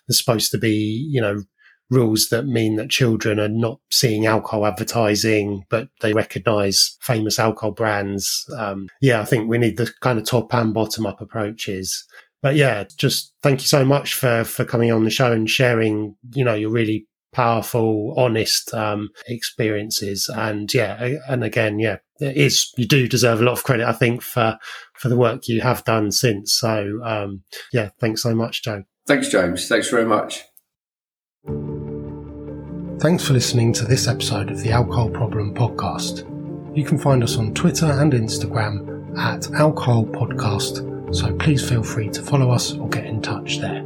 There's 0.06 0.18
supposed 0.18 0.50
to 0.52 0.59
be, 0.59 1.06
you 1.11 1.20
know, 1.20 1.42
rules 1.90 2.28
that 2.28 2.46
mean 2.46 2.76
that 2.76 2.90
children 2.90 3.38
are 3.40 3.48
not 3.48 3.80
seeing 3.90 4.26
alcohol 4.26 4.66
advertising, 4.66 5.64
but 5.70 5.88
they 6.00 6.12
recognize 6.12 6.96
famous 7.00 7.38
alcohol 7.38 7.70
brands. 7.70 8.44
Um, 8.56 8.88
yeah, 9.00 9.20
I 9.20 9.24
think 9.24 9.48
we 9.48 9.59
need 9.59 9.76
the 9.76 9.90
kind 10.00 10.18
of 10.18 10.26
top 10.26 10.52
and 10.52 10.74
bottom 10.74 11.06
up 11.06 11.20
approaches. 11.20 12.04
But 12.42 12.56
yeah, 12.56 12.84
just 12.98 13.34
thank 13.42 13.61
you 13.61 13.66
so 13.66 13.84
much 13.84 14.14
for, 14.14 14.44
for 14.44 14.64
coming 14.64 14.92
on 14.92 15.04
the 15.04 15.11
show 15.11 15.32
and 15.32 15.48
sharing, 15.48 16.16
you 16.34 16.44
know, 16.44 16.54
your 16.54 16.70
really 16.70 17.06
powerful, 17.39 18.14
honest 18.16 18.74
um, 18.74 19.11
experiences. 19.28 20.28
And 20.34 20.74
yeah, 20.74 21.18
and 21.28 21.45
again, 21.45 21.78
yeah, 21.78 21.99
it 22.18 22.36
is 22.36 22.72
you 22.76 22.84
do 22.84 23.07
deserve 23.07 23.41
a 23.41 23.45
lot 23.45 23.53
of 23.53 23.62
credit, 23.62 23.86
I 23.86 23.93
think, 23.93 24.22
for 24.22 24.59
for 24.95 25.09
the 25.09 25.16
work 25.16 25.47
you 25.47 25.61
have 25.61 25.84
done 25.84 26.11
since. 26.11 26.53
So 26.55 27.01
um, 27.05 27.45
yeah, 27.72 27.91
thanks 28.01 28.22
so 28.22 28.34
much, 28.34 28.64
Joe. 28.64 28.82
Thanks, 29.07 29.28
James. 29.28 29.68
Thanks 29.68 29.89
very 29.89 30.05
much. 30.05 30.43
Thanks 33.01 33.24
for 33.24 33.34
listening 33.34 33.72
to 33.74 33.84
this 33.84 34.09
episode 34.09 34.51
of 34.51 34.61
the 34.61 34.72
Alcohol 34.72 35.09
Problem 35.09 35.55
Podcast. 35.55 36.26
You 36.76 36.84
can 36.84 36.99
find 36.99 37.22
us 37.22 37.36
on 37.36 37.55
Twitter 37.55 37.86
and 37.86 38.12
Instagram 38.12 39.16
at 39.16 39.49
Alcohol 39.53 40.07
Podcast, 40.07 41.14
so 41.14 41.32
please 41.36 41.66
feel 41.66 41.84
free 41.84 42.09
to 42.09 42.20
follow 42.20 42.51
us 42.51 42.72
or 42.74 42.89
get 42.89 43.05
in 43.05 43.22
touch 43.22 43.59
there. 43.59 43.84